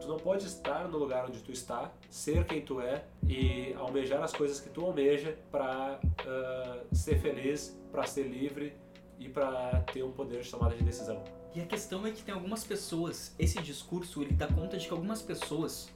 Tu 0.00 0.08
não 0.08 0.18
pode 0.18 0.46
estar 0.46 0.88
no 0.88 0.98
lugar 0.98 1.26
onde 1.26 1.40
tu 1.40 1.50
está, 1.50 1.90
ser 2.10 2.44
quem 2.44 2.60
tu 2.60 2.80
é 2.80 3.04
e 3.26 3.72
almejar 3.74 4.22
as 4.22 4.32
coisas 4.32 4.60
que 4.60 4.68
tu 4.68 4.84
almeja 4.84 5.36
para 5.50 5.98
uh, 6.02 6.94
ser 6.94 7.18
feliz, 7.18 7.76
para 7.90 8.04
ser 8.04 8.24
livre 8.24 8.74
e 9.18 9.28
para 9.28 9.80
ter 9.92 10.02
um 10.02 10.12
poder 10.12 10.42
de 10.42 10.50
tomada 10.50 10.74
de 10.74 10.84
decisão. 10.84 11.22
E 11.54 11.60
a 11.60 11.66
questão 11.66 12.06
é 12.06 12.10
que 12.10 12.22
tem 12.22 12.34
algumas 12.34 12.64
pessoas, 12.64 13.34
esse 13.38 13.60
discurso 13.62 14.22
ele 14.22 14.34
dá 14.34 14.46
conta 14.46 14.76
de 14.76 14.86
que 14.86 14.92
algumas 14.92 15.22
pessoas 15.22 15.88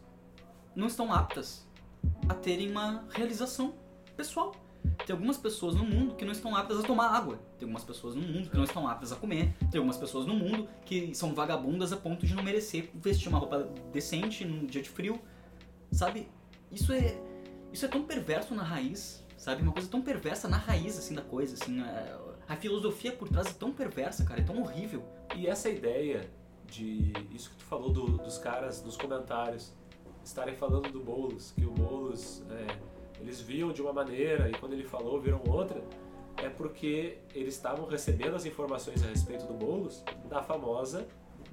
não 0.74 0.86
estão 0.86 1.12
aptas 1.12 1.66
a 2.28 2.34
terem 2.34 2.70
uma 2.70 3.04
realização 3.10 3.74
pessoal. 4.16 4.54
Tem 5.04 5.12
algumas 5.12 5.36
pessoas 5.36 5.74
no 5.74 5.84
mundo 5.84 6.14
que 6.14 6.24
não 6.24 6.32
estão 6.32 6.56
aptas 6.56 6.80
a 6.80 6.82
tomar 6.82 7.08
água. 7.08 7.38
Tem 7.58 7.66
algumas 7.66 7.84
pessoas 7.84 8.14
no 8.14 8.22
mundo 8.22 8.48
que 8.48 8.56
não 8.56 8.64
estão 8.64 8.88
aptas 8.88 9.12
a 9.12 9.16
comer. 9.16 9.54
Tem 9.70 9.78
algumas 9.78 9.98
pessoas 9.98 10.24
no 10.24 10.34
mundo 10.34 10.66
que 10.86 11.14
são 11.14 11.34
vagabundas 11.34 11.92
a 11.92 11.96
ponto 11.96 12.24
de 12.24 12.34
não 12.34 12.42
merecer 12.42 12.90
vestir 12.94 13.28
uma 13.28 13.38
roupa 13.38 13.68
decente 13.92 14.44
num 14.44 14.64
dia 14.64 14.80
de 14.80 14.88
frio. 14.88 15.20
Sabe? 15.92 16.28
Isso 16.70 16.92
é 16.92 17.20
isso 17.72 17.84
é 17.84 17.88
tão 17.88 18.02
perverso 18.02 18.54
na 18.54 18.62
raiz, 18.62 19.24
sabe? 19.36 19.62
Uma 19.62 19.72
coisa 19.72 19.88
tão 19.88 20.02
perversa 20.02 20.48
na 20.48 20.56
raiz 20.56 20.98
assim 20.98 21.14
da 21.14 21.22
coisa, 21.22 21.54
assim, 21.54 21.80
é, 21.80 22.18
a 22.50 22.56
filosofia 22.56 23.12
por 23.12 23.28
trás 23.28 23.46
é 23.46 23.52
tão 23.52 23.70
perversa, 23.70 24.24
cara, 24.24 24.40
é 24.40 24.42
tão 24.42 24.60
horrível. 24.60 25.04
E 25.36 25.46
essa 25.46 25.70
ideia 25.70 26.28
de 26.66 27.12
isso 27.32 27.50
que 27.50 27.56
tu 27.56 27.64
falou 27.64 27.92
do, 27.92 28.18
dos 28.18 28.38
caras 28.38 28.82
nos 28.82 28.96
comentários 28.96 29.72
estarem 30.24 30.56
falando 30.56 30.90
do 30.90 30.98
Boulos, 30.98 31.52
que 31.52 31.64
o 31.64 31.70
Boulos 31.70 32.42
é, 32.50 33.20
eles 33.20 33.40
viam 33.40 33.72
de 33.72 33.80
uma 33.80 33.92
maneira 33.92 34.50
e 34.50 34.52
quando 34.52 34.72
ele 34.72 34.82
falou 34.82 35.20
viram 35.20 35.40
outra, 35.48 35.80
é 36.38 36.48
porque 36.48 37.18
eles 37.32 37.54
estavam 37.54 37.86
recebendo 37.86 38.34
as 38.34 38.44
informações 38.44 39.00
a 39.04 39.06
respeito 39.06 39.46
do 39.46 39.54
Boulos 39.54 40.02
da 40.28 40.42
famosa 40.42 41.06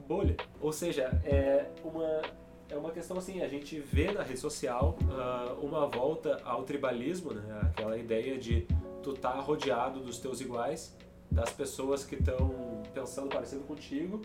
bolha. 0.07 0.35
Ou 0.59 0.73
seja, 0.73 1.03
é 1.23 1.69
uma 1.83 2.23
é 2.69 2.75
uma 2.75 2.91
questão 2.91 3.17
assim, 3.17 3.41
a 3.41 3.47
gente 3.47 3.79
vê 3.79 4.11
na 4.11 4.23
rede 4.23 4.39
social 4.39 4.97
uh, 5.01 5.65
uma 5.65 5.87
volta 5.87 6.41
ao 6.43 6.63
tribalismo, 6.63 7.33
né? 7.33 7.61
aquela 7.63 7.97
ideia 7.97 8.37
de 8.37 8.67
tu 9.01 9.13
tá 9.13 9.31
rodeado 9.39 10.01
dos 10.01 10.17
teus 10.17 10.41
iguais, 10.41 10.95
das 11.31 11.51
pessoas 11.51 12.03
que 12.03 12.15
estão 12.15 12.83
pensando 12.93 13.29
parecido 13.29 13.63
contigo, 13.63 14.21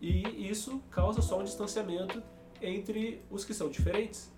e 0.00 0.48
isso 0.48 0.80
causa 0.90 1.20
só 1.22 1.38
um 1.38 1.44
distanciamento 1.44 2.22
entre 2.62 3.22
os 3.30 3.44
que 3.44 3.52
são 3.52 3.68
diferentes. 3.68 4.32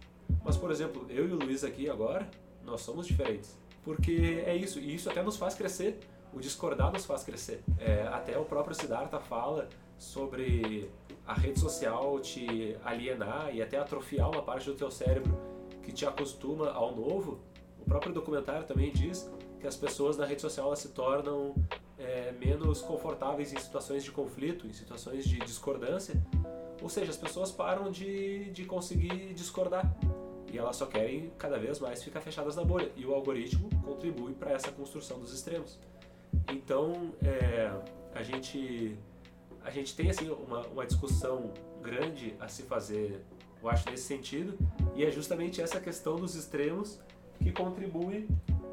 Mas, 0.44 0.56
por 0.56 0.70
exemplo, 0.70 1.06
eu 1.08 1.28
e 1.28 1.32
o 1.32 1.36
Luiz 1.36 1.64
aqui 1.64 1.88
agora, 1.88 2.28
nós 2.64 2.80
somos 2.80 3.06
diferentes. 3.06 3.56
Porque 3.82 4.42
é 4.44 4.54
isso, 4.54 4.78
e 4.78 4.94
isso 4.94 5.08
até 5.08 5.22
nos 5.22 5.36
faz 5.36 5.54
crescer. 5.54 5.98
O 6.32 6.40
discordar 6.40 6.92
nos 6.92 7.06
faz 7.06 7.24
crescer. 7.24 7.62
É, 7.78 8.06
até 8.08 8.38
o 8.38 8.44
próprio 8.44 8.74
Siddhartha 8.74 9.18
fala 9.18 9.68
sobre 9.98 10.90
a 11.26 11.34
rede 11.34 11.60
social 11.60 12.18
te 12.20 12.76
alienar 12.84 13.54
e 13.54 13.60
até 13.60 13.76
atrofiar 13.76 14.30
uma 14.30 14.42
parte 14.42 14.66
do 14.66 14.74
teu 14.74 14.90
cérebro 14.90 15.36
que 15.82 15.92
te 15.92 16.06
acostuma 16.06 16.70
ao 16.70 16.94
novo. 16.94 17.40
O 17.80 17.84
próprio 17.84 18.12
documentário 18.12 18.66
também 18.66 18.90
diz 18.90 19.30
que 19.60 19.66
as 19.66 19.76
pessoas 19.76 20.16
na 20.16 20.24
rede 20.24 20.40
social 20.40 20.74
se 20.76 20.88
tornam 20.90 21.54
é, 21.98 22.32
menos 22.32 22.80
confortáveis 22.80 23.52
em 23.52 23.58
situações 23.58 24.04
de 24.04 24.10
conflito, 24.10 24.66
em 24.66 24.72
situações 24.72 25.24
de 25.24 25.38
discordância. 25.40 26.14
Ou 26.80 26.88
seja, 26.88 27.10
as 27.10 27.16
pessoas 27.16 27.50
param 27.50 27.90
de, 27.90 28.50
de 28.50 28.64
conseguir 28.64 29.34
discordar 29.34 29.84
e 30.50 30.56
elas 30.56 30.76
só 30.76 30.86
querem 30.86 31.30
cada 31.36 31.58
vez 31.58 31.78
mais 31.78 32.02
ficar 32.02 32.20
fechadas 32.20 32.56
na 32.56 32.64
bolha. 32.64 32.90
E 32.96 33.04
o 33.04 33.14
algoritmo 33.14 33.68
contribui 33.82 34.32
para 34.32 34.52
essa 34.52 34.70
construção 34.70 35.18
dos 35.18 35.32
extremos. 35.32 35.78
Então, 36.50 37.12
é, 37.22 37.70
a 38.14 38.22
gente 38.22 38.96
a 39.64 39.70
gente 39.70 39.94
tem 39.94 40.10
assim 40.10 40.28
uma, 40.30 40.66
uma 40.66 40.86
discussão 40.86 41.52
grande 41.82 42.34
a 42.40 42.48
se 42.48 42.62
fazer, 42.62 43.24
eu 43.62 43.68
acho 43.68 43.88
nesse 43.90 44.04
sentido, 44.04 44.58
e 44.94 45.04
é 45.04 45.10
justamente 45.10 45.60
essa 45.60 45.80
questão 45.80 46.16
dos 46.16 46.34
extremos 46.34 47.00
que 47.42 47.52
contribui 47.52 48.28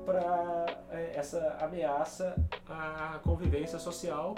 para 0.06 0.84
é, 0.90 1.14
essa 1.16 1.58
ameaça 1.60 2.36
à 2.68 3.20
convivência 3.24 3.80
social. 3.80 4.36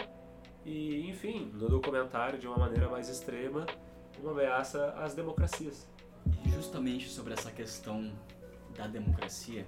E, 0.66 1.10
enfim, 1.10 1.52
no 1.54 1.70
documentário 1.70 2.40
de 2.40 2.48
uma 2.48 2.58
maneira 2.58 2.90
mais 2.90 3.10
extrema, 3.10 3.66
uma 4.22 4.32
ameaça 4.32 4.90
às 4.98 5.14
democracias. 5.14 5.88
E 6.46 6.50
justamente 6.50 7.08
sobre 7.10 7.34
essa 7.34 7.52
questão 7.52 8.12
da 8.76 8.88
democracia, 8.88 9.66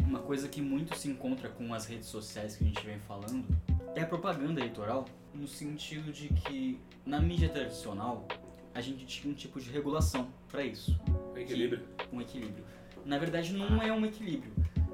uma 0.00 0.20
coisa 0.20 0.48
que 0.48 0.60
muito 0.60 0.96
se 0.96 1.08
encontra 1.08 1.48
com 1.48 1.72
as 1.72 1.86
redes 1.86 2.08
sociais 2.08 2.56
que 2.56 2.64
a 2.64 2.66
gente 2.66 2.84
vem 2.84 2.98
falando 3.00 3.46
é 3.94 4.02
a 4.02 4.06
propaganda 4.06 4.60
eleitoral, 4.60 5.06
no 5.34 5.46
sentido 5.46 6.12
de 6.12 6.28
que 6.28 6.80
na 7.04 7.20
mídia 7.20 7.48
tradicional 7.48 8.26
a 8.74 8.80
gente 8.80 9.04
tinha 9.06 9.32
um 9.32 9.36
tipo 9.36 9.60
de 9.60 9.70
regulação 9.70 10.32
para 10.48 10.64
isso. 10.64 10.98
Um 11.34 11.38
equilíbrio. 11.38 11.84
Que, 11.98 12.14
um 12.16 12.20
equilíbrio. 12.20 12.64
Na 13.04 13.18
verdade, 13.18 13.52
não 13.52 13.82
é 13.82 13.92
um 13.92 14.04
equilíbrio 14.06 14.52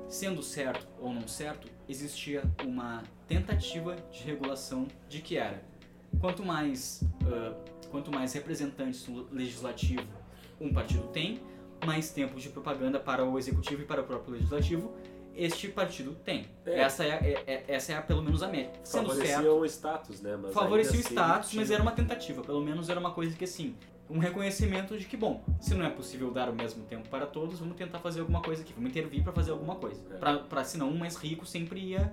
Sendo 0.08 0.42
certo 0.42 0.88
ou 0.98 1.12
não 1.12 1.28
certo, 1.28 1.68
existia 1.86 2.42
uma 2.64 3.02
tentativa 3.26 3.94
de 4.10 4.22
regulação 4.24 4.88
de 5.06 5.20
que 5.20 5.36
era 5.36 5.62
quanto 6.18 6.42
mais, 6.42 7.02
uh, 7.22 7.54
quanto 7.90 8.10
mais 8.10 8.32
representantes 8.32 9.06
no 9.06 9.28
legislativo 9.30 10.06
um 10.58 10.72
partido 10.72 11.06
tem, 11.08 11.42
mais 11.84 12.10
tempo 12.10 12.40
de 12.40 12.48
propaganda 12.48 12.98
para 12.98 13.22
o 13.22 13.38
executivo 13.38 13.82
e 13.82 13.84
para 13.84 14.00
o 14.00 14.04
próprio 14.04 14.32
legislativo 14.32 14.94
este 15.38 15.68
partido 15.68 16.14
tem. 16.24 16.46
É. 16.66 16.80
Essa 16.80 17.04
é, 17.04 17.08
é, 17.08 17.44
é, 17.46 17.64
essa 17.68 17.92
é 17.92 17.96
a, 17.96 18.02
pelo 18.02 18.22
menos 18.22 18.42
a 18.42 18.48
média. 18.48 18.72
Sendo 18.82 19.08
Favorecia 19.08 19.36
certo, 19.36 19.50
o 19.50 19.64
status, 19.64 20.20
né? 20.20 20.36
Mas 20.36 20.52
favorecia 20.52 20.96
o 20.96 21.00
assim, 21.00 21.14
status, 21.14 21.54
mas 21.54 21.70
era 21.70 21.82
uma 21.82 21.92
tentativa. 21.92 22.42
Pelo 22.42 22.60
menos 22.60 22.88
era 22.88 22.98
uma 22.98 23.12
coisa 23.12 23.36
que 23.36 23.44
assim, 23.44 23.74
um 24.10 24.18
reconhecimento 24.18 24.98
de 24.98 25.04
que, 25.04 25.16
bom, 25.16 25.44
se 25.60 25.74
não 25.74 25.84
é 25.84 25.90
possível 25.90 26.30
dar 26.30 26.48
o 26.48 26.54
mesmo 26.54 26.84
tempo 26.84 27.08
para 27.08 27.26
todos, 27.26 27.60
vamos 27.60 27.76
tentar 27.76 27.98
fazer 28.00 28.20
alguma 28.20 28.42
coisa 28.42 28.62
aqui, 28.62 28.72
vamos 28.72 28.90
intervir 28.90 29.22
para 29.22 29.32
fazer 29.32 29.52
alguma 29.52 29.76
coisa. 29.76 30.00
É. 30.10 30.16
Pra, 30.18 30.38
pra 30.38 30.64
senão 30.64 30.88
o 30.88 30.98
mais 30.98 31.16
rico 31.16 31.46
sempre 31.46 31.80
ia 31.80 32.10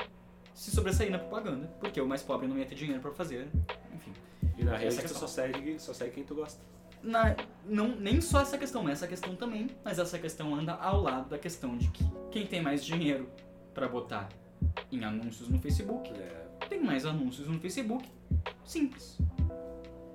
se 0.54 0.72
sobressair 0.72 1.10
na 1.10 1.20
propaganda, 1.20 1.68
porque 1.80 2.00
o 2.00 2.08
mais 2.08 2.22
pobre 2.22 2.48
não 2.48 2.58
ia 2.58 2.66
ter 2.66 2.76
dinheiro 2.76 3.02
para 3.02 3.12
fazer, 3.12 3.48
enfim. 3.94 4.14
E 4.58 4.64
na 4.64 4.78
rede 4.78 5.00
é 5.00 5.02
tu 5.02 5.14
só 5.14 5.28
segue, 5.28 5.80
só 5.80 5.94
segue 5.94 6.12
quem 6.12 6.24
tu 6.24 6.36
gosta. 6.36 6.62
Na, 7.06 7.36
não, 7.68 7.95
nem 7.95 8.20
só 8.20 8.41
essa 8.41 8.58
questão, 8.58 8.82
mas 8.84 8.93
essa 8.93 9.08
questão 9.08 9.36
também, 9.36 9.70
mas 9.84 9.99
essa 9.99 10.18
questão 10.18 10.56
anda 10.56 10.74
ao 10.74 11.01
lado 11.01 11.30
da 11.30 11.38
questão 11.38 11.78
de 11.78 11.88
que 11.89 12.03
quem 12.32 12.47
tem 12.47 12.62
mais 12.62 12.84
dinheiro 12.84 13.30
para 13.74 13.88
botar 13.88 14.28
em 14.91 15.03
anúncios 15.03 15.47
no 15.47 15.60
Facebook, 15.60 16.12
É, 16.12 16.45
tem 16.68 16.84
mais 16.84 17.06
anúncios 17.06 17.47
no 17.47 17.60
Facebook, 17.60 18.10
simples. 18.64 19.20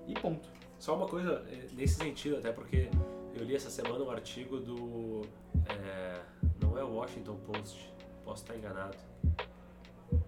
E 0.09 0.15
ponto. 0.15 0.49
Só 0.79 0.97
uma 0.97 1.07
coisa 1.07 1.47
eh, 1.49 1.69
nesse 1.73 1.95
sentido, 1.95 2.39
até 2.39 2.51
porque 2.51 2.89
eu 3.35 3.45
li 3.45 3.55
essa 3.55 3.71
semana 3.71 4.03
um 4.03 4.11
artigo 4.11 4.59
do. 4.59 5.23
é, 5.69 6.21
não 6.61 6.77
é 6.77 6.83
o 6.83 6.95
Washington 6.95 7.37
Post, 7.47 7.93
posso 8.25 8.43
estar 8.43 8.57
enganado. 8.57 8.97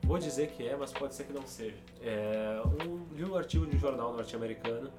Vou 0.04 0.18
dizer 0.18 0.50
que 0.50 0.66
é, 0.66 0.76
mas 0.76 0.92
pode 0.92 1.14
ser 1.14 1.24
que 1.24 1.32
não 1.32 1.46
seja. 1.46 1.76
É, 2.00 2.62
um, 2.64 3.14
li 3.14 3.24
um 3.24 3.34
artigo 3.34 3.66
de 3.66 3.76
um 3.76 3.78
jornal 3.78 4.12
norte-americano 4.12 4.92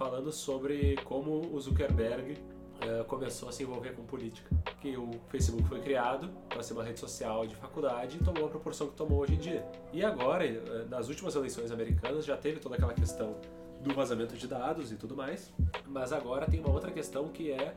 falando 0.00 0.32
sobre 0.32 0.96
como 1.04 1.54
o 1.54 1.60
Zuckerberg 1.60 2.34
eh, 2.80 3.04
começou 3.06 3.50
a 3.50 3.52
se 3.52 3.64
envolver 3.64 3.94
com 3.94 4.02
política. 4.02 4.48
Que 4.80 4.96
o 4.96 5.10
Facebook 5.28 5.68
foi 5.68 5.78
criado 5.82 6.30
para 6.48 6.62
ser 6.62 6.72
uma 6.72 6.82
rede 6.82 6.98
social 6.98 7.46
de 7.46 7.54
faculdade 7.54 8.16
e 8.16 8.24
tomou 8.24 8.46
a 8.46 8.48
proporção 8.48 8.88
que 8.88 8.96
tomou 8.96 9.20
hoje 9.20 9.34
em 9.34 9.36
dia. 9.36 9.62
E 9.92 10.02
agora, 10.02 10.46
eh, 10.46 10.86
nas 10.88 11.10
últimas 11.10 11.34
eleições 11.34 11.70
americanas, 11.70 12.24
já 12.24 12.34
teve 12.34 12.60
toda 12.60 12.76
aquela 12.76 12.94
questão 12.94 13.36
do 13.82 13.92
vazamento 13.92 14.34
de 14.38 14.48
dados 14.48 14.90
e 14.90 14.96
tudo 14.96 15.14
mais, 15.14 15.52
mas 15.86 16.14
agora 16.14 16.46
tem 16.46 16.60
uma 16.60 16.72
outra 16.72 16.90
questão 16.90 17.28
que 17.28 17.52
é 17.52 17.74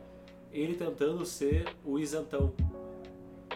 ele 0.49 0.75
tentando 0.75 1.25
ser 1.25 1.75
o 1.83 1.99
isentão. 1.99 2.53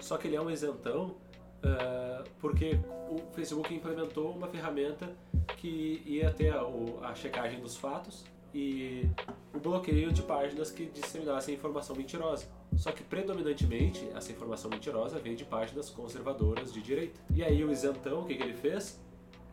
Só 0.01 0.17
que 0.17 0.27
ele 0.27 0.35
é 0.35 0.41
um 0.41 0.51
isentão 0.51 1.15
ah, 1.63 2.23
porque 2.39 2.79
o 3.09 3.33
Facebook 3.33 3.73
implementou 3.73 4.31
uma 4.31 4.47
ferramenta 4.47 5.09
que 5.55 6.01
ia 6.05 6.31
ter 6.31 6.53
a, 6.53 6.61
a 7.03 7.15
checagem 7.15 7.59
dos 7.59 7.75
fatos 7.75 8.25
e 8.57 9.07
o 9.53 9.59
bloqueio 9.59 10.11
de 10.11 10.23
páginas 10.23 10.71
que 10.71 10.87
disseminassem 10.87 11.53
informação 11.53 11.95
mentirosa. 11.95 12.47
Só 12.75 12.91
que 12.91 13.03
predominantemente 13.03 14.09
essa 14.15 14.31
informação 14.31 14.71
mentirosa 14.71 15.19
veio 15.19 15.35
de 15.35 15.45
páginas 15.45 15.91
conservadoras 15.91 16.73
de 16.73 16.81
direita. 16.81 17.19
E 17.35 17.43
aí 17.43 17.63
o 17.63 17.71
isentão, 17.71 18.21
o 18.21 18.25
que, 18.25 18.33
que 18.33 18.41
ele 18.41 18.55
fez? 18.55 18.99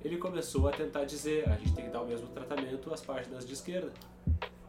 Ele 0.02 0.16
começou 0.16 0.68
a 0.68 0.72
tentar 0.72 1.04
dizer, 1.04 1.46
a 1.50 1.56
gente 1.56 1.74
tem 1.74 1.84
que 1.84 1.90
dar 1.90 2.00
o 2.00 2.06
mesmo 2.06 2.28
tratamento 2.28 2.92
às 2.94 3.02
páginas 3.02 3.46
de 3.46 3.52
esquerda. 3.52 3.92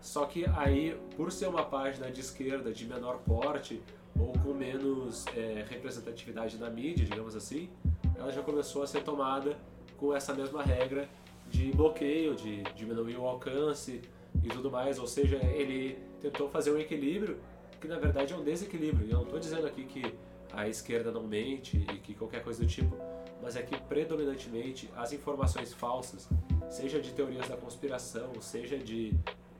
Só 0.01 0.25
que 0.25 0.45
aí, 0.57 0.99
por 1.15 1.31
ser 1.31 1.47
uma 1.47 1.63
página 1.63 2.11
de 2.11 2.19
esquerda 2.19 2.73
de 2.73 2.85
menor 2.85 3.19
porte 3.19 3.81
ou 4.19 4.33
com 4.33 4.53
menos 4.53 5.25
é, 5.27 5.65
representatividade 5.69 6.57
na 6.57 6.69
mídia, 6.69 7.05
digamos 7.05 7.37
assim, 7.37 7.69
ela 8.17 8.31
já 8.31 8.41
começou 8.41 8.83
a 8.83 8.87
ser 8.87 9.01
tomada 9.01 9.57
com 9.97 10.13
essa 10.13 10.33
mesma 10.33 10.61
regra 10.61 11.07
de 11.49 11.71
bloqueio, 11.71 12.35
de 12.35 12.63
diminuir 12.75 13.17
o 13.17 13.25
alcance 13.25 14.01
e 14.43 14.47
tudo 14.49 14.71
mais. 14.71 14.99
Ou 14.99 15.07
seja, 15.07 15.37
ele 15.37 15.97
tentou 16.19 16.49
fazer 16.49 16.71
um 16.71 16.77
equilíbrio 16.77 17.39
que 17.79 17.87
na 17.87 17.99
verdade 17.99 18.33
é 18.33 18.35
um 18.35 18.43
desequilíbrio. 18.43 19.07
E 19.07 19.11
eu 19.11 19.17
não 19.17 19.23
estou 19.23 19.39
dizendo 19.39 19.67
aqui 19.67 19.85
que 19.85 20.13
a 20.51 20.67
esquerda 20.67 21.11
não 21.11 21.23
mente 21.23 21.85
e 21.93 21.97
que 21.97 22.13
qualquer 22.13 22.43
coisa 22.43 22.61
do 22.61 22.67
tipo, 22.67 22.95
mas 23.41 23.55
é 23.55 23.61
que 23.61 23.77
predominantemente 23.83 24.89
as 24.95 25.11
informações 25.11 25.73
falsas, 25.73 26.29
seja 26.69 27.01
de 27.01 27.11
teorias 27.11 27.47
da 27.47 27.57
conspiração, 27.57 28.31
seja 28.41 28.77
de 28.77 29.13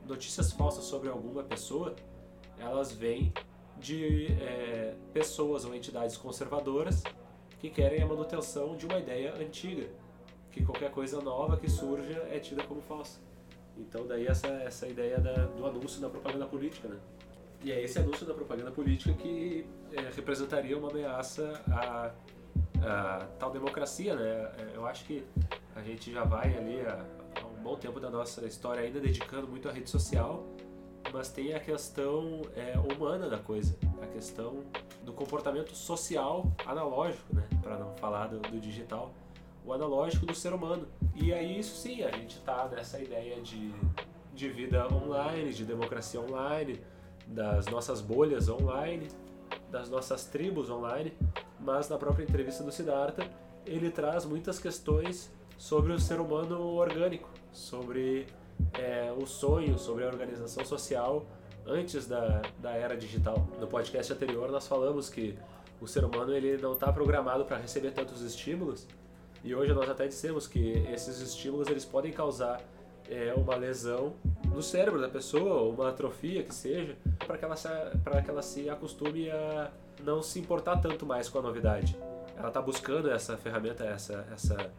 notícias 0.07 0.51
falsas 0.51 0.85
sobre 0.85 1.09
alguma 1.09 1.43
pessoa, 1.43 1.95
elas 2.57 2.91
vêm 2.91 3.33
de 3.77 4.27
é, 4.41 4.95
pessoas 5.13 5.65
ou 5.65 5.75
entidades 5.75 6.15
conservadoras 6.15 7.03
que 7.59 7.69
querem 7.69 8.01
a 8.01 8.05
manutenção 8.05 8.77
de 8.77 8.85
uma 8.85 8.97
ideia 8.97 9.35
antiga, 9.35 9.89
que 10.51 10.63
qualquer 10.63 10.91
coisa 10.91 11.21
nova 11.21 11.57
que 11.57 11.69
surja 11.69 12.25
é 12.31 12.39
tida 12.39 12.63
como 12.63 12.81
falsa. 12.81 13.19
Então 13.77 14.05
daí 14.07 14.27
essa, 14.27 14.47
essa 14.47 14.87
ideia 14.87 15.19
da- 15.19 15.45
do 15.45 15.65
anúncio 15.65 15.99
da 16.01 16.09
propaganda 16.09 16.45
política, 16.45 16.87
né? 16.87 16.97
E 17.63 17.71
é 17.71 17.81
esse 17.83 17.97
anúncio 17.99 18.25
da 18.25 18.33
propaganda 18.33 18.71
política 18.71 19.13
que 19.13 19.65
é, 19.93 20.01
representaria 20.15 20.77
uma 20.77 20.89
ameaça 20.89 21.61
à, 21.71 22.11
à 22.83 23.25
tal 23.39 23.51
democracia, 23.51 24.15
né? 24.15 24.51
É, 24.57 24.71
Eu 24.75 24.85
acho 24.85 25.03
que 25.05 25.23
a 25.75 25.81
gente 25.81 26.11
já 26.11 26.23
vai 26.23 26.55
ali 26.55 26.81
há, 26.81 27.03
há 27.41 27.45
um 27.45 27.61
bom 27.63 27.75
tempo 27.75 27.99
da 27.99 28.09
nossa 28.09 28.45
história 28.45 28.81
ainda 28.83 28.99
dedicando 28.99 29.47
muito 29.47 29.67
à 29.67 29.71
rede 29.71 29.89
social, 29.89 30.43
mas 31.11 31.29
tem 31.29 31.53
a 31.53 31.59
questão 31.59 32.41
é, 32.55 32.75
humana 32.77 33.29
da 33.29 33.37
coisa, 33.37 33.75
a 34.01 34.05
questão 34.07 34.63
do 35.03 35.13
comportamento 35.13 35.73
social 35.75 36.51
analógico, 36.65 37.33
né? 37.33 37.43
Para 37.61 37.77
não 37.77 37.95
falar 37.95 38.27
do, 38.27 38.39
do 38.39 38.59
digital, 38.59 39.13
o 39.65 39.73
analógico 39.73 40.25
do 40.25 40.35
ser 40.35 40.53
humano. 40.53 40.87
E 41.15 41.33
aí 41.33 41.59
isso 41.59 41.75
sim, 41.75 42.03
a 42.03 42.11
gente 42.11 42.39
tá 42.39 42.67
nessa 42.67 42.99
ideia 42.99 43.41
de, 43.41 43.73
de 44.33 44.49
vida 44.49 44.87
online, 44.93 45.51
de 45.51 45.65
democracia 45.65 46.21
online, 46.21 46.79
das 47.27 47.65
nossas 47.67 48.01
bolhas 48.01 48.47
online, 48.47 49.07
das 49.71 49.89
nossas 49.89 50.25
tribos 50.25 50.69
online, 50.69 51.13
mas 51.59 51.89
na 51.89 51.97
própria 51.97 52.23
entrevista 52.23 52.63
do 52.63 52.71
Siddhartha 52.71 53.27
ele 53.65 53.89
traz 53.89 54.25
muitas 54.25 54.59
questões 54.59 55.33
sobre 55.57 55.91
o 55.93 55.99
ser 55.99 56.19
humano 56.19 56.61
orgânico, 56.75 57.29
sobre 57.51 58.27
é, 58.73 59.11
o 59.17 59.25
sonho, 59.25 59.79
sobre 59.79 60.03
a 60.03 60.07
organização 60.07 60.63
social 60.63 61.25
antes 61.65 62.05
da, 62.05 62.43
da 62.59 62.71
era 62.71 62.95
digital. 62.95 63.47
No 63.59 63.65
podcast 63.65 64.13
anterior 64.13 64.51
nós 64.51 64.67
falamos 64.67 65.09
que 65.09 65.35
o 65.81 65.87
ser 65.87 66.05
humano 66.05 66.33
ele 66.33 66.57
não 66.57 66.73
está 66.73 66.91
programado 66.93 67.45
para 67.45 67.57
receber 67.57 67.91
tantos 67.91 68.21
estímulos 68.21 68.87
e 69.45 69.55
hoje 69.55 69.73
nós 69.73 69.89
até 69.89 70.07
dissemos 70.07 70.47
que 70.47 70.83
esses 70.91 71.19
estímulos 71.21 71.67
eles 71.69 71.85
podem 71.85 72.11
causar 72.11 72.59
é, 73.09 73.33
uma 73.37 73.55
lesão 73.55 74.13
no 74.53 74.61
cérebro 74.61 74.99
da 74.99 75.07
pessoa, 75.07 75.61
uma 75.71 75.89
atrofia 75.89 76.43
que 76.43 76.53
seja, 76.53 76.97
para 77.19 77.37
que, 77.37 77.45
ela 77.45 77.55
se- 77.55 77.69
que 78.23 78.29
ela 78.29 78.41
se 78.41 78.69
acostume 78.69 79.29
a 79.29 79.71
não 80.03 80.21
se 80.23 80.39
importar 80.39 80.77
tanto 80.77 81.05
mais 81.05 81.29
com 81.29 81.37
a 81.39 81.41
novidade. 81.41 81.95
Ela 82.35 82.47
está 82.47 82.61
buscando 82.61 83.09
essa 83.11 83.37
ferramenta, 83.37 83.85
essa, 83.85 84.27
essa 84.33 84.71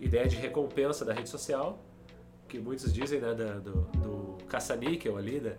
ideia 0.00 0.26
de 0.26 0.36
recompensa 0.36 1.04
da 1.04 1.12
rede 1.14 1.28
social, 1.28 1.78
que 2.48 2.58
muitos 2.58 2.92
dizem 2.92 3.20
né, 3.20 3.32
do, 3.34 3.72
do 3.98 4.38
caça-níquel 4.46 5.16
ali, 5.16 5.38
da, 5.38 5.52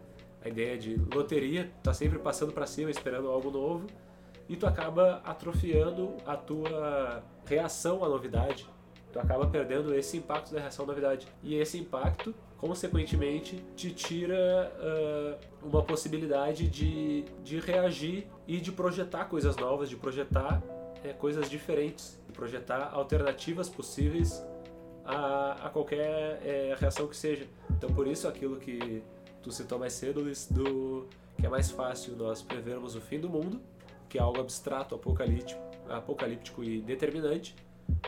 a 0.43 0.49
ideia 0.49 0.77
de 0.77 0.95
loteria, 1.13 1.71
tá 1.81 1.93
sempre 1.93 2.19
passando 2.19 2.51
para 2.51 2.65
cima 2.65 2.89
esperando 2.91 3.29
algo 3.29 3.49
novo, 3.49 3.87
e 4.49 4.55
tu 4.55 4.65
acaba 4.65 5.21
atrofiando 5.23 6.15
a 6.25 6.35
tua 6.35 7.23
reação 7.45 8.03
à 8.03 8.09
novidade. 8.09 8.67
Tu 9.13 9.19
acaba 9.19 9.45
perdendo 9.45 9.93
esse 9.93 10.17
impacto 10.17 10.51
da 10.53 10.59
reação 10.59 10.85
à 10.85 10.87
novidade. 10.87 11.27
E 11.43 11.55
esse 11.55 11.77
impacto, 11.77 12.33
consequentemente, 12.57 13.63
te 13.75 13.91
tira 13.91 14.71
ah, 14.79 15.37
uma 15.63 15.83
possibilidade 15.83 16.67
de, 16.67 17.23
de 17.43 17.59
reagir 17.59 18.27
e 18.47 18.59
de 18.59 18.71
projetar 18.71 19.25
coisas 19.25 19.55
novas, 19.55 19.87
de 19.87 19.95
projetar 19.95 20.61
eh, 21.03 21.13
coisas 21.13 21.49
diferentes, 21.49 22.19
de 22.27 22.33
projetar 22.33 22.91
alternativas 22.93 23.69
possíveis 23.69 24.43
a, 25.05 25.67
a 25.67 25.69
qualquer 25.69 26.41
eh, 26.43 26.75
reação 26.79 27.07
que 27.07 27.15
seja. 27.15 27.47
Então, 27.71 27.91
por 27.91 28.07
isso, 28.07 28.27
aquilo 28.27 28.57
que 28.57 29.03
tu 29.41 29.51
citou 29.51 29.77
mais 29.79 29.93
cedo, 29.93 30.23
do 30.51 31.07
que 31.39 31.45
é 31.45 31.49
mais 31.49 31.71
fácil 31.71 32.15
nós 32.15 32.41
prevermos 32.41 32.95
o 32.95 33.01
fim 33.01 33.19
do 33.19 33.29
mundo, 33.29 33.61
que 34.09 34.17
é 34.17 34.21
algo 34.21 34.41
abstrato, 34.41 34.95
apocalíptico, 34.95 35.61
apocalíptico 35.87 36.63
e 36.63 36.81
determinante, 36.81 37.55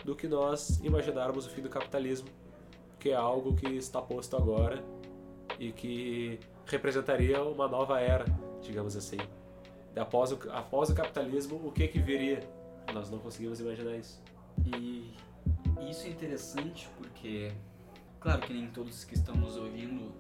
do 0.04 0.16
que 0.16 0.28
nós 0.28 0.80
imaginarmos 0.84 1.46
o 1.46 1.50
fim 1.50 1.62
do 1.62 1.70
capitalismo, 1.70 2.28
que 3.00 3.10
é 3.10 3.16
algo 3.16 3.56
que 3.56 3.68
está 3.68 4.02
posto 4.02 4.36
agora 4.36 4.84
e 5.60 5.72
que 5.72 6.40
representaria 6.66 7.42
uma 7.44 7.68
nova 7.68 8.00
era, 8.00 8.26
digamos 8.62 8.96
assim. 8.96 9.18
Após 9.96 10.32
o, 10.32 10.40
após 10.52 10.90
o 10.90 10.96
capitalismo, 10.96 11.62
o 11.64 11.72
que 11.72 11.88
que 11.88 12.00
viria? 12.00 12.48
Nós 12.94 13.10
não 13.10 13.20
conseguimos 13.20 13.60
imaginar 13.60 13.96
isso. 13.96 14.22
E 14.66 15.14
isso 15.90 16.08
é 16.08 16.10
interessante 16.10 16.88
porque, 16.98 17.52
claro 18.20 18.42
que 18.42 18.54
nem 18.54 18.68
todos 18.68 19.04
que 19.04 19.14
estão 19.14 19.36
nos 19.36 19.58
ouvindo 19.58 20.12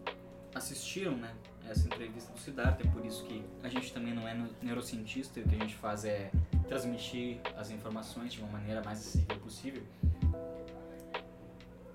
assistiram, 0.53 1.15
né, 1.15 1.33
essa 1.71 1.87
entrevista 1.87 2.31
do 2.33 2.39
Siddhartha, 2.39 2.83
é 2.85 2.91
por 2.91 3.05
isso 3.05 3.23
que 3.23 3.43
a 3.63 3.69
gente 3.69 3.93
também 3.93 4.13
não 4.13 4.27
é 4.27 4.33
neu- 4.33 4.49
neurocientista 4.61 5.39
e 5.39 5.43
o 5.43 5.47
que 5.47 5.55
a 5.55 5.59
gente 5.59 5.75
faz 5.75 6.05
é 6.05 6.31
transmitir 6.67 7.39
as 7.57 7.69
informações 7.71 8.33
de 8.33 8.41
uma 8.41 8.51
maneira 8.51 8.83
mais 8.83 8.99
acessível 8.99 9.37
possível. 9.39 9.83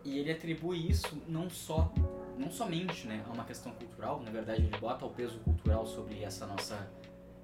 E 0.05 0.19
ele 0.19 0.31
atribui 0.31 0.89
isso 0.89 1.21
não 1.29 1.51
só, 1.51 1.93
não 2.39 2.51
somente, 2.51 3.07
né, 3.07 3.25
a 3.29 3.33
uma 3.33 3.45
questão 3.45 3.73
cultural, 3.73 4.23
na 4.23 4.31
verdade 4.31 4.63
ele 4.63 4.79
bota 4.79 5.05
o 5.05 5.11
peso 5.11 5.39
cultural 5.41 5.87
sobre 5.87 6.23
essa 6.23 6.47
nossa 6.47 6.89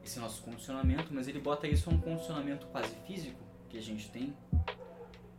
esse 0.04 0.18
nosso 0.18 0.42
condicionamento, 0.42 1.14
mas 1.14 1.28
ele 1.28 1.38
bota 1.38 1.68
isso 1.68 1.88
a 1.88 1.92
um 1.92 2.00
condicionamento 2.00 2.66
quase 2.66 2.92
físico 3.06 3.38
que 3.68 3.78
a 3.78 3.80
gente 3.80 4.10
tem, 4.10 4.34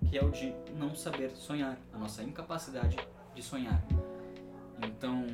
que 0.10 0.18
é 0.18 0.24
o 0.24 0.32
de 0.32 0.56
não 0.78 0.96
saber 0.96 1.32
sonhar, 1.32 1.78
a 1.92 1.98
nossa 1.98 2.24
incapacidade 2.24 2.98
de 3.36 3.44
sonhar. 3.44 3.84
Então, 4.82 5.28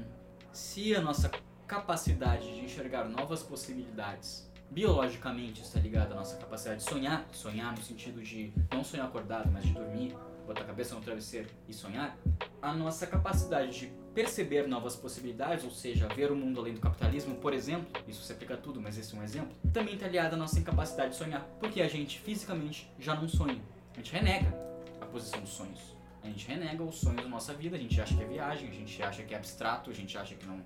se 0.52 0.96
a 0.96 1.02
nossa 1.02 1.30
capacidade 1.70 2.52
de 2.56 2.66
enxergar 2.66 3.08
novas 3.08 3.44
possibilidades 3.44 4.50
biologicamente 4.72 5.62
está 5.62 5.80
ligado? 5.80 6.14
À 6.14 6.16
nossa 6.16 6.36
capacidade 6.36 6.84
de 6.84 6.90
sonhar, 6.90 7.28
sonhar 7.32 7.72
no 7.78 7.84
sentido 7.84 8.24
de 8.24 8.52
não 8.74 8.84
sonhar 8.84 9.06
acordado, 9.06 9.52
mas 9.52 9.64
de 9.64 9.74
dormir, 9.74 10.18
botar 10.48 10.62
a 10.62 10.66
cabeça 10.66 10.96
no 10.96 11.02
travesseiro 11.02 11.48
e 11.68 11.74
sonhar, 11.74 12.18
a 12.60 12.74
nossa 12.74 13.06
capacidade 13.06 13.82
de 13.82 13.94
perceber 14.16 14.68
novas 14.68 14.96
possibilidades, 14.96 15.64
ou 15.64 15.70
seja, 15.70 16.08
ver 16.08 16.32
o 16.32 16.36
mundo 16.36 16.60
além 16.60 16.74
do 16.74 16.82
capitalismo, 16.82 17.36
por 17.36 17.54
exemplo, 17.54 17.88
isso 18.08 18.24
se 18.24 18.34
aplica 18.34 18.56
a 18.56 18.58
tudo, 18.58 18.82
mas 18.82 18.98
esse 18.98 19.16
é 19.16 19.20
um 19.20 19.24
exemplo, 19.24 19.56
também 19.72 19.94
está 19.94 20.08
ligado 20.08 20.34
à 20.34 20.38
nossa 20.38 20.60
incapacidade 20.60 21.12
de 21.12 21.18
sonhar, 21.18 21.44
porque 21.60 21.84
a 21.84 21.88
gente 21.88 22.20
fisicamente 22.20 22.92
já 22.98 23.14
não 23.14 23.28
sonha, 23.28 23.62
a 23.94 23.98
gente 23.98 24.12
renega 24.12 24.52
a 25.00 25.06
posição 25.06 25.40
dos 25.40 25.52
sonhos. 25.52 25.99
A 26.24 26.28
gente 26.28 26.48
renega 26.48 26.84
os 26.84 26.96
sonhos 26.96 27.24
da 27.24 27.30
nossa 27.30 27.54
vida, 27.54 27.76
a 27.76 27.80
gente 27.80 28.00
acha 28.00 28.16
que 28.16 28.22
é 28.22 28.28
viagem, 28.28 28.70
a 28.70 28.74
gente 28.74 29.02
acha 29.02 29.24
que 29.24 29.34
é 29.34 29.38
abstrato, 29.38 29.90
a 29.90 29.94
gente 29.94 30.18
acha 30.18 30.36
que 30.36 30.46
não, 30.46 30.62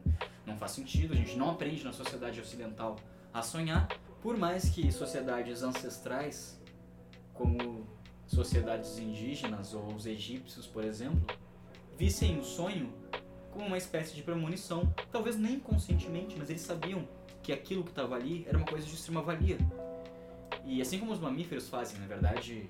não 0.46 0.58
faz 0.58 0.72
sentido, 0.72 1.14
a 1.14 1.16
gente 1.16 1.36
não 1.36 1.52
aprende 1.52 1.84
na 1.84 1.94
sociedade 1.94 2.40
ocidental 2.40 2.98
a 3.34 3.42
sonhar, 3.42 3.88
por 4.22 4.38
mais 4.38 4.70
que 4.70 4.92
sociedades 4.92 5.62
ancestrais, 5.64 6.60
como 7.34 7.86
sociedades 8.26 8.98
indígenas 8.98 9.74
ou 9.74 9.94
os 9.94 10.06
egípcios, 10.06 10.66
por 10.66 10.84
exemplo, 10.84 11.26
vissem 11.98 12.40
o 12.40 12.44
sonho 12.44 12.92
como 13.52 13.68
uma 13.68 13.78
espécie 13.78 14.16
de 14.16 14.24
premonição, 14.24 14.92
talvez 15.12 15.38
nem 15.38 15.60
conscientemente, 15.60 16.36
mas 16.38 16.50
eles 16.50 16.62
sabiam 16.62 17.08
que 17.44 17.52
aquilo 17.52 17.84
que 17.84 17.92
estava 17.92 18.16
ali 18.16 18.46
era 18.48 18.58
uma 18.58 18.66
coisa 18.66 18.86
de 18.86 18.94
extrema 18.94 19.22
valia. 19.22 19.58
E 20.66 20.82
assim 20.82 20.98
como 20.98 21.12
os 21.12 21.20
mamíferos 21.20 21.70
fazem, 21.70 22.00
na 22.00 22.08
verdade, 22.08 22.70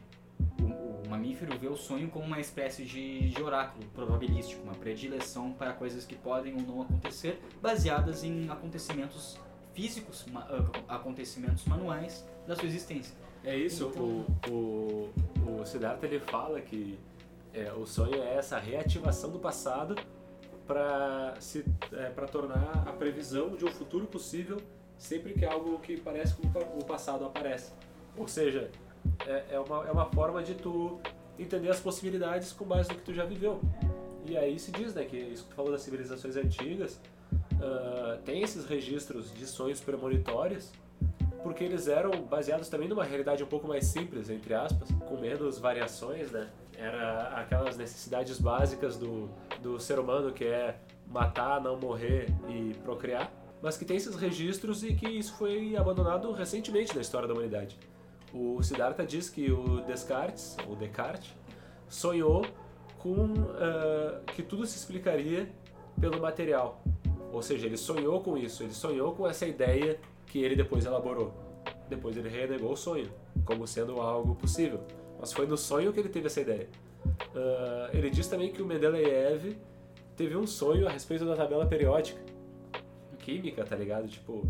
mamífero 1.14 1.58
vê 1.58 1.68
o 1.68 1.76
sonho 1.76 2.10
como 2.10 2.26
uma 2.26 2.40
espécie 2.40 2.84
de, 2.84 3.30
de 3.30 3.42
oráculo 3.42 3.86
probabilístico, 3.94 4.64
uma 4.64 4.74
predileção 4.74 5.54
para 5.54 5.72
coisas 5.74 6.06
que 6.06 6.16
podem 6.16 6.56
ou 6.56 6.62
não 6.62 6.82
acontecer, 6.82 7.40
baseadas 7.62 8.24
em 8.24 8.50
acontecimentos 8.50 9.38
físicos, 9.74 10.26
ah, 10.36 10.96
acontecimentos 10.96 11.66
manuais 11.66 12.26
da 12.48 12.56
sua 12.56 12.66
existência. 12.66 13.16
É 13.44 13.56
isso, 13.56 13.90
então... 13.90 14.26
o, 14.50 15.10
o, 15.46 15.62
o 15.62 15.66
Siddhartha 15.66 16.06
ele 16.06 16.20
fala 16.20 16.60
que 16.62 16.98
é, 17.54 17.72
o 17.74 17.86
sonho 17.86 18.16
é 18.16 18.36
essa 18.36 18.58
reativação 18.58 19.30
do 19.30 19.40
passado 19.40 19.96
para 20.66 21.36
se 21.40 21.64
é, 21.92 22.10
para 22.10 22.26
tornar 22.26 22.84
a 22.88 22.94
previsão 22.94 23.56
de 23.56 23.66
um 23.66 23.72
futuro 23.72 24.08
possível 24.08 24.58
sempre 24.98 25.34
que 25.34 25.46
algo 25.46 25.78
que 25.80 26.00
parece 26.00 26.34
com 26.36 26.48
o 26.80 26.86
passado 26.86 27.26
aparece. 27.26 27.74
Ou 28.16 28.28
seja, 28.28 28.72
é, 29.28 29.56
é, 29.56 29.60
uma, 29.60 29.88
é 29.88 29.92
uma 29.92 30.06
forma 30.06 30.44
de 30.44 30.56
tu 30.56 31.00
entender 31.38 31.70
as 31.70 31.80
possibilidades 31.80 32.52
com 32.52 32.66
base 32.66 32.90
no 32.90 32.96
que 32.96 33.02
tu 33.02 33.14
já 33.14 33.26
viveu. 33.26 33.60
E 34.26 34.38
aí 34.38 34.58
se 34.58 34.72
diz, 34.72 34.94
né, 34.94 35.04
que 35.04 35.18
isso 35.18 35.44
que 35.44 35.50
tu 35.50 35.56
falou 35.56 35.72
das 35.72 35.82
civilizações 35.82 36.36
antigas, 36.36 37.00
uh, 37.54 38.22
tem 38.24 38.42
esses 38.42 38.66
registros 38.66 39.34
de 39.34 39.46
sonhos 39.46 39.82
premonitórios, 39.82 40.72
porque 41.42 41.64
eles 41.64 41.88
eram 41.88 42.12
baseados 42.22 42.70
também 42.70 42.88
numa 42.88 43.04
realidade 43.04 43.44
um 43.44 43.48
pouco 43.48 43.68
mais 43.68 43.86
simples, 43.86 44.30
entre 44.30 44.54
aspas, 44.54 44.90
com 45.08 45.18
menos 45.20 45.60
variações, 45.60 46.32
né? 46.32 46.50
Era 46.78 47.34
aquelas 47.36 47.78
necessidades 47.78 48.40
básicas 48.40 48.98
do, 48.98 49.30
do 49.62 49.80
ser 49.80 50.00
humano, 50.00 50.32
que 50.32 50.46
é 50.46 50.80
matar, 51.08 51.62
não 51.62 51.78
morrer 51.78 52.28
e 52.48 52.74
procriar, 52.84 53.32
mas 53.62 53.78
que 53.78 53.86
tem 53.86 53.98
esses 53.98 54.16
registros 54.16 54.84
e 54.84 54.94
que 54.96 55.08
isso 55.08 55.36
foi 55.36 55.76
abandonado 55.76 56.32
recentemente 56.32 56.96
na 56.96 57.02
história 57.02 57.28
da 57.28 57.34
humanidade. 57.34 57.78
O 58.34 58.62
Siddhartha 58.64 59.06
diz 59.06 59.30
que 59.30 59.52
o 59.52 59.82
Descartes, 59.82 60.58
ou 60.68 60.76
Descartes, 60.76 61.32
sonhou 61.88 62.46
com 62.98 63.26
uh, 63.26 64.24
que 64.34 64.42
tudo 64.42 64.66
se 64.66 64.78
explicaria 64.78 65.48
pelo 66.00 66.20
material, 66.20 66.82
ou 67.32 67.42
seja, 67.42 67.66
ele 67.66 67.78
sonhou 67.78 68.22
com 68.22 68.38
isso, 68.38 68.64
ele 68.64 68.74
sonhou 68.74 69.14
com 69.14 69.28
essa 69.28 69.46
ideia 69.46 70.00
que 70.28 70.40
ele 70.40 70.56
depois 70.56 70.86
elaborou. 70.86 71.34
Depois 71.90 72.16
ele 72.16 72.30
renegou 72.30 72.72
o 72.72 72.78
sonho, 72.78 73.10
como 73.46 73.68
sendo 73.68 74.00
algo 74.00 74.36
possível. 74.36 74.82
Mas 75.20 75.34
foi 75.34 75.46
no 75.46 75.58
sonho 75.58 75.92
que 75.92 76.00
ele 76.00 76.10
teve 76.10 76.28
essa 76.28 76.42
ideia. 76.42 76.70
Uh, 77.06 77.96
ele 77.96 78.10
diz 78.10 78.28
também 78.28 78.52
que 78.52 78.62
o 78.62 78.66
Mendeleev 78.66 79.58
teve 80.16 80.36
um 80.36 80.46
sonho 80.48 80.88
a 80.88 80.92
respeito 80.92 81.26
da 81.26 81.36
tabela 81.36 81.66
periódica. 81.66 82.22
Química, 83.20 83.64
tá 83.64 83.76
ligado? 83.76 84.08
Tipo, 84.08 84.48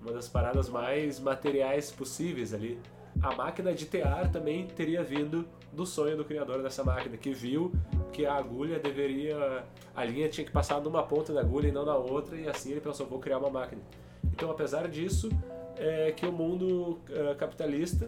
uma 0.00 0.12
das 0.12 0.28
paradas 0.28 0.68
mais 0.68 1.18
materiais 1.18 1.90
possíveis 1.90 2.52
ali 2.52 2.78
a 3.22 3.34
máquina 3.34 3.72
de 3.72 3.86
tear 3.86 4.30
também 4.30 4.66
teria 4.66 5.02
vindo 5.02 5.46
do 5.72 5.84
sonho 5.84 6.16
do 6.16 6.24
criador 6.24 6.62
dessa 6.62 6.82
máquina, 6.82 7.16
que 7.16 7.32
viu 7.32 7.72
que 8.12 8.24
a 8.24 8.34
agulha 8.34 8.78
deveria. 8.78 9.64
a 9.94 10.04
linha 10.04 10.28
tinha 10.28 10.44
que 10.44 10.52
passar 10.52 10.80
numa 10.80 11.02
ponta 11.02 11.32
da 11.32 11.40
agulha 11.40 11.68
e 11.68 11.72
não 11.72 11.84
na 11.84 11.96
outra, 11.96 12.36
e 12.36 12.48
assim 12.48 12.72
ele 12.72 12.80
pensou: 12.80 13.06
vou 13.06 13.18
criar 13.18 13.38
uma 13.38 13.50
máquina. 13.50 13.82
Então, 14.24 14.50
apesar 14.50 14.88
disso, 14.88 15.30
é 15.76 16.12
que 16.12 16.26
o 16.26 16.32
mundo 16.32 16.98
é, 17.10 17.34
capitalista 17.34 18.06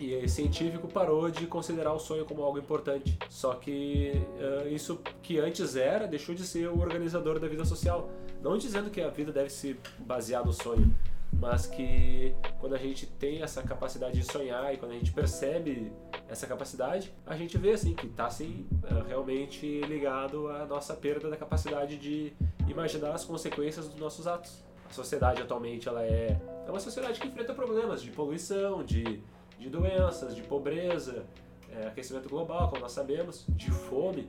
e 0.00 0.26
científico 0.28 0.88
parou 0.88 1.30
de 1.30 1.46
considerar 1.46 1.92
o 1.92 1.98
sonho 1.98 2.24
como 2.24 2.42
algo 2.42 2.58
importante. 2.58 3.18
Só 3.28 3.54
que 3.54 4.12
uh, 4.38 4.68
isso 4.68 4.98
que 5.22 5.38
antes 5.38 5.76
era 5.76 6.06
deixou 6.06 6.34
de 6.34 6.42
ser 6.42 6.68
o 6.68 6.80
organizador 6.80 7.38
da 7.38 7.46
vida 7.46 7.64
social. 7.64 8.08
Não 8.42 8.56
dizendo 8.56 8.88
que 8.88 9.02
a 9.02 9.10
vida 9.10 9.30
deve 9.30 9.50
se 9.50 9.76
basear 9.98 10.44
no 10.44 10.52
sonho, 10.52 10.90
mas 11.40 11.66
que 11.66 12.34
quando 12.58 12.74
a 12.74 12.78
gente 12.78 13.06
tem 13.06 13.42
essa 13.42 13.62
capacidade 13.62 14.20
de 14.20 14.30
sonhar 14.30 14.74
e 14.74 14.76
quando 14.76 14.92
a 14.92 14.94
gente 14.94 15.10
percebe 15.10 15.90
essa 16.28 16.46
capacidade, 16.46 17.12
a 17.26 17.34
gente 17.34 17.56
vê 17.56 17.72
assim 17.72 17.94
que 17.94 18.06
está 18.06 18.26
assim, 18.26 18.66
é, 18.84 19.08
realmente 19.08 19.80
ligado 19.82 20.48
à 20.48 20.66
nossa 20.66 20.94
perda 20.94 21.30
da 21.30 21.36
capacidade 21.36 21.96
de 21.96 22.34
imaginar 22.68 23.14
as 23.14 23.24
consequências 23.24 23.88
dos 23.88 23.98
nossos 23.98 24.26
atos. 24.26 24.62
A 24.88 24.92
sociedade 24.92 25.40
atualmente 25.40 25.88
ela 25.88 26.04
é, 26.04 26.38
é 26.66 26.70
uma 26.70 26.80
sociedade 26.80 27.18
que 27.18 27.26
enfrenta 27.26 27.54
problemas 27.54 28.02
de 28.02 28.10
poluição, 28.10 28.84
de, 28.84 29.22
de 29.58 29.70
doenças, 29.70 30.36
de 30.36 30.42
pobreza, 30.42 31.24
é, 31.72 31.86
aquecimento 31.86 32.28
global, 32.28 32.68
como 32.68 32.82
nós 32.82 32.92
sabemos, 32.92 33.46
de 33.48 33.70
fome. 33.70 34.28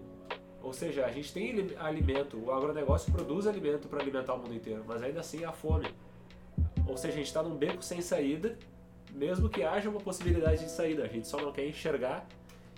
Ou 0.64 0.72
seja, 0.72 1.06
a 1.06 1.12
gente 1.12 1.34
tem 1.34 1.76
alimento, 1.78 2.38
o 2.38 2.52
agronegócio 2.52 3.12
produz 3.12 3.48
alimento 3.48 3.90
para 3.90 4.00
alimentar 4.00 4.36
o 4.36 4.38
mundo 4.38 4.54
inteiro, 4.54 4.86
mas 4.88 5.02
ainda 5.04 5.20
assim 5.20 5.44
há 5.44 5.52
fome. 5.52 5.88
Ou 6.92 6.98
seja, 6.98 7.14
a 7.14 7.18
gente 7.18 7.28
está 7.28 7.42
num 7.42 7.56
beco 7.56 7.82
sem 7.82 8.02
saída, 8.02 8.58
mesmo 9.14 9.48
que 9.48 9.64
haja 9.64 9.90
uma 9.90 10.02
possibilidade 10.02 10.66
de 10.66 10.70
saída. 10.70 11.04
A 11.04 11.08
gente 11.08 11.26
só 11.26 11.42
não 11.42 11.54
quer 11.54 11.66
enxergar 11.66 12.28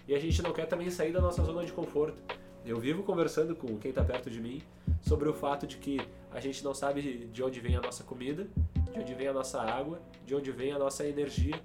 e 0.07 0.13
a 0.13 0.19
gente 0.19 0.39
não 0.43 0.53
quer 0.53 0.67
também 0.67 0.89
sair 0.91 1.11
da 1.11 1.19
nossa 1.19 1.43
zona 1.43 1.65
de 1.65 1.73
conforto. 1.73 2.21
Eu 2.63 2.79
vivo 2.79 3.01
conversando 3.01 3.55
com 3.55 3.75
quem 3.79 3.89
está 3.89 4.03
perto 4.03 4.29
de 4.29 4.39
mim 4.39 4.61
sobre 5.01 5.27
o 5.27 5.33
fato 5.33 5.65
de 5.65 5.77
que 5.77 5.99
a 6.31 6.39
gente 6.39 6.63
não 6.63 6.75
sabe 6.75 7.25
de 7.25 7.43
onde 7.43 7.59
vem 7.59 7.75
a 7.75 7.81
nossa 7.81 8.03
comida, 8.03 8.47
de 8.93 8.99
onde 8.99 9.15
vem 9.15 9.27
a 9.27 9.33
nossa 9.33 9.59
água, 9.59 9.99
de 10.25 10.35
onde 10.35 10.51
vem 10.51 10.71
a 10.71 10.77
nossa 10.77 11.05
energia 11.05 11.59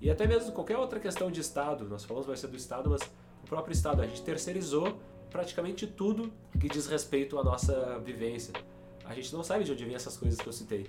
e 0.00 0.10
até 0.10 0.26
mesmo 0.26 0.50
qualquer 0.50 0.78
outra 0.78 0.98
questão 0.98 1.30
de 1.30 1.40
Estado. 1.40 1.84
Nós 1.84 2.04
falamos 2.04 2.26
vai 2.26 2.36
ser 2.36 2.48
do 2.48 2.56
Estado, 2.56 2.88
mas 2.88 3.02
o 3.44 3.46
próprio 3.46 3.72
Estado. 3.74 4.00
A 4.00 4.06
gente 4.06 4.22
terceirizou 4.22 4.98
praticamente 5.30 5.86
tudo 5.86 6.32
que 6.58 6.68
diz 6.68 6.86
respeito 6.86 7.38
à 7.38 7.44
nossa 7.44 7.98
vivência. 8.00 8.54
A 9.04 9.14
gente 9.14 9.32
não 9.32 9.44
sabe 9.44 9.62
de 9.62 9.72
onde 9.72 9.84
vem 9.84 9.94
essas 9.94 10.16
coisas 10.16 10.40
que 10.40 10.46
eu 10.48 10.52
citei. 10.52 10.86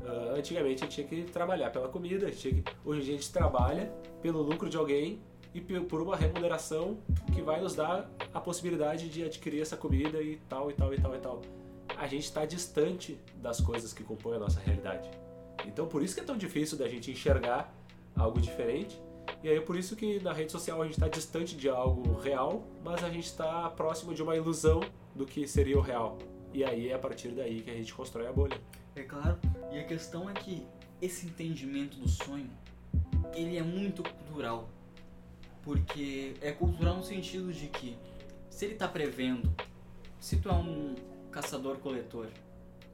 Uh, 0.00 0.34
antigamente 0.36 0.82
a 0.82 0.86
gente 0.86 0.94
tinha 0.94 1.06
que 1.06 1.30
trabalhar 1.30 1.70
pela 1.70 1.88
comida, 1.88 2.26
a 2.26 2.30
que, 2.30 2.64
hoje 2.84 3.00
em 3.00 3.04
dia 3.04 3.14
a 3.14 3.16
gente 3.18 3.32
trabalha 3.32 3.92
pelo 4.22 4.40
lucro 4.40 4.68
de 4.68 4.76
alguém 4.76 5.20
e 5.54 5.60
por 5.60 6.00
uma 6.00 6.16
remuneração 6.16 6.98
que 7.34 7.42
vai 7.42 7.60
nos 7.60 7.74
dar 7.74 8.10
a 8.32 8.40
possibilidade 8.40 9.08
de 9.08 9.24
adquirir 9.24 9.60
essa 9.60 9.76
comida 9.76 10.22
e 10.22 10.36
tal 10.48 10.70
e 10.70 10.74
tal 10.74 10.94
e 10.94 11.00
tal 11.00 11.14
e 11.14 11.18
tal. 11.18 11.42
A 11.96 12.06
gente 12.06 12.24
está 12.24 12.46
distante 12.46 13.18
das 13.36 13.60
coisas 13.60 13.92
que 13.92 14.02
compõem 14.02 14.36
a 14.36 14.38
nossa 14.38 14.60
realidade. 14.60 15.10
Então 15.66 15.86
por 15.86 16.02
isso 16.02 16.14
que 16.14 16.20
é 16.20 16.24
tão 16.24 16.36
difícil 16.36 16.78
da 16.78 16.88
gente 16.88 17.10
enxergar 17.10 17.74
algo 18.16 18.40
diferente. 18.40 18.98
E 19.42 19.48
aí 19.48 19.56
é 19.56 19.60
por 19.60 19.76
isso 19.76 19.96
que 19.96 20.20
na 20.20 20.32
rede 20.32 20.52
social 20.52 20.80
a 20.80 20.84
gente 20.84 20.94
está 20.94 21.08
distante 21.08 21.56
de 21.56 21.68
algo 21.68 22.14
real, 22.20 22.64
mas 22.84 23.02
a 23.02 23.10
gente 23.10 23.26
está 23.26 23.68
próximo 23.70 24.14
de 24.14 24.22
uma 24.22 24.36
ilusão 24.36 24.80
do 25.14 25.26
que 25.26 25.46
seria 25.46 25.76
o 25.76 25.80
real. 25.80 26.16
E 26.52 26.64
aí 26.64 26.88
é 26.88 26.94
a 26.94 26.98
partir 26.98 27.28
daí 27.28 27.60
que 27.60 27.70
a 27.70 27.74
gente 27.74 27.92
constrói 27.92 28.26
a 28.26 28.32
bolha. 28.32 28.58
É 28.94 29.02
claro. 29.02 29.38
E 29.72 29.78
a 29.78 29.84
questão 29.84 30.28
é 30.28 30.32
que 30.32 30.66
esse 31.00 31.26
entendimento 31.26 31.96
do 31.96 32.08
sonho, 32.08 32.50
ele 33.34 33.56
é 33.56 33.62
muito 33.62 34.02
cultural. 34.02 34.68
Porque 35.62 36.34
é 36.40 36.52
cultural 36.52 36.96
no 36.96 37.04
sentido 37.04 37.52
de 37.52 37.68
que 37.68 37.96
se 38.48 38.64
ele 38.64 38.74
está 38.74 38.88
prevendo, 38.88 39.52
se 40.18 40.38
tu 40.38 40.48
é 40.48 40.52
um 40.52 40.94
caçador-coletor, 41.30 42.28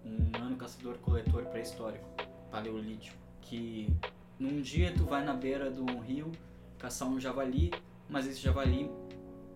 um 0.05 0.17
humano 0.17 0.57
caçador-coletor 0.57 1.45
pré-histórico, 1.47 2.09
paleolítico, 2.51 3.17
que 3.41 3.89
num 4.39 4.61
dia 4.61 4.93
tu 4.93 5.05
vai 5.05 5.25
na 5.25 5.33
beira 5.33 5.71
de 5.71 5.81
um 5.81 6.01
rio 6.01 6.31
caçar 6.79 7.09
um 7.09 7.19
javali, 7.19 7.73
mas 8.09 8.27
esse 8.27 8.41
javali 8.41 8.91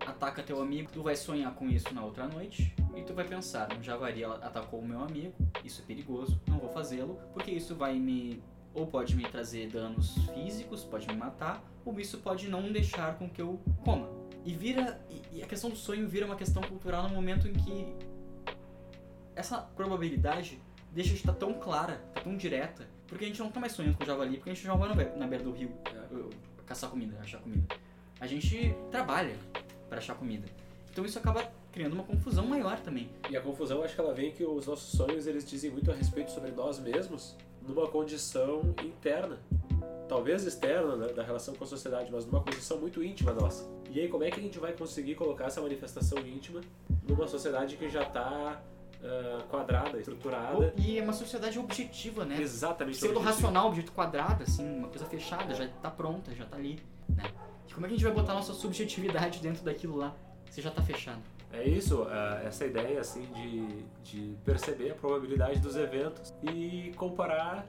ataca 0.07 0.43
teu 0.43 0.63
amigo, 0.63 0.91
tu 0.93 1.03
vai 1.03 1.15
sonhar 1.15 1.55
com 1.55 1.69
isso 1.69 1.93
na 1.93 2.03
outra 2.03 2.27
noite 2.27 2.75
e 2.97 3.03
tu 3.03 3.15
vai 3.15 3.25
pensar, 3.27 3.73
um 3.77 3.83
javali 3.83 4.25
atacou 4.25 4.81
o 4.81 4.85
meu 4.87 5.01
amigo, 5.03 5.35
isso 5.65 5.83
é 5.83 5.85
perigoso, 5.85 6.41
não 6.47 6.59
vou 6.59 6.69
fazê-lo, 6.71 7.19
porque 7.33 7.51
isso 7.51 7.75
vai 7.75 7.99
me 7.99 8.43
ou 8.73 8.87
pode 8.87 9.17
me 9.17 9.25
trazer 9.29 9.69
danos 9.69 10.15
físicos, 10.33 10.85
pode 10.85 11.07
me 11.09 11.15
matar, 11.15 11.61
ou 11.85 11.99
isso 11.99 12.19
pode 12.19 12.49
não 12.49 12.71
deixar 12.71 13.19
com 13.19 13.29
que 13.29 13.43
eu 13.43 13.61
coma. 13.85 14.09
E 14.45 14.55
vira 14.55 15.01
e 15.33 15.43
a 15.43 15.47
questão 15.47 15.71
do 15.71 15.77
sonho 15.77 16.09
vira 16.09 16.25
uma 16.25 16.37
questão 16.37 16.63
cultural 16.63 17.09
no 17.09 17.15
momento 17.15 17.49
em 17.49 17.53
que 17.53 17.93
essa 19.35 19.59
probabilidade 19.59 20.61
deixa 20.93 21.11
de 21.11 21.17
estar 21.17 21.33
tão 21.35 21.55
clara, 21.55 21.97
tá 22.15 22.21
tão 22.21 22.37
direta, 22.37 22.87
porque 23.07 23.25
a 23.25 23.29
gente 23.29 23.41
não 23.41 23.51
tá 23.51 23.59
mais 23.61 23.73
sonhando 23.73 23.97
com 23.97 24.05
o 24.05 24.07
javali, 24.07 24.37
porque 24.37 24.51
a 24.51 24.55
gente 24.55 24.65
já 24.65 24.75
vai 24.75 24.89
na 24.89 24.95
be- 24.95 25.17
na 25.19 25.27
beira 25.27 25.45
do 25.45 25.53
rio 25.53 25.71
É. 25.87 26.65
caçar 26.67 26.91
comida, 26.91 27.19
achar 27.21 27.41
comida. 27.41 27.75
A 28.21 28.27
gente 28.27 28.75
trabalha 28.91 29.35
para 29.89 29.99
achar 29.99 30.15
comida. 30.15 30.47
Então 30.91 31.05
isso 31.05 31.19
acaba 31.19 31.51
criando 31.73 31.93
uma 31.95 32.05
confusão 32.05 32.47
maior 32.47 32.79
também. 32.81 33.11
E 33.29 33.37
a 33.37 33.41
confusão, 33.41 33.83
acho 33.83 33.95
que 33.95 34.01
ela 34.01 34.13
vem 34.13 34.33
que 34.33 34.45
os 34.45 34.67
nossos 34.67 34.91
sonhos, 34.93 35.27
eles 35.27 35.49
dizem 35.49 35.71
muito 35.71 35.91
a 35.91 35.95
respeito 35.95 36.31
sobre 36.31 36.51
nós 36.51 36.79
mesmos 36.79 37.37
numa 37.67 37.87
condição 37.87 38.75
interna. 38.85 39.39
Talvez 40.09 40.45
externa, 40.45 40.97
né, 40.97 41.13
da 41.13 41.23
relação 41.23 41.55
com 41.55 41.63
a 41.63 41.67
sociedade, 41.67 42.11
mas 42.11 42.27
numa 42.27 42.41
condição 42.41 42.79
muito 42.79 43.03
íntima 43.03 43.33
nossa. 43.33 43.71
E 43.91 44.01
aí, 44.01 44.09
como 44.09 44.25
é 44.25 44.31
que 44.31 44.41
a 44.41 44.43
gente 44.43 44.59
vai 44.59 44.73
conseguir 44.73 45.15
colocar 45.15 45.45
essa 45.47 45.61
manifestação 45.61 46.19
íntima 46.19 46.61
numa 47.07 47.29
sociedade 47.29 47.77
que 47.77 47.89
já 47.89 48.03
está 48.03 48.61
quadrada, 49.49 49.99
estruturada? 49.99 50.75
E 50.77 50.99
é 50.99 51.03
uma 51.03 51.13
sociedade 51.13 51.59
objetiva, 51.59 52.25
né? 52.25 52.41
Exatamente. 52.41 52.99
Pseudo 52.99 53.21
racional, 53.21 53.69
objeto 53.69 53.93
quadrado, 53.93 54.43
assim, 54.43 54.79
uma 54.79 54.89
coisa 54.89 55.07
fechada, 55.07 55.55
já 55.55 55.67
tá 55.69 55.91
pronta, 55.91 56.35
já 56.35 56.45
tá 56.45 56.57
ali, 56.57 56.81
né? 57.09 57.23
E 57.69 57.73
como 57.73 57.87
é 57.87 57.89
que 57.89 57.95
a 57.95 57.97
gente 57.97 58.05
vai 58.05 58.15
botar 58.15 58.35
nossa 58.35 58.53
subjetividade 58.53 59.39
dentro 59.39 59.65
daquilo 59.65 59.97
lá? 59.97 60.15
Se 60.51 60.61
já 60.61 60.71
tá 60.71 60.83
fechado. 60.83 61.23
É 61.53 61.65
isso, 61.65 62.07
ah, 62.09 62.41
essa 62.45 62.65
ideia 62.65 63.01
assim 63.01 63.27
de, 63.33 63.85
de 64.05 64.37
perceber 64.45 64.93
a 64.93 64.95
probabilidade 64.95 65.59
dos 65.59 65.77
eventos 65.77 66.33
e 66.43 66.93
comparar 66.97 67.67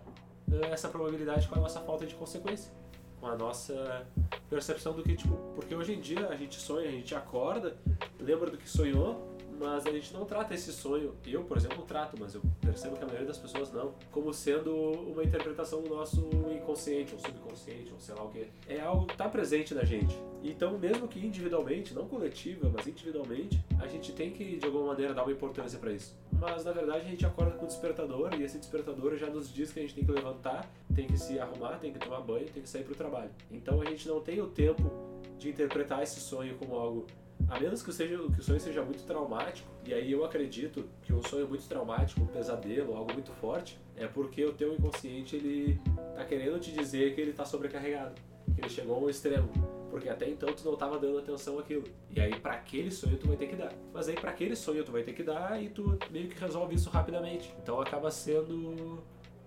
ah, 0.51 0.67
essa 0.67 0.87
probabilidade 0.87 1.47
com 1.47 1.55
a 1.55 1.59
nossa 1.61 1.79
falta 1.81 2.05
de 2.05 2.13
consequência, 2.13 2.71
com 3.19 3.27
a 3.27 3.35
nossa 3.35 4.05
percepção 4.49 4.93
do 4.93 5.01
que, 5.01 5.15
tipo, 5.15 5.35
porque 5.55 5.73
hoje 5.73 5.93
em 5.93 5.99
dia 5.99 6.27
a 6.27 6.35
gente 6.35 6.59
sonha, 6.59 6.89
a 6.89 6.91
gente 6.91 7.15
acorda, 7.15 7.75
lembra 8.19 8.51
do 8.51 8.57
que 8.57 8.69
sonhou, 8.69 9.30
mas 9.61 9.85
a 9.85 9.91
gente 9.91 10.11
não 10.11 10.25
trata 10.25 10.55
esse 10.55 10.73
sonho, 10.73 11.13
eu, 11.25 11.43
por 11.43 11.55
exemplo, 11.55 11.83
trato, 11.83 12.17
mas 12.19 12.33
eu 12.33 12.41
percebo 12.59 12.97
que 12.97 13.03
a 13.03 13.05
maioria 13.05 13.27
das 13.27 13.37
pessoas 13.37 13.71
não, 13.71 13.93
como 14.11 14.33
sendo 14.33 14.73
uma 14.73 15.23
interpretação 15.23 15.83
do 15.83 15.89
nosso 15.89 16.27
inconsciente, 16.51 17.13
ou 17.13 17.19
subconsciente, 17.19 17.93
ou 17.93 17.99
sei 17.99 18.15
lá 18.15 18.23
o 18.23 18.29
que. 18.29 18.47
É 18.67 18.81
algo 18.81 19.05
que 19.05 19.13
está 19.13 19.29
presente 19.29 19.75
na 19.75 19.83
gente. 19.83 20.17
Então, 20.43 20.79
mesmo 20.79 21.07
que 21.07 21.23
individualmente, 21.23 21.93
não 21.93 22.07
coletiva, 22.07 22.71
mas 22.73 22.87
individualmente, 22.87 23.63
a 23.79 23.85
gente 23.85 24.11
tem 24.11 24.31
que, 24.31 24.57
de 24.57 24.65
alguma 24.65 24.87
maneira, 24.87 25.13
dar 25.13 25.21
uma 25.21 25.31
importância 25.31 25.77
para 25.77 25.91
isso. 25.91 26.17
Mas, 26.31 26.65
na 26.65 26.71
verdade, 26.71 27.05
a 27.05 27.09
gente 27.09 27.23
acorda 27.23 27.51
com 27.51 27.65
o 27.65 27.67
despertador, 27.67 28.33
e 28.33 28.41
esse 28.41 28.57
despertador 28.57 29.15
já 29.15 29.29
nos 29.29 29.53
diz 29.53 29.71
que 29.71 29.79
a 29.79 29.83
gente 29.83 29.93
tem 29.93 30.03
que 30.03 30.11
levantar, 30.11 30.67
tem 30.95 31.05
que 31.05 31.17
se 31.17 31.39
arrumar, 31.39 31.77
tem 31.77 31.93
que 31.93 31.99
tomar 31.99 32.21
banho, 32.21 32.47
tem 32.49 32.63
que 32.63 32.69
sair 32.69 32.83
para 32.83 32.93
o 32.93 32.95
trabalho. 32.95 33.29
Então, 33.51 33.79
a 33.79 33.85
gente 33.85 34.07
não 34.07 34.19
tem 34.19 34.41
o 34.41 34.47
tempo 34.47 34.91
de 35.37 35.49
interpretar 35.49 36.01
esse 36.01 36.19
sonho 36.19 36.55
como 36.57 36.75
algo 36.75 37.05
a 37.49 37.59
menos 37.59 37.83
que, 37.83 37.91
seja, 37.91 38.17
que 38.17 38.39
o 38.39 38.43
sonho 38.43 38.59
seja 38.59 38.83
muito 38.83 39.03
traumático, 39.03 39.69
e 39.85 39.93
aí 39.93 40.11
eu 40.11 40.23
acredito 40.23 40.85
que 41.01 41.13
um 41.13 41.21
sonho 41.23 41.47
muito 41.47 41.67
traumático, 41.67 42.21
um 42.21 42.27
pesadelo, 42.27 42.95
algo 42.95 43.13
muito 43.13 43.31
forte, 43.33 43.79
é 43.95 44.07
porque 44.07 44.43
o 44.45 44.53
teu 44.53 44.73
inconsciente 44.73 45.35
ele 45.35 45.79
tá 46.15 46.23
querendo 46.25 46.59
te 46.59 46.71
dizer 46.71 47.13
que 47.13 47.21
ele 47.21 47.33
tá 47.33 47.45
sobrecarregado, 47.45 48.15
que 48.55 48.61
ele 48.61 48.69
chegou 48.69 48.95
ao 48.95 49.09
extremo, 49.09 49.49
porque 49.89 50.07
até 50.07 50.29
então 50.29 50.51
tu 50.53 50.63
não 50.63 50.75
tava 50.75 50.97
dando 50.97 51.19
atenção 51.19 51.59
àquilo. 51.59 51.83
E 52.09 52.19
aí 52.19 52.39
para 52.39 52.53
aquele 52.53 52.89
sonho 52.89 53.17
tu 53.17 53.27
vai 53.27 53.35
ter 53.35 53.47
que 53.47 53.55
dar. 53.55 53.73
Mas 53.93 54.07
aí 54.07 54.15
para 54.15 54.31
aquele 54.31 54.55
sonho 54.55 54.83
tu 54.85 54.91
vai 54.91 55.03
ter 55.03 55.13
que 55.13 55.21
dar 55.21 55.61
e 55.61 55.69
tu 55.69 55.99
meio 56.09 56.29
que 56.29 56.39
resolve 56.39 56.75
isso 56.75 56.89
rapidamente. 56.89 57.53
Então 57.61 57.79
acaba 57.81 58.09
sendo 58.09 59.03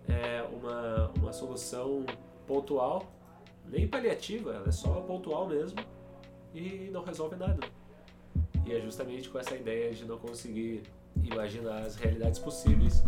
é, 0.07 0.43
uma, 0.53 1.11
uma 1.19 1.33
solução 1.33 2.05
pontual, 2.47 3.11
nem 3.65 3.89
paliativa, 3.89 4.53
ela 4.53 4.69
é 4.69 4.73
só 4.73 5.01
pontual 5.01 5.49
mesmo 5.49 5.79
e 6.55 6.91
não 6.93 7.03
resolve 7.03 7.37
nada. 7.37 7.67
E 8.67 8.73
é 8.73 8.81
justamente 8.81 9.29
com 9.29 9.39
essa 9.39 9.55
ideia 9.55 9.93
de 9.93 10.05
não 10.05 10.19
conseguir 10.19 10.83
imaginar 11.23 11.83
as 11.83 11.97
realidades 11.97 12.39
possíveis 12.39 13.03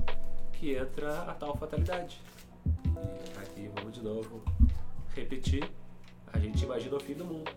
que 0.53 0.75
entra 0.75 1.23
a 1.23 1.35
tal 1.35 1.57
fatalidade. 1.57 2.21
E 2.65 3.39
aqui 3.39 3.71
vamos 3.75 3.95
de 3.95 4.03
novo 4.03 4.43
repetir: 5.15 5.69
a 6.33 6.39
gente 6.39 6.65
imagina 6.65 6.97
o 6.97 7.01
fim 7.01 7.15
do 7.15 7.25
mundo, 7.25 7.51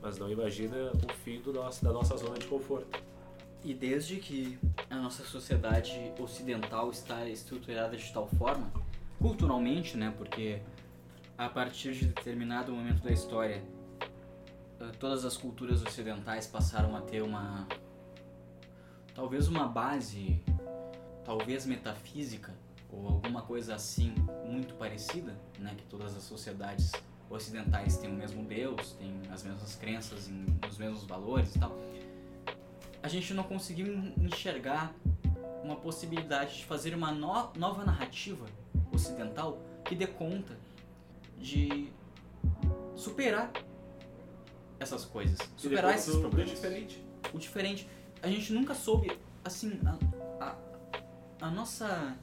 mas 0.00 0.18
não 0.18 0.30
imagina 0.30 0.92
o 0.92 1.12
fim 1.24 1.40
do 1.40 1.52
nosso, 1.52 1.84
da 1.84 1.92
nossa 1.92 2.16
zona 2.16 2.38
de 2.38 2.46
conforto. 2.46 3.02
E 3.64 3.72
desde 3.72 4.16
que 4.16 4.58
a 4.90 4.96
nossa 4.96 5.24
sociedade 5.24 6.12
ocidental 6.20 6.90
está 6.90 7.26
estruturada 7.26 7.96
de 7.96 8.12
tal 8.12 8.28
forma, 8.28 8.70
culturalmente, 9.18 9.96
né, 9.96 10.12
porque 10.18 10.60
a 11.36 11.48
partir 11.48 11.94
de 11.94 12.06
determinado 12.06 12.72
momento 12.72 13.02
da 13.02 13.10
história, 13.10 13.62
todas 14.98 15.24
as 15.24 15.36
culturas 15.36 15.82
ocidentais 15.82 16.46
passaram 16.46 16.96
a 16.96 17.00
ter 17.00 17.22
uma 17.22 17.66
talvez 19.14 19.46
uma 19.46 19.68
base, 19.68 20.42
talvez 21.24 21.66
metafísica 21.66 22.52
ou 22.90 23.06
alguma 23.08 23.42
coisa 23.42 23.74
assim 23.74 24.14
muito 24.44 24.74
parecida, 24.74 25.36
né, 25.58 25.74
que 25.76 25.84
todas 25.84 26.16
as 26.16 26.22
sociedades 26.24 26.92
ocidentais 27.30 27.96
têm 27.96 28.10
o 28.10 28.14
mesmo 28.14 28.44
Deus, 28.44 28.92
têm 28.92 29.20
as 29.30 29.42
mesmas 29.42 29.74
crenças, 29.76 30.28
em, 30.28 30.46
os 30.68 30.78
mesmos 30.78 31.04
valores 31.04 31.54
e 31.54 31.58
tal 31.58 31.76
a 33.04 33.08
gente 33.08 33.34
não 33.34 33.44
conseguiu 33.44 33.86
enxergar 34.16 34.94
uma 35.62 35.76
possibilidade 35.76 36.56
de 36.56 36.64
fazer 36.64 36.94
uma 36.94 37.12
no 37.12 37.52
nova 37.54 37.84
narrativa 37.84 38.46
ocidental 38.90 39.58
que 39.84 39.94
dê 39.94 40.06
conta 40.06 40.56
de 41.38 41.92
superar 42.96 43.52
essas 44.78 45.04
coisas, 45.04 45.38
superar 45.56 45.94
esses 45.94 46.16
problemas. 46.16 46.50
diferente. 46.50 47.04
O 47.32 47.38
diferente, 47.38 47.88
a 48.22 48.28
gente 48.28 48.52
nunca 48.52 48.74
soube, 48.74 49.16
assim, 49.44 49.80
a, 50.40 50.44
a, 50.44 50.56
a 51.46 51.50
nossa. 51.50 52.16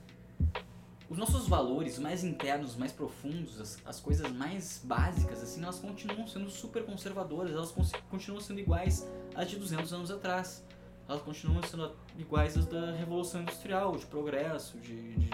Os 1.09 1.17
nossos 1.17 1.45
valores 1.45 1.99
mais 1.99 2.23
internos, 2.23 2.77
mais 2.77 2.93
profundos, 2.93 3.59
as, 3.59 3.77
as 3.85 3.99
coisas 3.99 4.31
mais 4.31 4.81
básicas, 4.81 5.43
assim, 5.43 5.61
elas 5.61 5.77
continuam 5.77 6.25
sendo 6.25 6.49
super 6.49 6.85
conservadoras, 6.85 7.51
elas 7.51 7.73
continuam 8.09 8.41
sendo 8.41 8.61
iguais 8.61 9.05
às 9.35 9.49
de 9.49 9.57
200 9.57 9.91
anos 9.91 10.09
atrás. 10.09 10.65
Elas 11.09 11.21
continuam 11.21 11.61
sendo 11.63 11.93
iguais 12.17 12.57
às 12.57 12.65
da 12.65 12.93
Revolução 12.93 13.41
Industrial, 13.41 13.93
de 13.97 14.05
progresso, 14.05 14.77
de, 14.77 15.15
de 15.15 15.29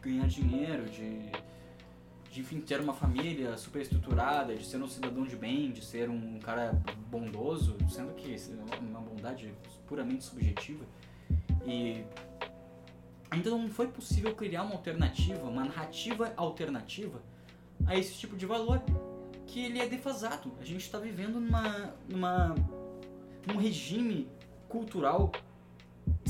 ganhar 0.00 0.26
dinheiro, 0.26 0.88
de, 0.88 1.30
de, 2.30 2.40
enfim, 2.40 2.60
ter 2.60 2.80
uma 2.80 2.94
família 2.94 3.56
super 3.56 3.82
estruturada, 3.82 4.54
de 4.54 4.64
ser 4.64 4.76
um 4.78 4.88
cidadão 4.88 5.24
de 5.24 5.36
bem, 5.36 5.70
de 5.70 5.84
ser 5.84 6.08
um 6.08 6.38
cara 6.38 6.72
bondoso, 7.10 7.76
sendo 7.88 8.14
que 8.14 8.34
é 8.34 8.78
uma 8.80 9.00
bondade 9.00 9.52
puramente 9.86 10.24
subjetiva. 10.24 10.84
E 11.66 12.04
então 13.34 13.58
não 13.58 13.68
foi 13.68 13.88
possível 13.88 14.34
criar 14.34 14.62
uma 14.62 14.74
alternativa, 14.74 15.42
uma 15.42 15.64
narrativa 15.64 16.32
alternativa 16.36 17.20
a 17.86 17.96
esse 17.96 18.14
tipo 18.14 18.36
de 18.36 18.46
valor 18.46 18.82
que 19.46 19.60
ele 19.60 19.78
é 19.78 19.86
defasado. 19.86 20.52
A 20.60 20.64
gente 20.64 20.82
está 20.82 20.98
vivendo 20.98 21.40
numa, 21.40 21.94
numa 22.08 22.54
num 23.46 23.56
regime 23.56 24.28
cultural 24.68 25.32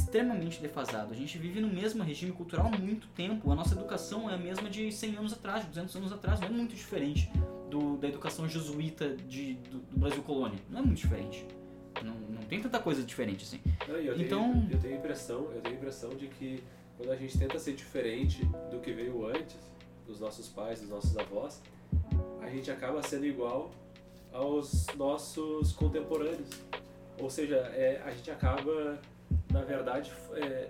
extremamente 0.09 0.61
defasado. 0.61 1.13
A 1.13 1.17
gente 1.17 1.37
vive 1.37 1.61
no 1.61 1.69
mesmo 1.69 2.03
regime 2.03 2.33
cultural 2.33 2.71
há 2.73 2.79
muito 2.79 3.07
tempo. 3.09 3.53
A 3.53 3.55
nossa 3.55 3.75
educação 3.75 4.29
é 4.31 4.35
a 4.35 4.39
mesma 4.39 4.69
de 4.71 4.91
100 4.91 5.17
anos 5.17 5.33
atrás, 5.35 5.65
200 5.67 5.95
anos 5.97 6.13
atrás. 6.13 6.41
Não 6.41 6.49
é 6.49 6.51
muito 6.51 6.75
diferente 6.75 7.31
do, 7.71 7.99
da 7.99 8.09
educação 8.09 8.49
jesuíta 8.49 9.15
de, 9.15 9.55
do, 9.55 9.79
do 9.81 9.99
Brasil 9.99 10.23
colônia. 10.23 10.59
Não 10.71 10.79
é 10.81 10.83
muito 10.83 10.99
diferente. 10.99 11.45
Não, 12.03 12.15
não 12.15 12.43
tem 12.43 12.61
tanta 12.63 12.79
coisa 12.79 13.03
diferente 13.03 13.45
assim. 13.45 13.61
Não, 13.87 13.97
eu, 13.97 14.19
Então- 14.21 14.53
tenho, 14.53 14.69
eu 14.73 14.79
tenho 14.81 14.95
a 14.95 14.99
impressão, 14.99 15.51
eu 15.53 15.61
tenho 15.61 15.75
a 15.75 15.79
impressão 15.79 16.11
de 16.11 16.27
que 16.29 16.63
quando 16.97 17.13
a 17.13 17.17
gente 17.17 17.37
tenta 17.39 17.59
ser 17.59 17.75
diferente 17.75 18.45
do 18.71 18.81
que 18.81 18.93
veio 18.93 19.27
antes, 19.27 19.57
dos 20.07 20.19
nossos 20.19 20.49
pais, 20.49 20.81
dos 20.81 20.89
nossos 20.89 21.17
avós, 21.19 21.61
a 22.41 22.49
gente 22.49 22.71
acaba 22.71 23.03
sendo 23.03 23.27
igual 23.27 23.71
aos 24.33 24.87
nossos 24.97 25.73
contemporâneos. 25.73 26.49
Ou 27.21 27.29
seja, 27.29 27.57
é, 27.57 28.01
a 28.07 28.11
gente 28.13 28.31
acaba, 28.31 28.99
na 29.59 29.65
verdade, 29.65 30.13
é, 30.35 30.69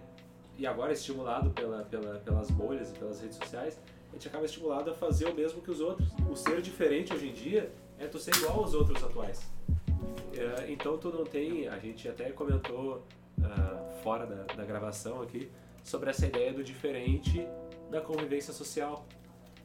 e 0.56 0.66
agora 0.66 0.92
estimulado 0.92 1.50
pela, 1.50 1.82
pela, 1.84 2.18
pelas 2.20 2.50
bolhas 2.50 2.90
e 2.90 2.98
pelas 2.98 3.20
redes 3.20 3.36
sociais, 3.36 3.78
a 4.10 4.12
gente 4.14 4.26
acaba 4.26 4.44
estimulado 4.46 4.90
a 4.90 4.94
fazer 4.94 5.26
o 5.26 5.34
mesmo 5.34 5.60
que 5.60 5.70
os 5.70 5.80
outros. 5.80 6.08
O 6.30 6.34
ser 6.34 6.62
diferente 6.62 7.12
hoje 7.12 7.28
em 7.28 7.32
dia 7.32 7.70
é 7.98 8.06
tu 8.06 8.18
ser 8.18 8.34
igual 8.34 8.60
aos 8.60 8.74
outros 8.74 9.02
atuais. 9.04 9.46
É, 10.34 10.70
então 10.72 10.96
tu 10.96 11.10
não 11.10 11.24
tem, 11.24 11.68
a 11.68 11.78
gente 11.78 12.08
até 12.08 12.30
comentou 12.30 13.04
ah, 13.42 14.00
fora 14.02 14.26
da, 14.26 14.54
da 14.54 14.64
gravação 14.64 15.20
aqui 15.20 15.50
sobre 15.84 16.10
essa 16.10 16.26
ideia 16.26 16.52
do 16.52 16.64
diferente 16.64 17.46
da 17.90 18.00
convivência 18.00 18.52
social, 18.52 19.06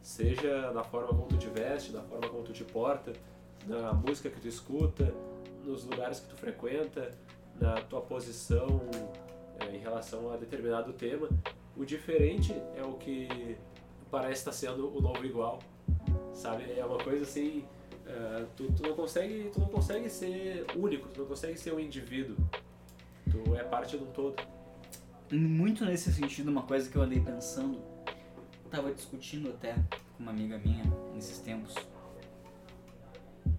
seja 0.01 0.71
na 0.71 0.83
forma 0.83 1.09
como 1.09 1.27
tu 1.27 1.37
te 1.37 1.47
veste, 1.47 1.91
na 1.91 2.01
forma 2.01 2.27
como 2.27 2.43
tu 2.43 2.53
te 2.53 2.63
porta, 2.63 3.13
na 3.65 3.93
música 3.93 4.29
que 4.29 4.39
tu 4.39 4.47
escuta, 4.47 5.13
nos 5.63 5.85
lugares 5.85 6.19
que 6.19 6.27
tu 6.27 6.35
frequenta, 6.35 7.11
na 7.59 7.75
tua 7.81 8.01
posição 8.01 8.81
é, 9.59 9.75
em 9.75 9.79
relação 9.79 10.31
a 10.31 10.37
determinado 10.37 10.93
tema. 10.93 11.29
O 11.75 11.85
diferente 11.85 12.53
é 12.75 12.83
o 12.83 12.93
que 12.93 13.57
parece 14.11 14.41
estar 14.41 14.51
sendo 14.51 14.95
o 14.95 15.01
novo 15.01 15.25
igual, 15.25 15.59
sabe? 16.33 16.71
É 16.77 16.85
uma 16.85 16.99
coisa 16.99 17.23
assim, 17.23 17.65
ah, 18.07 18.45
tu, 18.55 18.71
tu 18.71 18.83
não 18.83 18.95
consegue, 18.95 19.49
tu 19.51 19.59
não 19.59 19.67
consegue 19.67 20.09
ser 20.09 20.65
único, 20.75 21.07
tu 21.09 21.21
não 21.21 21.27
consegue 21.27 21.57
ser 21.57 21.73
um 21.73 21.79
indivíduo. 21.79 22.35
Tu 23.31 23.55
é 23.55 23.63
parte 23.63 23.97
de 23.97 24.03
um 24.03 24.07
todo. 24.07 24.35
muito 25.31 25.85
nesse 25.85 26.13
sentido, 26.13 26.49
uma 26.49 26.63
coisa 26.63 26.89
que 26.89 26.95
eu 26.95 27.01
andei 27.01 27.19
pensando, 27.19 27.79
eu 28.63 28.69
tava 28.69 28.93
discutindo 28.93 29.49
até 29.49 29.73
com 29.73 30.23
uma 30.23 30.31
amiga 30.31 30.57
minha 30.57 30.83
nesses 31.15 31.39
tempos, 31.39 31.73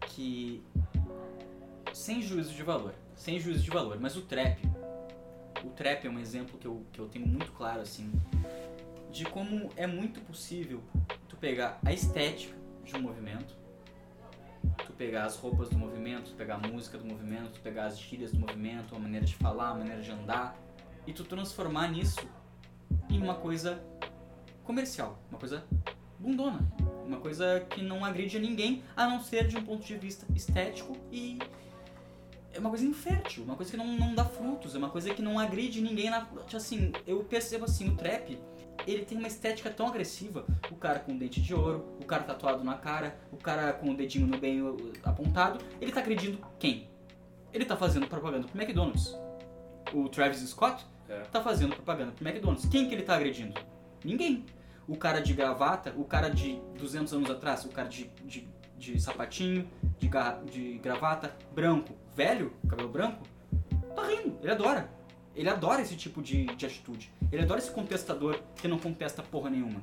que 0.08 0.62
sem 1.92 2.20
juízo 2.22 2.52
de 2.52 2.62
valor, 2.62 2.94
sem 3.14 3.38
juízo 3.38 3.62
de 3.62 3.70
valor, 3.70 3.98
mas 4.00 4.16
o 4.16 4.22
trap, 4.22 4.60
o 5.64 5.70
trap 5.70 6.06
é 6.06 6.10
um 6.10 6.18
exemplo 6.18 6.58
que 6.58 6.66
eu, 6.66 6.84
que 6.92 6.98
eu 6.98 7.08
tenho 7.08 7.26
muito 7.26 7.52
claro 7.52 7.80
assim, 7.80 8.10
de 9.10 9.24
como 9.24 9.70
é 9.76 9.86
muito 9.86 10.20
possível 10.20 10.82
tu 11.28 11.36
pegar 11.36 11.78
a 11.84 11.92
estética 11.92 12.54
de 12.84 12.96
um 12.96 13.00
movimento, 13.00 13.54
tu 14.84 14.92
pegar 14.92 15.24
as 15.24 15.36
roupas 15.36 15.68
do 15.68 15.78
movimento, 15.78 16.30
tu 16.30 16.36
pegar 16.36 16.56
a 16.56 16.68
música 16.68 16.98
do 16.98 17.04
movimento, 17.04 17.52
tu 17.52 17.60
pegar 17.60 17.86
as 17.86 17.98
gírias 17.98 18.32
do 18.32 18.40
movimento, 18.40 18.94
a 18.94 18.98
maneira 18.98 19.24
de 19.24 19.34
falar, 19.34 19.70
a 19.70 19.74
maneira 19.74 20.02
de 20.02 20.10
andar, 20.10 20.56
e 21.06 21.12
tu 21.12 21.24
transformar 21.24 21.88
nisso 21.88 22.28
em 23.08 23.22
uma 23.22 23.34
coisa 23.34 23.82
comercial, 24.64 25.18
uma 25.30 25.38
coisa 25.38 25.64
bundona, 26.18 26.60
uma 27.06 27.18
coisa 27.18 27.60
que 27.70 27.82
não 27.82 28.04
agride 28.04 28.36
a 28.36 28.40
ninguém, 28.40 28.82
a 28.96 29.06
não 29.06 29.20
ser 29.20 29.46
de 29.46 29.56
um 29.56 29.64
ponto 29.64 29.84
de 29.84 29.96
vista 29.96 30.26
estético 30.34 30.96
e 31.12 31.38
é 32.54 32.58
uma 32.58 32.70
coisa 32.70 32.84
infértil, 32.84 33.44
uma 33.44 33.56
coisa 33.56 33.70
que 33.70 33.76
não, 33.76 33.86
não 33.86 34.14
dá 34.14 34.24
frutos, 34.24 34.74
é 34.74 34.78
uma 34.78 34.88
coisa 34.90 35.12
que 35.12 35.20
não 35.20 35.38
agride 35.38 35.80
ninguém. 35.80 36.08
Na, 36.08 36.26
assim, 36.54 36.92
eu 37.06 37.22
percebo 37.24 37.64
assim, 37.64 37.88
o 37.88 37.96
trap, 37.96 38.38
ele 38.86 39.04
tem 39.04 39.18
uma 39.18 39.26
estética 39.26 39.70
tão 39.70 39.88
agressiva. 39.88 40.46
O 40.70 40.76
cara 40.76 41.00
com 41.00 41.16
dente 41.16 41.40
de 41.40 41.52
ouro, 41.54 41.84
o 42.00 42.04
cara 42.04 42.22
tatuado 42.22 42.62
na 42.62 42.74
cara, 42.76 43.18
o 43.32 43.36
cara 43.36 43.72
com 43.72 43.90
o 43.90 43.96
dedinho 43.96 44.26
no 44.26 44.38
bem 44.38 44.60
apontado, 45.02 45.58
ele 45.80 45.90
tá 45.92 46.00
agredindo 46.00 46.38
quem? 46.58 46.88
Ele 47.52 47.64
tá 47.64 47.76
fazendo 47.76 48.06
propaganda 48.06 48.46
pro 48.46 48.60
McDonald's. 48.60 49.16
O 49.92 50.08
Travis 50.08 50.38
Scott 50.48 50.84
É. 51.08 51.20
tá 51.22 51.42
fazendo 51.42 51.74
propaganda 51.74 52.12
pro 52.12 52.26
McDonald's. 52.26 52.66
Quem 52.66 52.88
que 52.88 52.94
ele 52.94 53.02
tá 53.02 53.14
agredindo? 53.14 53.54
Ninguém. 54.04 54.44
O 54.86 54.96
cara 54.96 55.20
de 55.20 55.32
gravata, 55.32 55.94
o 55.96 56.04
cara 56.04 56.28
de 56.28 56.60
200 56.78 57.12
anos 57.14 57.30
atrás, 57.30 57.64
o 57.64 57.68
cara 57.68 57.88
de, 57.88 58.10
de, 58.24 58.46
de 58.76 59.00
sapatinho, 59.00 59.68
de, 59.98 60.10
de 60.50 60.78
gravata, 60.78 61.34
branco, 61.54 61.94
velho, 62.14 62.52
cabelo 62.68 62.88
branco, 62.88 63.22
tá 63.94 64.06
rindo, 64.06 64.38
ele 64.42 64.52
adora. 64.52 64.90
Ele 65.34 65.48
adora 65.48 65.82
esse 65.82 65.96
tipo 65.96 66.22
de, 66.22 66.46
de 66.46 66.64
atitude. 66.64 67.10
Ele 67.32 67.42
adora 67.42 67.58
esse 67.58 67.70
contestador 67.70 68.38
que 68.54 68.68
não 68.68 68.78
contesta 68.78 69.22
porra 69.22 69.50
nenhuma. 69.50 69.82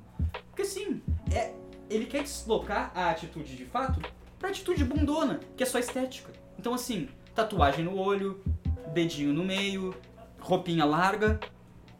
Porque 0.50 0.64
sim, 0.64 1.02
é, 1.34 1.54
ele 1.90 2.06
quer 2.06 2.24
deslocar 2.24 2.92
a 2.96 3.10
atitude 3.10 3.56
de 3.56 3.66
fato 3.66 4.02
pra 4.40 4.50
atitude 4.50 4.86
bundona, 4.86 5.42
que 5.58 5.64
é 5.64 5.66
só 5.66 5.78
estética. 5.78 6.32
Então 6.58 6.74
assim, 6.74 7.10
tatuagem 7.36 7.84
no 7.84 7.98
olho, 7.98 8.42
dedinho 8.94 9.34
no 9.34 9.44
meio, 9.44 9.94
roupinha 10.40 10.86
larga, 10.86 11.40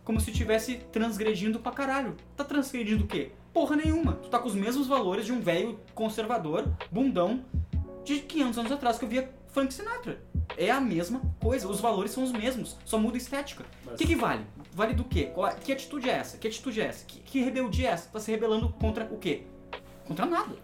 como 0.04 0.20
se 0.20 0.32
estivesse 0.32 0.78
transgredindo 0.92 1.60
pra 1.60 1.74
caralho. 1.74 2.16
Tá 2.38 2.46
transgredindo 2.46 3.04
o 3.04 3.08
quê? 3.08 3.32
Porra 3.54 3.76
nenhuma. 3.76 4.14
Tu 4.14 4.30
tá 4.30 4.40
com 4.40 4.48
os 4.48 4.56
mesmos 4.56 4.88
valores 4.88 5.26
de 5.26 5.34
um 5.34 5.42
velho 5.42 5.78
conservador, 5.94 6.72
bundão, 6.90 7.44
de 8.06 8.20
500 8.20 8.58
anos 8.60 8.72
atrás 8.72 8.98
que 8.98 9.06
eu 9.06 9.10
via 9.10 9.30
Frank 9.52 9.74
Sinatra. 9.74 10.20
É 10.58 10.70
a 10.70 10.82
mesma 10.82 11.22
coisa, 11.42 11.68
os 11.68 11.80
valores 11.80 12.12
são 12.12 12.24
os 12.24 12.32
mesmos, 12.32 12.78
só 12.86 12.98
muda 12.98 13.16
a 13.16 13.18
estética. 13.18 13.64
O 13.64 13.86
Mas- 13.88 13.96
que, 13.98 14.06
que 14.08 14.16
vale? 14.16 14.46
Vale 14.74 14.94
do 14.94 15.04
quê? 15.04 15.32
Qual 15.34 15.54
que 15.56 15.72
atitude 15.72 16.10
é 16.10 16.14
essa? 16.14 16.38
Que 16.38 16.48
atitude 16.48 16.82
é 16.82 16.86
essa? 16.86 17.06
Que, 17.06 17.20
que 17.20 17.42
rebeldia 17.42 17.90
é 17.90 17.92
essa? 17.92 18.10
Tá 18.10 18.20
se 18.20 18.32
rebelando 18.32 18.70
contra 18.74 19.06
o 19.06 19.18
quê? 19.18 19.44
Contra 20.06 20.26
nada. 20.26 20.56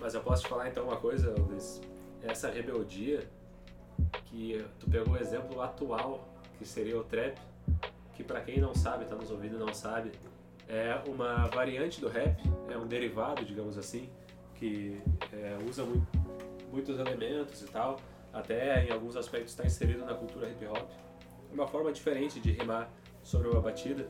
Mas 0.00 0.14
eu 0.14 0.20
posso 0.20 0.42
te 0.42 0.48
falar 0.48 0.68
então 0.68 0.84
uma 0.84 0.96
coisa, 0.96 1.34
Luiz. 1.38 1.80
Essa 2.22 2.50
rebeldia, 2.50 3.28
que 4.26 4.64
tu 4.78 4.88
pegou 4.90 5.14
o 5.14 5.16
exemplo 5.16 5.60
atual, 5.60 6.28
que 6.58 6.64
seria 6.66 6.98
o 6.98 7.04
trap, 7.04 7.36
que 8.14 8.22
pra 8.24 8.40
quem 8.40 8.58
não 8.60 8.74
sabe, 8.74 9.04
tá 9.04 9.14
nos 9.14 9.30
ouvindo 9.30 9.56
e 9.56 9.58
não 9.58 9.72
sabe, 9.72 10.12
é 10.68 11.00
uma 11.08 11.46
variante 11.46 12.00
do 12.00 12.08
rap, 12.08 12.36
é 12.70 12.76
um 12.76 12.86
derivado, 12.86 13.44
digamos 13.44 13.78
assim, 13.78 14.08
que 14.56 15.00
é, 15.32 15.56
usa 15.68 15.84
mui- 15.84 16.02
muitos 16.72 16.98
elementos 16.98 17.62
e 17.62 17.66
tal, 17.66 17.98
até 18.32 18.84
em 18.84 18.90
alguns 18.90 19.16
aspectos 19.16 19.52
está 19.52 19.64
inserido 19.64 20.04
na 20.04 20.14
cultura 20.14 20.48
hip 20.48 20.66
hop. 20.66 20.88
É 21.50 21.54
uma 21.54 21.66
forma 21.66 21.92
diferente 21.92 22.40
de 22.40 22.52
rimar 22.52 22.90
sobre 23.22 23.48
uma 23.48 23.60
batida, 23.60 24.08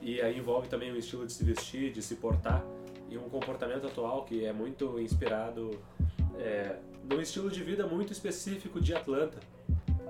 e 0.00 0.20
aí 0.20 0.38
envolve 0.38 0.68
também 0.68 0.92
um 0.92 0.96
estilo 0.96 1.26
de 1.26 1.32
se 1.32 1.42
vestir, 1.44 1.92
de 1.92 2.02
se 2.02 2.16
portar, 2.16 2.64
e 3.08 3.16
um 3.16 3.28
comportamento 3.28 3.86
atual 3.86 4.24
que 4.24 4.44
é 4.44 4.52
muito 4.52 4.98
inspirado 5.00 5.70
é, 6.38 6.76
num 7.04 7.20
estilo 7.20 7.50
de 7.50 7.62
vida 7.62 7.86
muito 7.86 8.12
específico 8.12 8.80
de 8.80 8.94
Atlanta. 8.94 9.38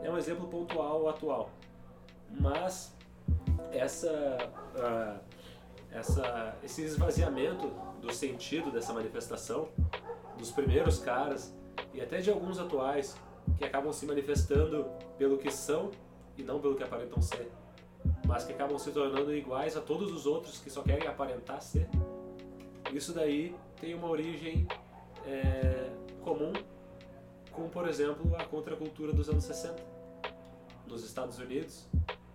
É 0.02 0.10
um 0.10 0.16
exemplo 0.16 0.48
pontual 0.48 1.08
atual. 1.08 1.50
Mas 2.30 2.96
essa, 3.70 4.38
ah, 4.76 5.18
essa, 5.90 6.56
esse 6.62 6.82
esvaziamento 6.82 7.70
do 8.00 8.12
sentido 8.12 8.70
dessa 8.70 8.92
manifestação, 8.92 9.68
dos 10.38 10.50
primeiros 10.50 10.98
caras 10.98 11.54
e 11.94 12.00
até 12.00 12.20
de 12.20 12.30
alguns 12.30 12.58
atuais 12.58 13.16
que 13.58 13.64
acabam 13.64 13.92
se 13.92 14.06
manifestando 14.06 14.86
pelo 15.18 15.38
que 15.38 15.50
são 15.50 15.90
e 16.36 16.42
não 16.42 16.60
pelo 16.60 16.74
que 16.74 16.82
aparentam 16.82 17.22
ser, 17.22 17.50
mas 18.26 18.44
que 18.44 18.52
acabam 18.52 18.78
se 18.78 18.90
tornando 18.90 19.34
iguais 19.34 19.76
a 19.76 19.80
todos 19.80 20.12
os 20.12 20.26
outros 20.26 20.58
que 20.58 20.70
só 20.70 20.82
querem 20.82 21.08
aparentar 21.08 21.62
ser. 21.62 21.88
Isso 22.92 23.12
daí 23.12 23.54
tem 23.80 23.94
uma 23.94 24.08
origem 24.08 24.66
é, 25.26 25.90
comum 26.22 26.52
com, 27.50 27.68
por 27.68 27.88
exemplo, 27.88 28.34
a 28.36 28.44
contracultura 28.44 29.12
dos 29.12 29.28
anos 29.28 29.44
60 29.44 29.82
nos 30.86 31.02
Estados 31.02 31.38
Unidos, 31.38 31.88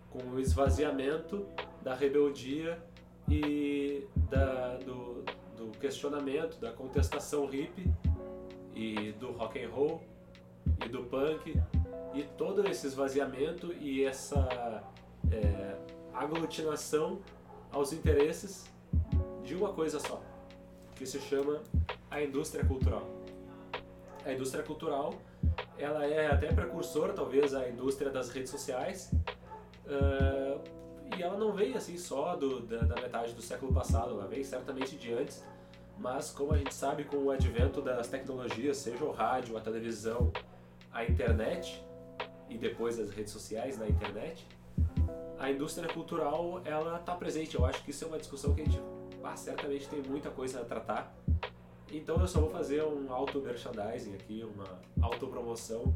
com 0.10 0.20
o 0.32 0.40
esvaziamento 0.40 1.46
da 1.82 1.94
rebeldia 1.94 2.82
e 3.30 4.08
da, 4.30 4.78
do, 4.78 5.24
do 5.56 5.72
questionamento, 5.80 6.60
da 6.60 6.72
contestação 6.72 7.46
hippie 7.46 7.90
e 8.76 9.14
do 9.14 9.32
rock 9.32 9.64
and 9.64 9.70
roll 9.70 10.02
e 10.86 10.90
do 10.90 11.04
punk 11.04 11.60
e 12.14 12.24
todo 12.38 12.68
esse 12.68 12.88
esvaziamento 12.88 13.74
e 13.74 14.04
essa 14.04 14.84
é, 15.32 15.76
aglutinação 16.14 17.20
aos 17.72 17.94
interesses 17.94 18.66
de 19.44 19.56
uma 19.56 19.74
coisa 19.74 20.00
só, 20.00 20.22
que 20.96 21.06
se 21.06 21.20
chama 21.20 21.62
a 22.10 22.22
indústria 22.22 22.66
cultural. 22.66 23.08
A 24.26 24.34
indústria 24.34 24.64
cultural 24.64 25.16
ela 25.78 26.06
é 26.06 26.28
até 26.28 26.52
precursora, 26.54 27.14
talvez, 27.14 27.54
à 27.54 27.68
indústria 27.68 28.12
das 28.12 28.30
redes 28.30 28.52
sociais. 28.52 29.12
ah, 29.88 30.60
e 31.18 31.22
ela 31.22 31.38
não 31.38 31.52
veio 31.52 31.76
assim 31.76 31.98
só 31.98 32.38
do, 32.38 32.62
da, 32.62 32.78
da 32.80 32.96
metade 33.02 33.34
do 33.34 33.42
século 33.42 33.74
passado, 33.74 34.12
ela 34.12 34.28
veio 34.28 34.46
certamente 34.46 34.96
de 34.96 35.14
antes. 35.14 35.44
Mas, 35.98 36.32
como 36.32 36.54
a 36.54 36.58
gente 36.58 36.74
sabe, 36.74 37.04
com 37.04 37.18
o 37.18 37.32
advento 37.32 37.82
das 37.82 38.08
tecnologias, 38.08 38.78
seja 38.78 39.04
o 39.04 39.12
rádio, 39.12 39.58
a 39.58 39.62
televisão, 39.62 40.32
a 40.94 41.06
internet 41.06 41.84
e 42.50 42.58
depois 42.58 43.00
as 43.00 43.10
redes 43.12 43.32
sociais 43.32 43.78
na 43.78 43.88
internet, 43.88 44.46
a 45.40 45.50
indústria 45.50 45.92
cultural 45.92 46.62
ela 46.66 47.00
está 47.00 47.16
presente. 47.16 47.56
Eu 47.56 47.66
acho 47.66 47.84
que 47.84 47.92
isso 47.92 48.04
é 48.06 48.08
uma 48.08 48.20
discussão 48.20 48.54
que 48.54 48.62
a 48.62 48.66
gente 48.66 48.82
ah, 49.24 49.36
certamente 49.36 49.88
tem 49.88 50.02
muita 50.02 50.30
coisa 50.30 50.62
a 50.62 50.66
tratar. 50.66 51.16
Então 51.92 52.20
eu 52.20 52.28
só 52.28 52.40
vou 52.40 52.50
fazer 52.50 52.84
um 52.84 53.12
auto-merchandising 53.12 54.14
aqui, 54.14 54.44
uma 54.44 54.80
autopromoção. 55.02 55.96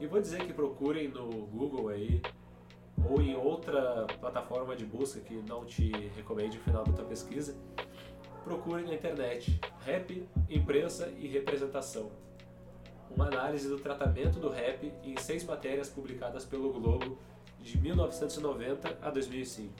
E 0.00 0.06
vou 0.06 0.20
dizer 0.20 0.44
que 0.46 0.52
procurem 0.52 1.08
no 1.08 1.28
Google 1.46 1.88
aí, 1.88 2.20
ou 3.08 3.20
em 3.20 3.36
outra 3.36 4.06
plataforma 4.20 4.76
de 4.76 4.84
busca 4.84 5.20
que 5.20 5.34
não 5.34 5.64
te 5.64 5.90
recomende 6.16 6.58
no 6.58 6.64
final 6.64 6.84
da 6.84 6.92
tua 6.92 7.04
pesquisa. 7.04 7.56
Procurem 8.44 8.86
na 8.86 8.94
internet 8.94 9.58
Rap, 9.84 10.28
Imprensa 10.48 11.12
e 11.18 11.26
Representação. 11.26 12.10
Uma 13.14 13.26
análise 13.26 13.68
do 13.68 13.78
tratamento 13.78 14.40
do 14.40 14.48
rap 14.48 14.92
em 15.04 15.16
seis 15.16 15.44
matérias 15.44 15.88
publicadas 15.88 16.44
pelo 16.44 16.72
Globo 16.72 17.16
de 17.60 17.78
1990 17.78 18.98
a 19.00 19.10
2005. 19.10 19.72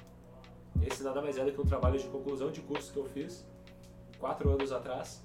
Esse 0.83 1.03
nada 1.03 1.21
mais 1.21 1.37
é 1.37 1.45
do 1.45 1.53
que 1.53 1.61
um 1.61 1.65
trabalho 1.65 1.99
de 1.99 2.07
conclusão 2.07 2.51
de 2.51 2.61
curso 2.61 2.93
que 2.93 2.99
eu 2.99 3.05
fiz 3.07 3.45
quatro 4.19 4.51
anos 4.51 4.73
atrás 4.73 5.23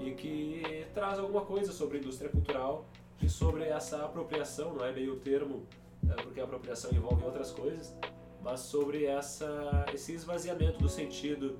e 0.00 0.10
que 0.12 0.86
traz 0.92 1.18
alguma 1.18 1.42
coisa 1.42 1.72
sobre 1.72 1.98
a 1.98 2.00
indústria 2.00 2.28
cultural 2.28 2.84
e 3.22 3.28
sobre 3.28 3.64
essa 3.64 4.04
apropriação, 4.04 4.74
não 4.74 4.84
é 4.84 4.92
meio 4.92 5.16
termo, 5.20 5.64
é, 6.10 6.22
porque 6.22 6.40
a 6.40 6.44
apropriação 6.44 6.90
envolve 6.92 7.24
outras 7.24 7.50
coisas, 7.52 7.94
mas 8.42 8.60
sobre 8.60 9.06
essa, 9.06 9.86
esse 9.94 10.12
esvaziamento 10.12 10.78
do 10.78 10.88
sentido 10.88 11.58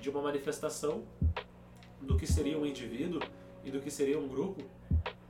de 0.00 0.08
uma 0.08 0.22
manifestação 0.22 1.04
do 2.00 2.16
que 2.16 2.26
seria 2.26 2.58
um 2.58 2.64
indivíduo 2.64 3.20
e 3.62 3.70
do 3.70 3.80
que 3.80 3.90
seria 3.90 4.18
um 4.18 4.28
grupo, 4.28 4.62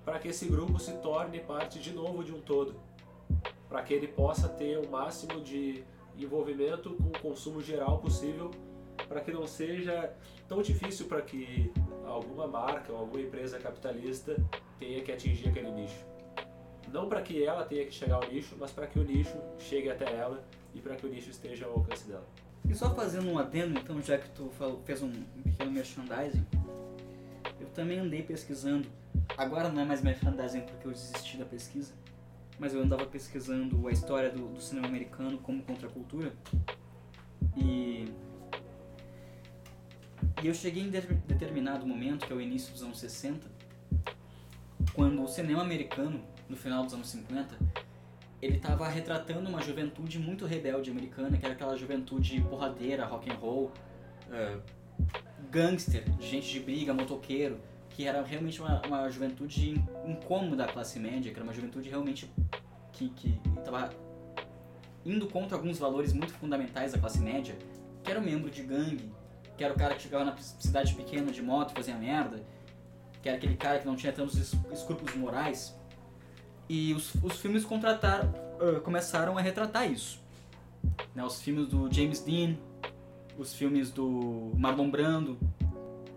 para 0.05 0.19
que 0.19 0.29
esse 0.29 0.47
grupo 0.47 0.79
se 0.79 0.93
torne 0.99 1.41
parte 1.41 1.79
de 1.79 1.93
novo 1.93 2.23
de 2.23 2.33
um 2.33 2.41
todo, 2.41 2.75
para 3.69 3.83
que 3.83 3.95
ele 3.95 4.09
possa 4.09 4.49
ter 4.49 4.79
o 4.79 4.89
máximo 4.89 5.41
de 5.41 5.83
envolvimento 6.17 6.95
com 6.95 7.09
o 7.09 7.19
consumo 7.21 7.61
geral 7.61 7.99
possível 7.99 8.51
para 9.09 9.21
que 9.21 9.33
não 9.33 9.47
seja 9.47 10.13
tão 10.49 10.63
difícil 10.63 11.07
para 11.07 11.21
que 11.23 11.73
alguma 12.07 12.47
marca 12.47 12.93
ou 12.93 12.99
alguma 12.99 13.21
empresa 13.21 13.59
capitalista 13.59 14.37
tenha 14.79 15.03
que 15.03 15.13
atingir 15.13 15.49
aquele 15.49 15.71
nicho. 15.71 16.05
Não 16.93 17.09
para 17.09 17.23
que 17.23 17.45
ela 17.45 17.65
tenha 17.65 17.85
que 17.85 17.93
chegar 17.93 18.17
ao 18.17 18.29
nicho, 18.31 18.55
mas 18.59 18.71
para 18.71 18.87
que 18.87 18.99
o 18.99 19.05
nicho 19.05 19.37
chegue 19.59 19.91
até 19.91 20.13
ela 20.13 20.45
e 20.75 20.81
para 20.81 20.95
que 20.97 21.07
o 21.07 21.09
nicho 21.09 21.31
esteja 21.31 21.67
ao 21.67 21.73
alcance 21.73 22.07
dela. 22.07 22.27
E 22.69 22.75
só 22.75 22.95
fazendo 22.95 23.31
um 23.31 23.39
adendo, 23.39 23.79
então, 23.79 24.01
já 24.01 24.17
que 24.17 24.29
tu 24.31 24.49
falou, 24.51 24.81
fez 24.85 25.03
um 25.03 25.11
pequeno 25.43 25.71
merchandising, 25.71 26.47
eu 27.61 27.67
também 27.75 27.99
andei 27.99 28.23
pesquisando. 28.23 28.89
Agora 29.37 29.69
não 29.69 29.83
é 29.83 29.85
mais 29.85 30.03
merchandising 30.03 30.61
porque 30.63 30.87
eu 30.87 30.93
desisti 30.93 31.37
da 31.37 31.45
pesquisa, 31.45 31.93
mas 32.59 32.73
eu 32.73 32.83
andava 32.83 33.05
pesquisando 33.07 33.89
a 33.89 33.91
história 33.91 34.31
do, 34.31 34.49
do 34.49 34.61
cinema 34.61 34.87
americano 34.87 35.39
como 35.39 35.63
contracultura. 35.63 36.33
E. 37.57 38.09
E 40.43 40.47
eu 40.47 40.55
cheguei 40.55 40.83
em 40.83 40.91
de 40.91 41.01
determinado 41.01 41.87
momento, 41.87 42.27
que 42.27 42.33
é 42.33 42.37
o 42.37 42.41
início 42.41 42.73
dos 42.73 42.83
anos 42.83 42.99
60, 42.99 43.51
quando 44.93 45.23
o 45.23 45.29
cinema 45.29 45.63
americano, 45.63 46.23
no 46.49 46.57
final 46.57 46.85
dos 46.85 46.93
anos 46.93 47.09
50, 47.09 47.57
ele 48.43 48.57
estava 48.57 48.87
retratando 48.89 49.49
uma 49.49 49.63
juventude 49.63 50.19
muito 50.19 50.45
rebelde 50.45 50.91
americana, 50.91 51.37
que 51.39 51.45
era 51.45 51.55
aquela 51.55 51.77
juventude 51.77 52.41
porradeira, 52.43 53.07
rock 53.07 53.31
and 53.31 53.37
roll, 53.37 53.73
uh, 54.29 54.61
gangster, 55.51 56.05
gente 56.21 56.51
de 56.51 56.61
briga, 56.61 56.93
motoqueiro, 56.93 57.59
que 57.95 58.07
era 58.07 58.23
realmente 58.23 58.61
uma, 58.61 58.83
uma 58.87 59.09
juventude 59.09 59.81
incômoda 60.05 60.67
da 60.67 60.73
classe 60.73 60.99
média, 60.99 61.33
que 61.33 61.39
era 61.39 61.45
uma 61.45 61.53
juventude 61.53 61.89
realmente 61.89 62.31
que 62.93 63.41
estava 63.57 63.91
indo 65.05 65.29
contra 65.29 65.57
alguns 65.57 65.79
valores 65.79 66.13
muito 66.13 66.33
fundamentais 66.33 66.93
da 66.93 66.99
classe 66.99 67.21
média, 67.21 67.57
que 68.03 68.11
era 68.11 68.19
o 68.19 68.23
membro 68.23 68.51
de 68.51 68.63
gangue, 68.63 69.13
que 69.57 69.63
era 69.63 69.73
o 69.73 69.77
cara 69.77 69.95
que 69.95 70.03
chegava 70.03 70.25
na 70.25 70.37
cidade 70.37 70.95
pequena 70.95 71.31
de 71.31 71.41
moto 71.41 71.71
e 71.71 71.75
fazia 71.75 71.95
merda, 71.95 72.45
que 73.23 73.29
era 73.29 73.39
aquele 73.39 73.57
cara 73.57 73.79
que 73.79 73.87
não 73.87 73.95
tinha 73.95 74.13
tantos 74.13 74.37
escrúpulos 74.73 75.15
morais. 75.15 75.79
E 76.69 76.93
os, 76.95 77.15
os 77.23 77.39
filmes 77.39 77.65
contrataram, 77.65 78.29
uh, 78.61 78.81
começaram 78.81 79.39
a 79.39 79.41
retratar 79.41 79.91
isso. 79.91 80.21
Né, 81.15 81.25
os 81.25 81.41
filmes 81.41 81.69
do 81.69 81.93
James 81.93 82.21
Dean, 82.21 82.57
os 83.39 83.55
filmes 83.55 83.91
do 83.91 84.53
Marlon 84.57 84.91
Brando. 84.91 85.39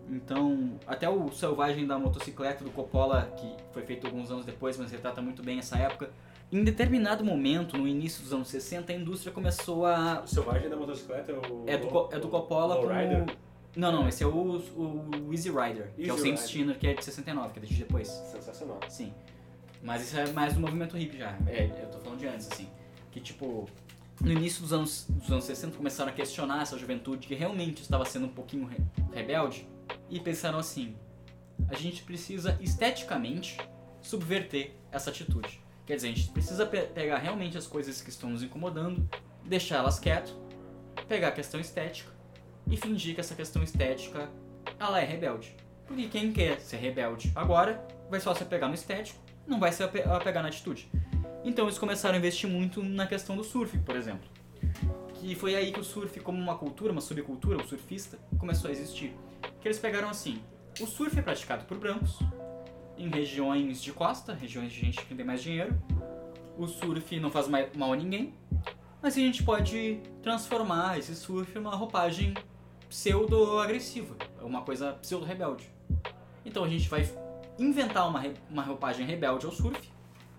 Então, 0.09 0.79
até 0.85 1.09
o 1.09 1.31
Selvagem 1.31 1.85
da 1.85 1.99
Motocicleta 1.99 2.63
do 2.63 2.69
Coppola, 2.71 3.31
que 3.37 3.51
foi 3.73 3.83
feito 3.83 4.07
alguns 4.07 4.31
anos 4.31 4.45
depois, 4.45 4.77
mas 4.77 4.91
retrata 4.91 5.21
muito 5.21 5.43
bem 5.43 5.59
essa 5.59 5.77
época. 5.77 6.09
Em 6.51 6.63
determinado 6.63 7.25
momento, 7.25 7.77
no 7.77 7.85
início 7.87 8.23
dos 8.23 8.31
anos 8.31 8.47
60, 8.47 8.91
a 8.91 8.95
indústria 8.95 9.33
começou 9.33 9.85
a. 9.85 10.21
O 10.23 10.27
Selvagem 10.27 10.69
da 10.69 10.77
Motocicleta 10.77 11.31
é 11.31 11.35
o. 11.35 11.63
É 11.67 11.77
do, 11.77 12.09
é 12.15 12.19
do 12.19 12.29
Coppola 12.29 12.75
Rider? 12.81 13.25
Não, 13.75 13.91
não, 13.91 14.07
esse 14.07 14.23
é 14.23 14.27
o, 14.27 14.31
o 14.31 15.29
Easy 15.31 15.49
Rider, 15.49 15.91
que 15.95 16.09
é 16.09 16.13
o 16.13 16.17
Sam. 16.17 16.37
Steiner, 16.37 16.79
que 16.79 16.87
é 16.87 16.93
de 16.93 17.03
69, 17.03 17.53
que 17.53 17.59
é 17.59 17.61
de 17.63 17.73
depois. 17.75 18.07
Sensacional. 18.07 18.79
Sim. 18.87 19.13
Mas 19.83 20.01
isso 20.03 20.17
é 20.17 20.25
mais 20.31 20.53
do 20.53 20.59
movimento 20.59 20.97
hippie 20.97 21.17
já. 21.19 21.37
É, 21.45 21.65
eu 21.83 21.89
tô 21.91 21.99
falando 21.99 22.17
de 22.19 22.27
antes, 22.27 22.49
assim. 22.51 22.67
Que 23.11 23.19
tipo, 23.19 23.67
no 24.19 24.31
início 24.31 24.61
dos 24.63 24.73
anos, 24.73 25.05
dos 25.09 25.29
anos 25.31 25.43
60 25.43 25.75
começaram 25.77 26.09
a 26.09 26.13
questionar 26.13 26.61
essa 26.63 26.77
juventude 26.77 27.27
que 27.27 27.35
realmente 27.35 27.81
estava 27.83 28.03
sendo 28.05 28.25
um 28.25 28.29
pouquinho 28.29 28.65
re- 28.65 28.77
rebelde 29.13 29.67
e 30.09 30.19
pensaram 30.19 30.59
assim: 30.59 30.95
a 31.69 31.75
gente 31.75 32.03
precisa 32.03 32.57
esteticamente 32.61 33.57
subverter 34.01 34.73
essa 34.91 35.09
atitude. 35.09 35.61
Quer 35.85 35.95
dizer, 35.95 36.07
a 36.09 36.11
gente 36.15 36.29
precisa 36.29 36.65
pe- 36.65 36.81
pegar 36.87 37.17
realmente 37.17 37.57
as 37.57 37.65
coisas 37.67 38.01
que 38.01 38.09
estão 38.09 38.29
nos 38.29 38.43
incomodando, 38.43 39.07
deixá-las 39.45 39.99
quieto, 39.99 40.35
pegar 41.07 41.29
a 41.29 41.31
questão 41.31 41.59
estética 41.59 42.11
e 42.69 42.75
fingir 42.75 43.15
que 43.15 43.21
essa 43.21 43.35
questão 43.35 43.63
estética 43.63 44.29
ela 44.79 44.99
é 44.99 45.05
rebelde. 45.05 45.55
Porque 45.85 46.07
quem 46.09 46.33
quer 46.33 46.59
ser 46.59 46.77
rebelde 46.77 47.31
agora 47.33 47.85
vai 48.09 48.19
só 48.19 48.33
se 48.35 48.43
apegar 48.43 48.67
no 48.67 48.75
estético, 48.75 49.19
não 49.47 49.59
vai 49.59 49.71
se 49.71 49.81
ape- 49.81 50.01
apegar 50.03 50.43
na 50.43 50.49
atitude. 50.49 50.89
Então 51.45 51.65
eles 51.65 51.77
começaram 51.79 52.15
a 52.15 52.17
investir 52.17 52.49
muito 52.49 52.83
na 52.83 53.07
questão 53.07 53.37
do 53.37 53.43
surf, 53.43 53.77
por 53.79 53.95
exemplo. 53.95 54.27
Que 55.13 55.33
foi 55.35 55.55
aí 55.55 55.71
que 55.71 55.79
o 55.79 55.83
surf, 55.83 56.19
como 56.19 56.37
uma 56.37 56.57
cultura, 56.57 56.91
uma 56.91 56.99
subcultura, 57.01 57.57
o 57.57 57.65
surfista, 57.67 58.19
começou 58.37 58.69
a 58.69 58.73
existir. 58.73 59.15
Que 59.61 59.67
eles 59.67 59.79
pegaram 59.79 60.09
assim: 60.09 60.41
o 60.79 60.85
surf 60.85 61.17
é 61.17 61.21
praticado 61.21 61.65
por 61.65 61.77
brancos, 61.77 62.19
em 62.97 63.09
regiões 63.09 63.81
de 63.81 63.91
costa, 63.91 64.33
regiões 64.33 64.71
de 64.71 64.79
gente 64.79 65.05
que 65.05 65.15
tem 65.15 65.25
mais 65.25 65.41
dinheiro. 65.41 65.79
O 66.57 66.67
surf 66.67 67.19
não 67.19 67.29
faz 67.29 67.47
mal 67.47 67.93
a 67.93 67.95
ninguém, 67.95 68.33
mas 69.01 69.15
a 69.15 69.19
gente 69.19 69.43
pode 69.43 70.01
transformar 70.23 70.97
esse 70.97 71.15
surf 71.15 71.53
numa 71.55 71.75
roupagem 71.75 72.33
pseudo-agressiva, 72.89 74.15
uma 74.41 74.61
coisa 74.61 74.93
pseudo-rebelde. 74.93 75.69
Então 76.45 76.63
a 76.63 76.67
gente 76.67 76.89
vai 76.89 77.07
inventar 77.59 78.07
uma, 78.09 78.23
uma 78.49 78.63
roupagem 78.63 79.05
rebelde 79.05 79.45
ao 79.45 79.51
surf, 79.51 79.89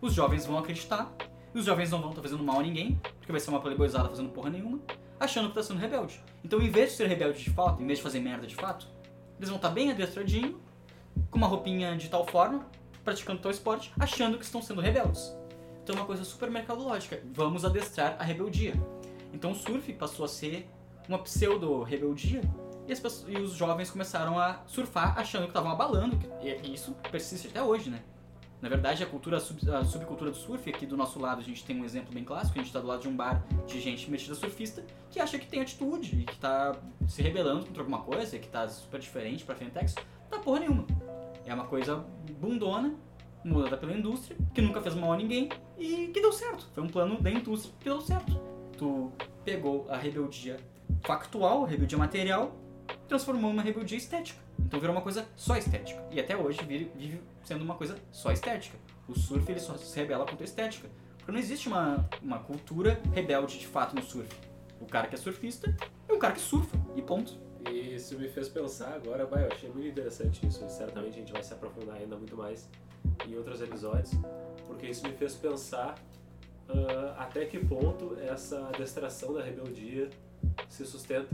os 0.00 0.14
jovens 0.14 0.46
vão 0.46 0.58
acreditar, 0.58 1.12
e 1.54 1.58
os 1.58 1.64
jovens 1.64 1.90
não 1.90 2.00
vão 2.00 2.10
estar 2.10 2.22
fazendo 2.22 2.42
mal 2.42 2.60
a 2.60 2.62
ninguém, 2.62 3.00
porque 3.18 3.32
vai 3.32 3.40
ser 3.40 3.50
uma 3.50 3.60
playboyzada 3.60 4.08
fazendo 4.08 4.30
porra 4.30 4.50
nenhuma, 4.50 4.80
achando 5.20 5.48
que 5.48 5.54
tá 5.54 5.62
sendo 5.62 5.78
rebelde. 5.78 6.20
Então 6.44 6.60
em 6.60 6.70
vez 6.70 6.90
de 6.90 6.96
ser 6.96 7.06
rebelde 7.06 7.42
de 7.42 7.50
fato, 7.50 7.82
em 7.82 7.86
vez 7.86 7.98
de 7.98 8.02
fazer 8.02 8.20
merda 8.20 8.46
de 8.46 8.54
fato, 8.54 8.88
eles 9.38 9.48
vão 9.48 9.56
estar 9.56 9.70
bem 9.70 9.90
adestradinho, 9.90 10.60
com 11.30 11.38
uma 11.38 11.46
roupinha 11.46 11.96
de 11.96 12.08
tal 12.08 12.26
forma, 12.26 12.66
praticando 13.04 13.40
tal 13.40 13.50
esporte, 13.50 13.92
achando 13.98 14.36
que 14.36 14.44
estão 14.44 14.60
sendo 14.60 14.80
rebeldes. 14.80 15.34
Então 15.82 15.96
é 15.96 15.98
uma 16.00 16.06
coisa 16.06 16.24
super 16.24 16.50
mercadológica. 16.50 17.22
Vamos 17.32 17.64
adestrar 17.64 18.16
a 18.18 18.24
rebeldia. 18.24 18.74
Então 19.32 19.52
o 19.52 19.54
surf 19.54 19.92
passou 19.94 20.24
a 20.24 20.28
ser 20.28 20.68
uma 21.08 21.18
pseudo-rebeldia 21.18 22.42
e, 22.86 23.32
e 23.32 23.38
os 23.38 23.52
jovens 23.52 23.90
começaram 23.90 24.38
a 24.38 24.60
surfar 24.66 25.18
achando 25.18 25.44
que 25.44 25.50
estavam 25.50 25.70
abalando. 25.70 26.18
E 26.42 26.74
isso 26.74 26.94
persiste 27.10 27.48
até 27.48 27.62
hoje, 27.62 27.88
né? 27.90 28.02
Na 28.60 28.68
verdade, 28.68 29.02
a 29.04 29.06
cultura, 29.06 29.36
a 29.36 29.40
sub- 29.40 29.70
a 29.70 29.84
subcultura 29.84 30.30
do 30.32 30.36
surf, 30.36 30.68
aqui 30.68 30.84
do 30.84 30.96
nosso 30.96 31.20
lado 31.20 31.40
a 31.40 31.44
gente 31.44 31.64
tem 31.64 31.80
um 31.80 31.84
exemplo 31.84 32.12
bem 32.12 32.24
clássico, 32.24 32.58
a 32.58 32.58
gente 32.58 32.66
está 32.68 32.80
do 32.80 32.86
lado 32.88 33.02
de 33.02 33.08
um 33.08 33.14
bar 33.16 33.44
de 33.66 33.80
gente 33.80 34.10
metida 34.10 34.34
surfista 34.34 34.84
que 35.10 35.20
acha 35.20 35.38
que 35.38 35.46
tem 35.46 35.60
atitude 35.60 36.20
e 36.20 36.24
que 36.24 36.36
tá 36.38 36.74
se 37.06 37.22
rebelando 37.22 37.64
contra 37.66 37.82
alguma 37.82 38.00
coisa, 38.00 38.36
que 38.38 38.48
tá 38.48 38.68
super 38.68 38.98
diferente 39.00 39.44
pra 39.44 39.54
Fentex, 39.54 39.94
tá 40.28 40.38
porra 40.40 40.60
nenhuma. 40.60 40.84
É 41.46 41.54
uma 41.54 41.64
coisa 41.66 42.04
bundona, 42.40 42.94
mudada 43.44 43.76
pela 43.76 43.92
indústria, 43.92 44.36
que 44.52 44.60
nunca 44.60 44.80
fez 44.82 44.94
mal 44.96 45.12
a 45.12 45.16
ninguém 45.16 45.48
e 45.78 46.08
que 46.08 46.20
deu 46.20 46.32
certo. 46.32 46.66
Foi 46.74 46.82
um 46.82 46.88
plano 46.88 47.20
da 47.22 47.30
indústria 47.30 47.72
que 47.78 47.84
deu 47.84 48.00
certo. 48.00 48.38
Tu 48.76 49.12
pegou 49.44 49.86
a 49.88 49.96
rebeldia 49.96 50.58
factual, 51.04 51.64
a 51.64 51.68
rebeldia 51.68 51.96
material, 51.96 52.52
transformou 53.08 53.50
numa 53.50 53.62
rebeldia 53.62 53.96
estética. 53.96 54.38
Então 54.58 54.78
virou 54.78 54.94
uma 54.94 55.02
coisa 55.02 55.26
só 55.34 55.56
estética. 55.56 56.00
E 56.10 56.20
até 56.20 56.36
hoje 56.36 56.60
vive, 56.64 57.20
sendo 57.44 57.64
uma 57.64 57.74
coisa 57.74 57.96
só 58.12 58.30
estética. 58.30 58.76
O 59.08 59.18
surf 59.18 59.50
ele 59.50 59.60
só 59.60 59.76
se 59.76 59.98
rebela 59.98 60.26
contra 60.26 60.44
a 60.44 60.44
estética. 60.44 60.88
Porque 61.16 61.32
não 61.32 61.38
existe 61.38 61.68
uma, 61.68 62.08
uma 62.22 62.38
cultura 62.38 63.00
rebelde 63.12 63.58
de 63.58 63.66
fato 63.66 63.94
no 63.94 64.02
surf. 64.02 64.28
O 64.80 64.86
cara 64.86 65.08
que 65.08 65.14
é 65.14 65.18
surfista 65.18 65.74
é 66.08 66.12
um 66.12 66.18
cara 66.18 66.34
que 66.34 66.40
surfa. 66.40 66.76
E 66.94 67.02
ponto. 67.02 67.32
E 67.70 67.96
isso 67.96 68.18
me 68.18 68.28
fez 68.28 68.48
pensar 68.48 68.94
agora, 68.94 69.26
vai, 69.26 69.44
eu 69.44 69.52
achei 69.52 69.68
muito 69.68 69.88
interessante 69.88 70.46
isso, 70.46 70.66
certamente 70.68 71.14
a 71.14 71.18
gente 71.18 71.32
vai 71.32 71.42
se 71.42 71.52
aprofundar 71.52 71.96
ainda 71.96 72.16
muito 72.16 72.36
mais 72.36 72.68
em 73.26 73.36
outros 73.36 73.60
episódios, 73.60 74.12
porque 74.66 74.86
isso 74.86 75.06
me 75.06 75.12
fez 75.12 75.34
pensar 75.34 75.96
ah, 76.68 77.16
até 77.18 77.44
que 77.46 77.58
ponto 77.58 78.16
essa 78.20 78.68
adestração 78.68 79.34
da 79.34 79.42
rebeldia 79.42 80.08
se 80.68 80.86
sustenta, 80.86 81.28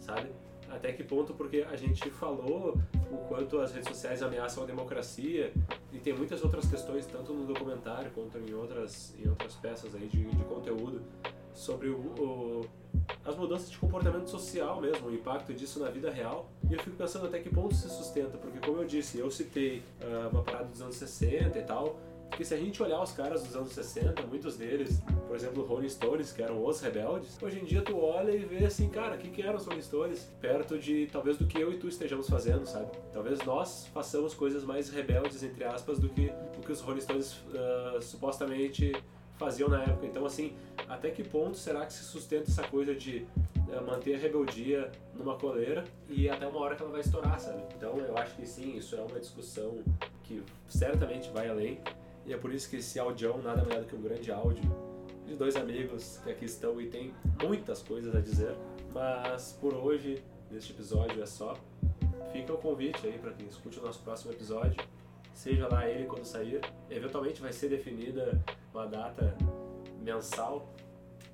sabe? 0.00 0.30
Até 0.74 0.92
que 0.92 1.04
ponto, 1.04 1.34
porque 1.34 1.66
a 1.70 1.76
gente 1.76 2.08
falou 2.10 2.78
o 3.10 3.16
quanto 3.28 3.60
as 3.60 3.72
redes 3.72 3.88
sociais 3.88 4.22
ameaçam 4.22 4.62
a 4.64 4.66
democracia 4.66 5.52
e 5.92 5.98
tem 5.98 6.14
muitas 6.14 6.42
outras 6.42 6.66
questões, 6.68 7.04
tanto 7.06 7.32
no 7.34 7.44
documentário 7.46 8.10
quanto 8.12 8.38
em 8.38 8.54
outras, 8.54 9.14
em 9.22 9.28
outras 9.28 9.54
peças 9.56 9.94
aí 9.94 10.08
de, 10.08 10.24
de 10.24 10.44
conteúdo, 10.44 11.02
sobre 11.52 11.88
o, 11.88 11.96
o- 11.98 12.66
as 13.24 13.36
mudanças 13.36 13.70
de 13.70 13.76
comportamento 13.78 14.28
social 14.28 14.80
mesmo, 14.80 15.08
o 15.08 15.14
impacto 15.14 15.52
disso 15.52 15.78
na 15.80 15.90
vida 15.90 16.10
real. 16.10 16.48
E 16.70 16.72
eu 16.72 16.80
fico 16.80 16.96
pensando 16.96 17.26
até 17.26 17.38
que 17.38 17.50
ponto 17.50 17.74
se 17.74 17.88
sustenta, 17.90 18.38
porque 18.38 18.58
como 18.58 18.78
eu 18.78 18.84
disse, 18.86 19.18
eu 19.18 19.30
citei 19.30 19.82
ah, 20.00 20.28
uma 20.32 20.42
parada 20.42 20.64
dos 20.64 20.80
anos 20.80 20.96
60 20.96 21.58
e 21.58 21.62
tal, 21.62 21.96
que 22.36 22.44
se 22.44 22.54
a 22.54 22.56
gente 22.56 22.82
olhar 22.82 23.02
os 23.02 23.12
caras 23.12 23.42
dos 23.42 23.54
anos 23.54 23.72
60, 23.72 24.22
muitos 24.26 24.56
deles, 24.56 25.02
por 25.26 25.36
exemplo, 25.36 25.64
Rolling 25.64 25.88
Stones, 25.88 26.32
que 26.32 26.42
eram 26.42 26.64
os 26.64 26.80
rebeldes, 26.80 27.38
hoje 27.42 27.60
em 27.60 27.64
dia 27.64 27.82
tu 27.82 27.98
olha 27.98 28.30
e 28.32 28.44
vê 28.44 28.64
assim, 28.64 28.88
cara, 28.88 29.16
o 29.16 29.18
que, 29.18 29.28
que 29.28 29.42
eram 29.42 29.56
os 29.56 29.66
Rolling 29.66 29.82
Stones? 29.82 30.30
Perto 30.40 30.78
de 30.78 31.06
talvez 31.12 31.36
do 31.36 31.46
que 31.46 31.60
eu 31.60 31.72
e 31.72 31.78
tu 31.78 31.88
estejamos 31.88 32.28
fazendo, 32.28 32.66
sabe? 32.66 32.90
Talvez 33.12 33.40
nós 33.44 33.86
façamos 33.92 34.34
coisas 34.34 34.64
mais 34.64 34.90
rebeldes, 34.90 35.42
entre 35.42 35.64
aspas, 35.64 35.98
do 35.98 36.08
que 36.08 36.32
que 36.62 36.72
os 36.72 36.80
Rolling 36.80 37.00
Stones 37.00 37.36
ah, 37.54 37.98
supostamente 38.00 38.92
faziam 39.36 39.68
na 39.68 39.82
época. 39.82 40.06
Então, 40.06 40.24
assim, 40.24 40.54
até 40.88 41.10
que 41.10 41.24
ponto 41.24 41.56
será 41.56 41.84
que 41.84 41.92
se 41.92 42.04
sustenta 42.04 42.50
essa 42.50 42.62
coisa 42.62 42.94
de 42.94 43.26
eh, 43.70 43.80
manter 43.80 44.14
a 44.14 44.18
rebeldia 44.18 44.90
numa 45.14 45.36
coleira 45.36 45.84
e 46.08 46.28
até 46.28 46.46
uma 46.46 46.60
hora 46.60 46.76
que 46.76 46.82
ela 46.82 46.92
vai 46.92 47.00
estourar, 47.00 47.40
sabe? 47.40 47.62
Então, 47.76 47.96
eu 47.98 48.16
acho 48.16 48.36
que 48.36 48.46
sim, 48.46 48.76
isso 48.76 48.94
é 48.94 49.00
uma 49.00 49.18
discussão 49.18 49.80
que 50.22 50.42
certamente 50.68 51.28
vai 51.30 51.48
além. 51.48 51.80
E 52.26 52.32
é 52.32 52.36
por 52.36 52.52
isso 52.52 52.68
que 52.70 52.76
esse 52.76 52.98
audião 52.98 53.38
nada 53.42 53.64
melhor 53.64 53.80
do 53.80 53.86
que 53.86 53.96
um 53.96 54.02
grande 54.02 54.30
áudio 54.30 54.62
de 55.26 55.34
dois 55.34 55.56
amigos 55.56 56.20
que 56.22 56.30
aqui 56.30 56.44
estão 56.44 56.80
e 56.80 56.88
tem 56.88 57.14
muitas 57.42 57.82
coisas 57.82 58.14
a 58.14 58.20
dizer. 58.20 58.54
Mas 58.92 59.56
por 59.60 59.74
hoje, 59.74 60.22
neste 60.50 60.72
episódio 60.72 61.22
é 61.22 61.26
só. 61.26 61.56
Fica 62.32 62.52
o 62.52 62.58
convite 62.58 63.06
aí 63.06 63.18
para 63.18 63.32
quem 63.32 63.46
escute 63.46 63.78
o 63.78 63.82
nosso 63.82 64.00
próximo 64.00 64.32
episódio. 64.32 64.82
seja 65.34 65.66
lá 65.68 65.88
ele 65.88 66.06
quando 66.06 66.24
sair. 66.24 66.60
Eventualmente 66.90 67.40
vai 67.40 67.52
ser 67.52 67.68
definida 67.68 68.42
uma 68.72 68.86
data 68.86 69.36
mensal, 70.00 70.68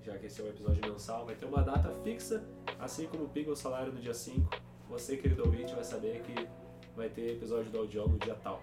já 0.05 0.16
que 0.16 0.26
esse 0.26 0.41
é 0.41 0.45
um 0.45 0.49
episódio 0.49 0.93
mensal, 0.93 1.26
vai 1.26 1.34
ter 1.34 1.47
uma 1.47 1.62
data 1.62 1.91
fixa, 2.03 2.45
assim 2.78 3.07
como 3.07 3.28
pinga 3.28 3.51
o 3.51 3.57
salário 3.57 3.93
no 3.93 4.01
dia 4.01 4.14
5. 4.14 4.49
Você, 4.89 5.16
querido 5.16 5.45
ouvinte, 5.45 5.74
vai 5.74 5.84
saber 5.84 6.22
que 6.22 6.49
vai 6.97 7.09
ter 7.09 7.32
episódio 7.32 7.70
do 7.70 7.78
Audião 7.78 8.09
no 8.09 8.18
dia 8.18 8.34
tal. 8.34 8.62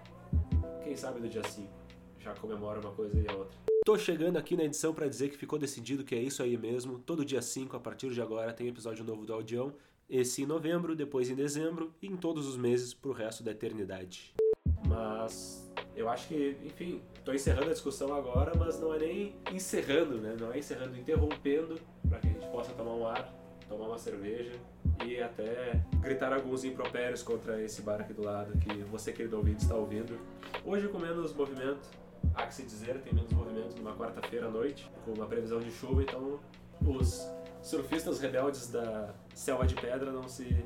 Quem 0.82 0.96
sabe 0.96 1.20
no 1.20 1.28
dia 1.28 1.42
5, 1.42 1.68
já 2.26 2.34
comemora 2.34 2.80
uma 2.80 2.90
coisa 2.90 3.18
e 3.18 3.26
a 3.28 3.36
outra. 3.36 3.56
Tô 3.84 3.96
chegando 3.96 4.36
aqui 4.36 4.56
na 4.56 4.64
edição 4.64 4.92
para 4.92 5.06
dizer 5.06 5.28
que 5.28 5.36
ficou 5.36 5.58
decidido 5.58 6.02
que 6.02 6.14
é 6.14 6.20
isso 6.20 6.42
aí 6.42 6.56
mesmo. 6.56 6.98
Todo 6.98 7.24
dia 7.24 7.40
5, 7.40 7.76
a 7.76 7.80
partir 7.80 8.10
de 8.10 8.20
agora, 8.20 8.52
tem 8.52 8.66
episódio 8.66 9.04
novo 9.04 9.24
do 9.24 9.32
Audião. 9.32 9.72
Esse 10.10 10.42
em 10.42 10.46
novembro, 10.46 10.96
depois 10.96 11.30
em 11.30 11.34
dezembro 11.34 11.94
e 12.02 12.08
em 12.08 12.16
todos 12.16 12.46
os 12.48 12.56
meses 12.56 12.92
pro 12.92 13.12
resto 13.12 13.44
da 13.44 13.52
eternidade. 13.52 14.34
Mas 14.88 15.72
eu 15.94 16.08
acho 16.08 16.28
que, 16.28 16.56
enfim, 16.64 17.00
tô 17.24 17.32
encerrando 17.32 17.70
a 17.70 17.72
discussão 17.72 18.12
agora, 18.12 18.52
mas 18.56 18.80
não 18.80 18.92
é 18.92 18.98
nem 18.98 19.36
encerrando, 19.52 20.18
né? 20.18 20.36
Não 20.38 20.52
é 20.52 20.58
encerrando, 20.58 20.96
interrompendo 20.96 21.78
para 22.08 22.18
que 22.18 22.26
a 22.26 22.30
gente 22.30 22.46
possa 22.48 22.72
tomar 22.72 22.94
um 22.94 23.06
ar, 23.06 23.32
tomar 23.68 23.86
uma 23.86 23.98
cerveja 23.98 24.52
e 25.04 25.20
até 25.20 25.80
gritar 26.00 26.32
alguns 26.32 26.64
impropérios 26.64 27.22
contra 27.22 27.62
esse 27.62 27.82
bar 27.82 28.00
aqui 28.00 28.12
do 28.12 28.24
lado 28.24 28.56
que 28.58 28.82
você, 28.84 29.12
querido 29.12 29.36
ouvinte, 29.36 29.62
está 29.62 29.74
ouvindo. 29.74 30.18
Hoje 30.64 30.88
com 30.88 30.98
menos 30.98 31.32
movimento, 31.32 31.88
há 32.36 32.46
que 32.46 32.54
se 32.54 32.62
dizer, 32.62 33.00
tem 33.00 33.12
menos 33.12 33.32
movimento 33.32 33.76
numa 33.76 33.96
quarta-feira 33.96 34.46
à 34.46 34.50
noite, 34.50 34.88
com 35.04 35.12
uma 35.12 35.26
previsão 35.26 35.58
de 35.58 35.70
chuva, 35.70 36.02
então 36.02 36.38
os 36.84 37.26
surfistas 37.62 38.20
rebeldes 38.20 38.68
da 38.70 39.14
selva 39.34 39.66
de 39.66 39.74
pedra 39.74 40.12
não 40.12 40.28
se 40.28 40.64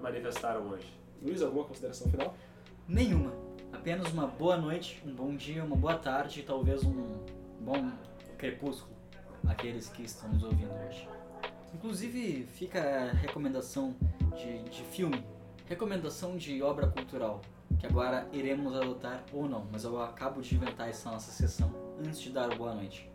manifestaram 0.00 0.68
hoje. 0.68 0.86
Luiz, 1.20 1.42
alguma 1.42 1.64
consideração 1.64 2.10
final? 2.10 2.34
Nenhuma. 2.88 3.32
Apenas 3.72 4.12
uma 4.12 4.26
boa 4.26 4.56
noite, 4.56 5.02
um 5.04 5.14
bom 5.14 5.34
dia, 5.34 5.64
uma 5.64 5.76
boa 5.76 5.96
tarde 5.96 6.40
e 6.40 6.42
talvez 6.42 6.82
um 6.84 7.18
bom 7.60 7.92
crepúsculo 8.38 9.00
aqueles 9.46 9.88
que 9.88 10.02
estão 10.02 10.28
nos 10.30 10.42
ouvindo 10.42 10.72
hoje. 10.86 11.08
Inclusive, 11.74 12.46
fica 12.52 12.80
a 12.80 13.12
recomendação 13.12 13.94
de, 14.36 14.62
de 14.64 14.82
filme, 14.84 15.24
recomendação 15.66 16.36
de 16.36 16.62
obra 16.62 16.86
cultural, 16.88 17.40
que 17.78 17.86
agora 17.86 18.28
iremos 18.32 18.74
adotar 18.76 19.24
ou 19.32 19.48
não, 19.48 19.66
mas 19.70 19.84
eu 19.84 20.00
acabo 20.00 20.40
de 20.42 20.54
inventar 20.54 20.88
essa 20.88 21.10
nossa 21.10 21.30
sessão 21.30 21.72
antes 21.98 22.20
de 22.20 22.30
dar 22.30 22.54
boa 22.56 22.74
noite. 22.74 23.10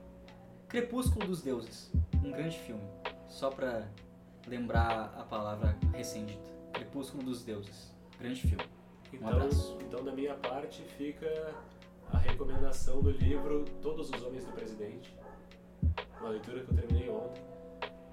Crepúsculo 0.68 1.28
dos 1.28 1.42
Deuses, 1.42 1.92
um 2.24 2.32
grande 2.32 2.58
filme, 2.60 2.84
só 3.28 3.50
para 3.50 3.88
lembrar 4.48 5.14
a 5.18 5.24
palavra 5.24 5.78
recém-dita. 5.94 6.50
Crepúsculo 6.74 7.24
dos 7.24 7.44
Deuses, 7.44 7.94
grande 8.20 8.42
filme. 8.42 8.64
Um 9.14 9.18
Então, 9.18 9.30
abraço. 9.30 9.78
então, 9.82 10.04
da 10.04 10.12
minha 10.12 10.34
parte, 10.36 10.82
fica 10.98 11.54
a 12.12 12.18
recomendação 12.18 13.02
do 13.02 13.12
livro 13.12 13.64
Todos 13.82 14.10
os 14.10 14.22
Homens 14.24 14.44
do 14.46 14.52
Presidente, 14.52 15.16
uma 16.20 16.30
leitura 16.30 16.64
que 16.64 16.72
eu 16.72 16.76
terminei 16.76 17.10
ontem. 17.10 17.42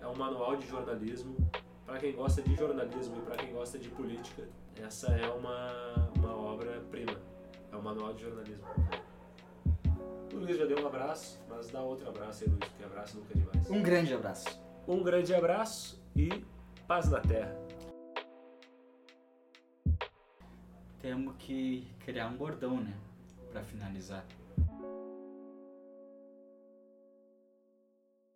É 0.00 0.06
um 0.06 0.14
manual 0.14 0.56
de 0.56 0.66
jornalismo 0.66 1.34
para 1.92 2.00
quem 2.00 2.12
gosta 2.14 2.40
de 2.40 2.54
jornalismo 2.54 3.18
e 3.18 3.20
para 3.20 3.36
quem 3.36 3.52
gosta 3.52 3.78
de 3.78 3.90
política. 3.90 4.48
Essa 4.82 5.08
é 5.12 5.28
uma, 5.28 6.10
uma 6.16 6.34
obra-prima, 6.34 7.20
é 7.70 7.76
um 7.76 7.82
manual 7.82 8.14
de 8.14 8.22
jornalismo. 8.22 8.64
O 10.32 10.36
Luiz 10.36 10.56
já 10.56 10.64
deu 10.64 10.82
um 10.82 10.86
abraço, 10.86 11.38
mas 11.50 11.68
dá 11.68 11.82
outro 11.82 12.08
abraço 12.08 12.44
aí, 12.44 12.48
Luiz, 12.48 12.64
porque 12.64 12.84
abraço 12.84 13.18
nunca 13.18 13.34
é 13.34 13.38
demais. 13.38 13.70
Um 13.70 13.82
grande 13.82 14.14
abraço. 14.14 14.62
Um 14.88 15.02
grande 15.02 15.34
abraço 15.34 16.02
e 16.16 16.42
paz 16.88 17.10
na 17.10 17.20
terra. 17.20 17.54
Temos 21.02 21.34
que 21.40 21.86
criar 22.06 22.28
um 22.28 22.36
bordão, 22.38 22.80
né? 22.80 22.96
Pra 23.50 23.62
finalizar. 23.62 24.24